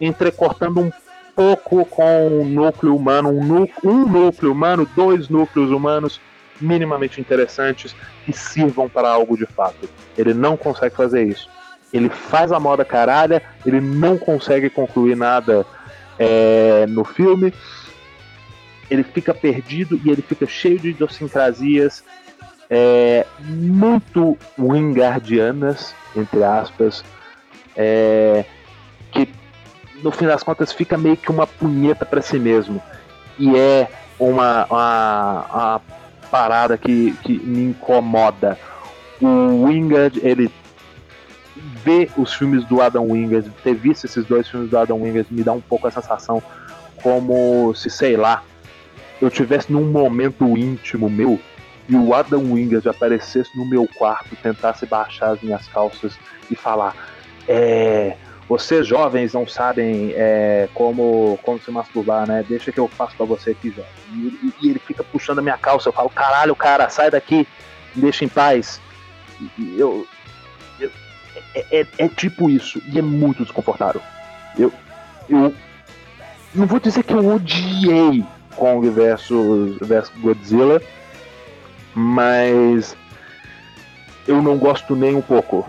entrecortando 0.00 0.80
um 0.80 0.92
pouco 1.34 1.84
com 1.86 2.40
o 2.40 2.44
núcleo 2.44 2.94
humano, 2.94 3.30
um, 3.30 3.44
núcleo, 3.44 3.92
um 3.92 4.06
núcleo 4.06 4.52
humano, 4.52 4.88
dois 4.94 5.28
núcleos 5.28 5.70
humanos 5.70 6.20
minimamente 6.60 7.20
interessantes 7.20 7.96
que 8.24 8.32
sirvam 8.32 8.88
para 8.88 9.08
algo 9.08 9.36
de 9.36 9.46
fato. 9.46 9.88
Ele 10.16 10.32
não 10.32 10.56
consegue 10.56 10.94
fazer 10.94 11.24
isso. 11.24 11.48
Ele 11.92 12.08
faz 12.08 12.52
a 12.52 12.60
moda 12.60 12.84
caralha, 12.84 13.42
ele 13.66 13.80
não 13.80 14.16
consegue 14.16 14.70
concluir 14.70 15.16
nada 15.16 15.66
é, 16.18 16.86
no 16.88 17.04
filme 17.04 17.52
ele 18.90 19.02
fica 19.02 19.34
perdido 19.34 20.00
e 20.04 20.10
ele 20.10 20.22
fica 20.22 20.46
cheio 20.46 20.78
de 20.78 20.90
idiosincrasias 20.90 22.04
é, 22.70 23.26
muito 23.40 24.36
wingardianas, 24.58 25.94
entre 26.16 26.42
aspas, 26.42 27.04
é, 27.76 28.44
que 29.12 29.28
no 30.02 30.10
fim 30.10 30.26
das 30.26 30.42
contas 30.42 30.72
fica 30.72 30.96
meio 30.96 31.16
que 31.16 31.30
uma 31.30 31.46
punheta 31.46 32.04
para 32.04 32.22
si 32.22 32.38
mesmo. 32.38 32.82
E 33.38 33.56
é 33.56 33.88
uma, 34.18 34.64
uma, 34.66 35.46
uma 35.52 35.80
parada 36.30 36.76
que, 36.78 37.12
que 37.22 37.38
me 37.38 37.64
incomoda. 37.64 38.58
O 39.20 39.64
Wingard, 39.64 40.20
ele 40.22 40.50
ver 41.84 42.10
os 42.16 42.34
filmes 42.34 42.64
do 42.64 42.80
Adam 42.80 43.10
Wingard, 43.10 43.48
ter 43.62 43.74
visto 43.74 44.04
esses 44.04 44.24
dois 44.24 44.48
filmes 44.48 44.70
do 44.70 44.78
Adam 44.78 45.02
Wingard, 45.02 45.32
me 45.32 45.42
dá 45.42 45.52
um 45.52 45.60
pouco 45.60 45.86
a 45.86 45.90
sensação 45.90 46.42
como 47.02 47.74
se, 47.74 47.90
sei 47.90 48.16
lá, 48.16 48.42
eu 49.20 49.30
tivesse 49.30 49.70
num 49.72 49.84
momento 49.84 50.56
íntimo 50.56 51.08
meu 51.08 51.38
e 51.88 51.96
o 51.96 52.14
Adam 52.14 52.52
Wingard 52.52 52.88
aparecesse 52.88 53.56
no 53.56 53.64
meu 53.64 53.86
quarto, 53.96 54.36
tentasse 54.42 54.86
baixar 54.86 55.32
as 55.32 55.40
minhas 55.40 55.66
calças 55.68 56.18
e 56.50 56.54
falar: 56.54 56.94
É. 57.48 58.16
Vocês 58.46 58.86
jovens 58.86 59.32
não 59.32 59.46
sabem 59.46 60.12
é, 60.14 60.68
como, 60.74 61.38
como 61.42 61.58
se 61.58 61.70
masturbar, 61.70 62.28
né? 62.28 62.44
Deixa 62.46 62.70
que 62.70 62.78
eu 62.78 62.86
faço 62.86 63.16
pra 63.16 63.24
você 63.24 63.52
aqui, 63.52 63.70
jovem. 63.70 63.90
E, 64.12 64.52
e, 64.60 64.68
ele 64.68 64.78
fica 64.78 65.02
puxando 65.02 65.38
a 65.38 65.42
minha 65.42 65.56
calça. 65.56 65.88
Eu 65.88 65.92
falo: 65.94 66.10
Caralho, 66.10 66.54
cara, 66.54 66.88
sai 66.90 67.10
daqui, 67.10 67.48
me 67.94 68.02
deixa 68.02 68.24
em 68.24 68.28
paz. 68.28 68.80
E, 69.58 69.78
eu, 69.78 70.06
eu 70.78 70.90
é, 71.54 71.80
é, 71.80 71.86
é, 71.98 72.08
tipo 72.08 72.50
isso. 72.50 72.82
E 72.92 72.98
é 72.98 73.02
muito 73.02 73.42
desconfortável. 73.44 74.02
Eu, 74.58 74.72
eu 75.28 75.54
não 76.54 76.66
vou 76.66 76.78
dizer 76.78 77.02
que 77.02 77.14
eu 77.14 77.26
odiei 77.26 78.24
Kong 78.56 78.88
versus, 78.90 79.76
versus 79.80 80.14
Godzilla, 80.20 80.80
mas 81.94 82.96
eu 84.26 84.42
não 84.42 84.58
gosto 84.58 84.96
nem 84.96 85.14
um 85.14 85.22
pouco. 85.22 85.66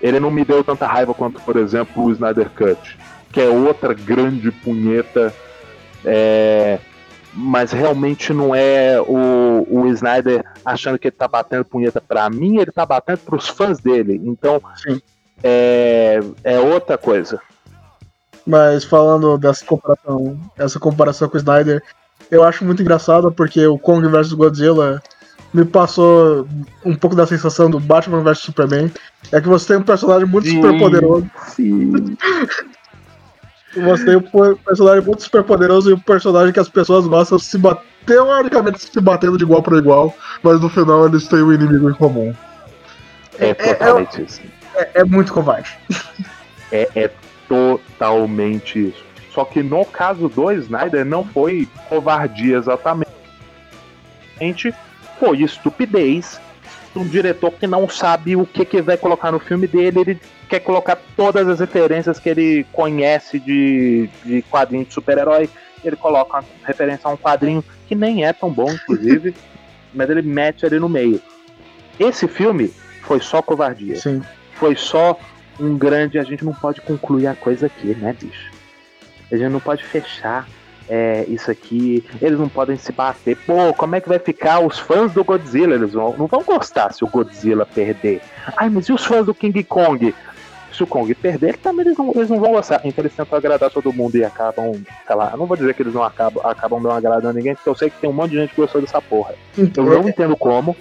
Ele 0.00 0.18
não 0.18 0.30
me 0.30 0.44
deu 0.44 0.64
tanta 0.64 0.86
raiva 0.86 1.14
quanto, 1.14 1.40
por 1.42 1.56
exemplo, 1.56 2.04
o 2.04 2.10
Snyder 2.10 2.50
Cut, 2.50 2.98
que 3.30 3.40
é 3.40 3.48
outra 3.48 3.94
grande 3.94 4.50
punheta. 4.50 5.32
É, 6.04 6.78
mas 7.32 7.70
realmente 7.70 8.32
não 8.32 8.54
é 8.54 9.00
o, 9.00 9.66
o 9.70 9.86
Snyder 9.88 10.44
achando 10.64 10.98
que 10.98 11.08
ele 11.08 11.16
tá 11.16 11.28
batendo 11.28 11.64
punheta 11.64 12.00
pra 12.00 12.28
mim, 12.28 12.58
ele 12.58 12.72
tá 12.72 12.84
batendo 12.84 13.18
pros 13.18 13.48
fãs 13.48 13.78
dele. 13.78 14.20
Então, 14.24 14.60
é, 15.42 16.20
é 16.42 16.58
outra 16.58 16.98
coisa. 16.98 17.40
Mas 18.44 18.84
falando 18.84 19.38
dessa 19.38 19.64
comparação, 19.64 20.38
essa 20.58 20.80
comparação 20.80 21.28
com 21.28 21.36
o 21.36 21.38
Snyder, 21.38 21.82
eu 22.30 22.42
acho 22.42 22.64
muito 22.64 22.82
engraçado 22.82 23.30
porque 23.30 23.64
o 23.66 23.78
Kong 23.78 24.06
vs 24.08 24.32
Godzilla 24.32 25.00
me 25.52 25.64
passou 25.64 26.46
um 26.84 26.94
pouco 26.94 27.14
da 27.14 27.26
sensação 27.26 27.70
do 27.70 27.78
Batman 27.78 28.22
vs 28.22 28.38
Superman. 28.38 28.90
É 29.30 29.40
que 29.40 29.48
você 29.48 29.68
tem 29.68 29.76
um 29.76 29.82
personagem 29.82 30.26
muito 30.26 30.48
sim, 30.48 30.56
super 30.56 30.78
poderoso. 30.78 31.30
Sim. 31.48 32.16
você 33.76 34.04
tem 34.04 34.16
um 34.16 34.56
personagem 34.56 35.04
muito 35.04 35.22
super 35.22 35.42
poderoso 35.44 35.90
e 35.90 35.94
um 35.94 35.98
personagem 35.98 36.52
que 36.52 36.60
as 36.60 36.68
pessoas 36.68 37.06
gostam 37.06 37.38
de 37.38 37.44
se 37.44 37.58
bater, 37.58 37.84
teoricamente 38.06 38.80
se 38.80 39.00
batendo 39.00 39.38
de 39.38 39.44
igual 39.44 39.62
para 39.62 39.78
igual, 39.78 40.14
mas 40.42 40.60
no 40.60 40.68
final 40.68 41.06
eles 41.06 41.28
têm 41.28 41.42
um 41.42 41.52
inimigo 41.52 41.88
em 41.88 41.94
comum. 41.94 42.34
É, 43.38 43.50
é 43.50 43.54
totalmente 43.54 44.20
é, 44.20 44.24
isso. 44.24 44.40
É, 44.74 44.90
é, 44.94 45.04
muito 45.04 45.32
covarde. 45.32 45.78
É, 46.70 46.88
é 46.94 47.10
totalmente 47.48 48.88
isso. 48.88 49.04
Só 49.32 49.44
que 49.44 49.62
no 49.62 49.84
caso 49.84 50.28
do 50.28 50.50
Snyder 50.52 51.04
não 51.04 51.24
foi 51.24 51.68
covardia 51.88 52.58
exatamente 52.58 53.10
foi 55.18 55.42
estupidez 55.42 56.40
um 56.94 57.06
diretor 57.06 57.52
que 57.52 57.66
não 57.66 57.88
sabe 57.88 58.36
o 58.36 58.46
que, 58.46 58.64
que 58.64 58.82
vai 58.82 58.96
colocar 58.96 59.32
no 59.32 59.38
filme 59.38 59.66
dele. 59.66 60.00
Ele 60.00 60.20
quer 60.48 60.60
colocar 60.60 60.98
todas 61.16 61.48
as 61.48 61.60
referências 61.60 62.18
que 62.18 62.28
ele 62.28 62.66
conhece 62.72 63.38
de, 63.38 64.08
de 64.24 64.42
quadrinho 64.42 64.84
de 64.84 64.92
super-herói. 64.92 65.48
Ele 65.82 65.96
coloca 65.96 66.38
uma 66.38 66.44
referência 66.66 67.08
a 67.08 67.12
um 67.12 67.16
quadrinho 67.16 67.64
que 67.88 67.94
nem 67.94 68.24
é 68.24 68.32
tão 68.32 68.50
bom, 68.50 68.70
inclusive, 68.70 69.34
mas 69.92 70.08
ele 70.10 70.22
mete 70.22 70.66
ali 70.66 70.78
no 70.78 70.88
meio. 70.88 71.20
Esse 71.98 72.28
filme 72.28 72.72
foi 73.02 73.20
só 73.20 73.40
covardia. 73.42 73.96
Sim. 73.96 74.22
Foi 74.54 74.76
só 74.76 75.18
um 75.58 75.76
grande. 75.76 76.18
A 76.18 76.24
gente 76.24 76.44
não 76.44 76.52
pode 76.52 76.80
concluir 76.80 77.26
a 77.26 77.34
coisa 77.34 77.66
aqui, 77.66 77.94
né, 77.94 78.14
bicho? 78.18 78.50
A 79.30 79.36
gente 79.36 79.50
não 79.50 79.60
pode 79.60 79.82
fechar 79.82 80.46
é, 80.88 81.24
isso 81.28 81.50
aqui, 81.50 82.04
eles 82.20 82.38
não 82.38 82.48
podem 82.48 82.76
se 82.76 82.92
bater. 82.92 83.36
Pô, 83.46 83.72
como 83.74 83.96
é 83.96 84.00
que 84.00 84.08
vai 84.08 84.18
ficar 84.18 84.60
os 84.60 84.78
fãs 84.78 85.12
do 85.12 85.24
Godzilla? 85.24 85.74
Eles 85.74 85.92
vão, 85.92 86.14
não 86.16 86.26
vão 86.26 86.42
gostar 86.42 86.92
se 86.92 87.04
o 87.04 87.08
Godzilla 87.08 87.66
perder. 87.66 88.20
Ai, 88.56 88.68
mas 88.68 88.86
e 88.86 88.92
os 88.92 89.04
fãs 89.04 89.26
do 89.26 89.34
King 89.34 89.62
Kong? 89.64 90.14
Se 90.72 90.82
o 90.82 90.86
Kong 90.86 91.14
perder, 91.14 91.58
também 91.58 91.86
eles 91.86 91.98
não, 91.98 92.12
eles 92.14 92.30
não 92.30 92.40
vão 92.40 92.52
gostar. 92.52 92.80
Então 92.84 93.02
eles 93.02 93.14
tentam 93.14 93.36
agradar 93.36 93.70
todo 93.70 93.92
mundo 93.92 94.16
e 94.16 94.24
acabam, 94.24 94.72
sei 95.06 95.16
lá, 95.16 95.30
eu 95.32 95.38
não 95.38 95.46
vou 95.46 95.56
dizer 95.56 95.74
que 95.74 95.82
eles 95.82 95.94
não 95.94 96.02
acabam, 96.02 96.44
acabam 96.46 96.80
não 96.80 96.90
agradando 96.90 97.34
ninguém, 97.34 97.54
porque 97.54 97.68
eu 97.68 97.74
sei 97.74 97.90
que 97.90 98.00
tem 98.00 98.08
um 98.08 98.14
monte 98.14 98.30
de 98.30 98.38
gente 98.38 98.54
que 98.54 98.60
gostou 98.60 98.80
dessa 98.80 99.00
porra. 99.00 99.34
Então, 99.56 99.86
eu 99.86 100.02
não 100.02 100.08
entendo 100.08 100.36
como, 100.36 100.74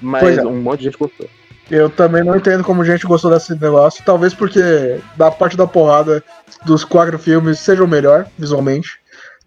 mas 0.00 0.36
é. 0.36 0.44
um 0.44 0.60
monte 0.60 0.80
de 0.80 0.84
gente 0.84 0.98
gostou. 0.98 1.28
Eu 1.70 1.88
também 1.88 2.22
não 2.22 2.36
entendo 2.36 2.62
como 2.62 2.84
gente 2.84 3.06
gostou 3.06 3.30
desse 3.30 3.58
negócio. 3.58 4.04
Talvez 4.04 4.34
porque 4.34 5.00
da 5.16 5.30
parte 5.30 5.56
da 5.56 5.66
porrada 5.66 6.22
dos 6.66 6.84
quatro 6.84 7.18
filmes 7.18 7.60
seja 7.60 7.82
o 7.82 7.88
melhor, 7.88 8.26
visualmente. 8.38 9.01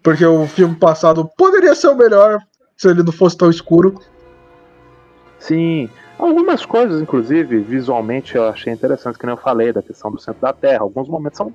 Porque 0.06 0.24
o 0.24 0.46
filme 0.46 0.76
passado 0.76 1.28
poderia 1.36 1.74
ser 1.74 1.88
o 1.88 1.96
melhor 1.96 2.38
se 2.76 2.88
ele 2.88 3.02
não 3.02 3.10
fosse 3.10 3.36
tão 3.36 3.50
escuro. 3.50 4.00
Sim, 5.40 5.90
algumas 6.16 6.64
coisas, 6.64 7.02
inclusive, 7.02 7.58
visualmente 7.58 8.36
eu 8.36 8.46
achei 8.46 8.72
interessante, 8.72 9.18
que 9.18 9.26
nem 9.26 9.34
eu 9.34 9.42
falei, 9.42 9.72
da 9.72 9.82
questão 9.82 10.12
do 10.12 10.20
centro 10.20 10.40
da 10.40 10.52
Terra. 10.52 10.82
Alguns 10.82 11.08
momentos 11.08 11.38
são 11.38 11.52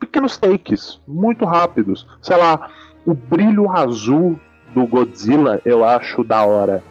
pequenos 0.00 0.38
takes, 0.38 1.02
muito 1.06 1.44
rápidos. 1.44 2.06
Sei 2.22 2.34
lá, 2.34 2.70
o 3.04 3.12
brilho 3.12 3.70
azul 3.70 4.40
do 4.74 4.86
Godzilla 4.86 5.60
eu 5.62 5.84
acho 5.84 6.24
da 6.24 6.46
hora. 6.46 6.82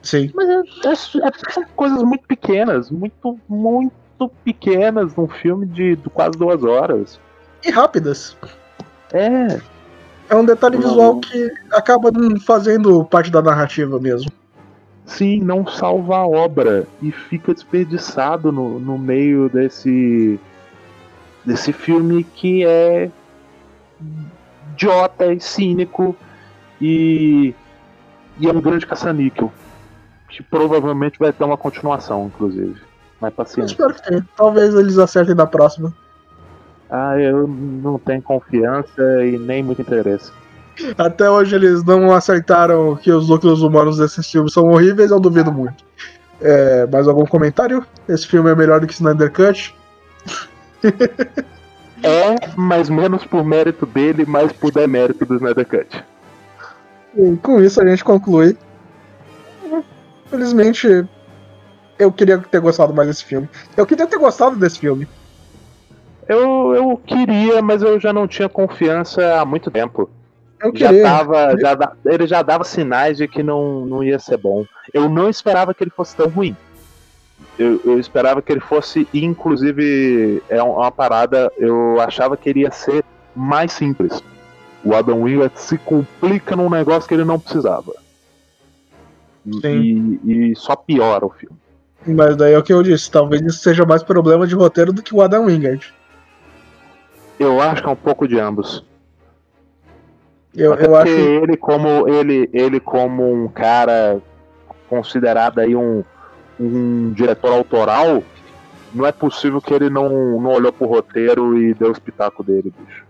Sim. 0.00 0.30
Mas 0.32 0.48
é, 0.48 0.54
é, 0.54 0.92
é, 0.92 1.52
são 1.52 1.64
coisas 1.74 2.00
muito 2.04 2.24
pequenas, 2.24 2.88
muito, 2.88 3.36
muito 3.48 4.28
pequenas 4.44 5.16
num 5.16 5.26
filme 5.26 5.66
de, 5.66 5.96
de 5.96 6.08
quase 6.08 6.38
duas 6.38 6.62
horas. 6.62 7.18
E 7.64 7.70
rápidas. 7.72 8.36
É, 9.12 9.60
é 10.28 10.34
um 10.34 10.44
detalhe 10.44 10.76
visual 10.76 11.20
que 11.20 11.52
acaba 11.72 12.10
fazendo 12.44 13.04
parte 13.04 13.30
da 13.30 13.42
narrativa 13.42 13.98
mesmo. 13.98 14.30
Sim, 15.04 15.40
não 15.40 15.66
salva 15.66 16.16
a 16.16 16.26
obra 16.26 16.86
e 17.00 17.12
fica 17.12 17.54
desperdiçado 17.54 18.50
no, 18.50 18.80
no 18.80 18.98
meio 18.98 19.48
desse 19.48 20.40
desse 21.44 21.72
filme 21.72 22.24
que 22.24 22.66
é 22.66 23.08
idiota 24.72 25.32
e 25.32 25.40
cínico 25.40 26.16
e, 26.80 27.54
e 28.40 28.48
é 28.48 28.52
um 28.52 28.60
grande 28.60 28.84
caça-níquel 28.84 29.52
que 30.28 30.42
provavelmente 30.42 31.20
vai 31.20 31.32
ter 31.32 31.44
uma 31.44 31.56
continuação, 31.56 32.26
inclusive. 32.26 32.80
Mas 33.20 33.32
paciência. 33.32 33.62
Eu 33.62 33.88
espero 33.88 33.94
que 33.94 34.02
tenha. 34.02 34.28
Talvez 34.36 34.74
eles 34.74 34.98
acertem 34.98 35.36
na 35.36 35.46
próxima. 35.46 35.94
Ah, 36.90 37.18
eu 37.18 37.46
não 37.48 37.98
tenho 37.98 38.22
confiança 38.22 39.02
e 39.24 39.38
nem 39.38 39.62
muito 39.62 39.82
interesse. 39.82 40.30
Até 40.96 41.28
hoje 41.28 41.54
eles 41.54 41.82
não 41.84 42.12
acertaram 42.12 42.96
que 42.96 43.10
os 43.10 43.28
núcleos 43.28 43.62
humanos 43.62 43.98
desses 43.98 44.30
filmes 44.30 44.52
são 44.52 44.64
horríveis, 44.64 45.10
eu 45.10 45.18
duvido 45.18 45.50
muito. 45.50 45.84
É, 46.40 46.86
mais 46.86 47.08
algum 47.08 47.24
comentário? 47.24 47.84
Esse 48.08 48.26
filme 48.26 48.50
é 48.50 48.54
melhor 48.54 48.80
do 48.80 48.86
que 48.86 48.92
Snyder 48.92 49.32
Cut? 49.32 49.74
é, 52.02 52.34
mas 52.56 52.90
menos 52.90 53.24
por 53.24 53.44
mérito 53.44 53.86
dele, 53.86 54.26
mais 54.26 54.52
por 54.52 54.70
demérito 54.70 55.24
do 55.24 55.36
Snyder 55.36 55.66
Cut. 55.66 56.04
E 57.16 57.36
com 57.38 57.60
isso 57.60 57.80
a 57.80 57.86
gente 57.86 58.04
conclui. 58.04 58.56
Felizmente, 60.28 61.06
eu 61.98 62.12
queria 62.12 62.38
ter 62.38 62.60
gostado 62.60 62.92
mais 62.92 63.08
desse 63.08 63.24
filme. 63.24 63.48
Eu 63.76 63.86
queria 63.86 64.06
ter 64.06 64.18
gostado 64.18 64.56
desse 64.56 64.78
filme. 64.78 65.08
Eu, 66.28 66.74
eu 66.74 67.00
queria, 67.04 67.62
mas 67.62 67.82
eu 67.82 68.00
já 68.00 68.12
não 68.12 68.26
tinha 68.26 68.48
confiança 68.48 69.40
há 69.40 69.44
muito 69.44 69.70
tempo. 69.70 70.10
Eu 70.60 70.76
já 70.76 70.88
queria. 70.88 71.02
Tava, 71.02 71.56
já, 71.58 71.92
ele 72.06 72.26
já 72.26 72.42
dava 72.42 72.64
sinais 72.64 73.16
de 73.16 73.28
que 73.28 73.42
não, 73.42 73.86
não 73.86 74.02
ia 74.02 74.18
ser 74.18 74.36
bom. 74.36 74.64
Eu 74.92 75.08
não 75.08 75.28
esperava 75.28 75.72
que 75.72 75.84
ele 75.84 75.90
fosse 75.90 76.16
tão 76.16 76.28
ruim. 76.28 76.56
Eu, 77.58 77.80
eu 77.84 77.98
esperava 77.98 78.42
que 78.42 78.52
ele 78.52 78.60
fosse, 78.60 79.06
inclusive, 79.12 80.42
é 80.48 80.62
uma 80.62 80.90
parada, 80.90 81.50
eu 81.56 82.00
achava 82.00 82.36
que 82.36 82.50
ele 82.50 82.60
ia 82.60 82.70
ser 82.70 83.04
mais 83.34 83.72
simples. 83.72 84.22
O 84.84 84.94
Adam 84.94 85.22
Wingard 85.22 85.58
se 85.58 85.78
complica 85.78 86.54
num 86.54 86.70
negócio 86.70 87.08
que 87.08 87.14
ele 87.14 87.24
não 87.24 87.40
precisava. 87.40 87.92
E, 89.64 90.20
e, 90.24 90.56
só 90.56 90.74
piora 90.74 91.24
o 91.24 91.30
filme. 91.30 91.56
Mas 92.06 92.36
daí 92.36 92.52
é 92.52 92.58
o 92.58 92.62
que 92.62 92.72
eu 92.72 92.82
disse, 92.82 93.10
talvez 93.10 93.42
isso 93.42 93.58
seja 93.58 93.84
mais 93.84 94.02
problema 94.02 94.46
de 94.46 94.54
roteiro 94.54 94.92
do 94.92 95.02
que 95.02 95.14
o 95.14 95.22
Adam 95.22 95.46
Wingard. 95.46 95.92
Eu 97.38 97.60
acho 97.60 97.82
que 97.82 97.88
é 97.88 97.92
um 97.92 97.96
pouco 97.96 98.26
de 98.26 98.38
ambos. 98.38 98.84
Eu, 100.54 100.72
Até 100.72 100.86
eu 100.86 100.90
porque 100.90 101.10
acho. 101.10 101.20
ele 101.20 101.56
como 101.56 102.08
ele, 102.08 102.48
ele 102.52 102.80
como 102.80 103.30
um 103.30 103.46
cara 103.46 104.20
considerado 104.88 105.58
aí 105.58 105.76
um, 105.76 106.02
um 106.58 107.12
diretor 107.12 107.52
autoral, 107.52 108.22
não 108.94 109.04
é 109.04 109.12
possível 109.12 109.60
que 109.60 109.74
ele 109.74 109.90
não, 109.90 110.40
não 110.40 110.52
olhou 110.52 110.72
pro 110.72 110.86
roteiro 110.86 111.58
e 111.58 111.74
deu 111.74 111.88
o 111.88 111.92
espetáculo 111.92 112.46
dele, 112.46 112.72
bicho. 112.78 113.04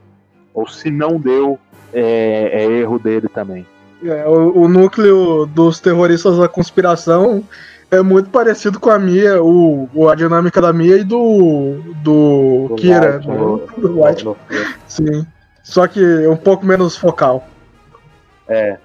Ou 0.52 0.66
se 0.66 0.90
não 0.90 1.20
deu, 1.20 1.58
é, 1.92 2.50
é 2.52 2.64
erro 2.64 2.98
dele 2.98 3.28
também. 3.28 3.64
É, 4.02 4.26
o, 4.26 4.62
o 4.62 4.68
núcleo 4.68 5.46
dos 5.46 5.78
terroristas 5.78 6.38
da 6.38 6.48
conspiração 6.48 7.44
é 7.90 8.02
muito 8.02 8.30
parecido 8.30 8.80
com 8.80 8.90
a 8.90 8.98
Mia, 8.98 9.42
o, 9.42 9.88
o- 9.94 10.08
a 10.08 10.14
dinâmica 10.14 10.60
da 10.60 10.72
Mia 10.72 10.96
e 10.96 11.04
do. 11.04 11.80
do, 12.02 12.66
Do 12.68 12.74
Kira. 12.76 13.18
Né? 13.18 13.26
no- 13.26 13.58
Do 13.78 13.88
no- 14.24 14.36
sim. 14.86 15.26
Só 15.62 15.86
que 15.88 16.26
um 16.28 16.36
pouco 16.36 16.64
menos 16.64 16.96
focal. 16.96 17.46
É. 18.48 18.76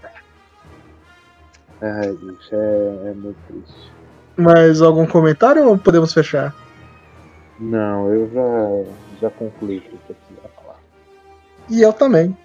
É, 1.82 2.12
bicho, 2.12 2.50
é, 2.54 3.10
é 3.10 3.14
muito 3.14 3.38
triste. 3.48 3.92
Mais 4.38 4.82
algum 4.82 5.06
comentário 5.06 5.68
ou 5.68 5.78
podemos 5.78 6.14
fechar? 6.14 6.56
Não, 7.60 8.10
eu 8.12 8.30
já, 8.32 8.92
já 9.22 9.30
concluí 9.30 9.78
o 9.78 9.82
que 9.82 9.94
eu 10.10 10.16
queria 10.28 10.50
falar. 10.56 10.78
E 11.70 11.82
eu 11.82 11.94
também. 11.94 12.36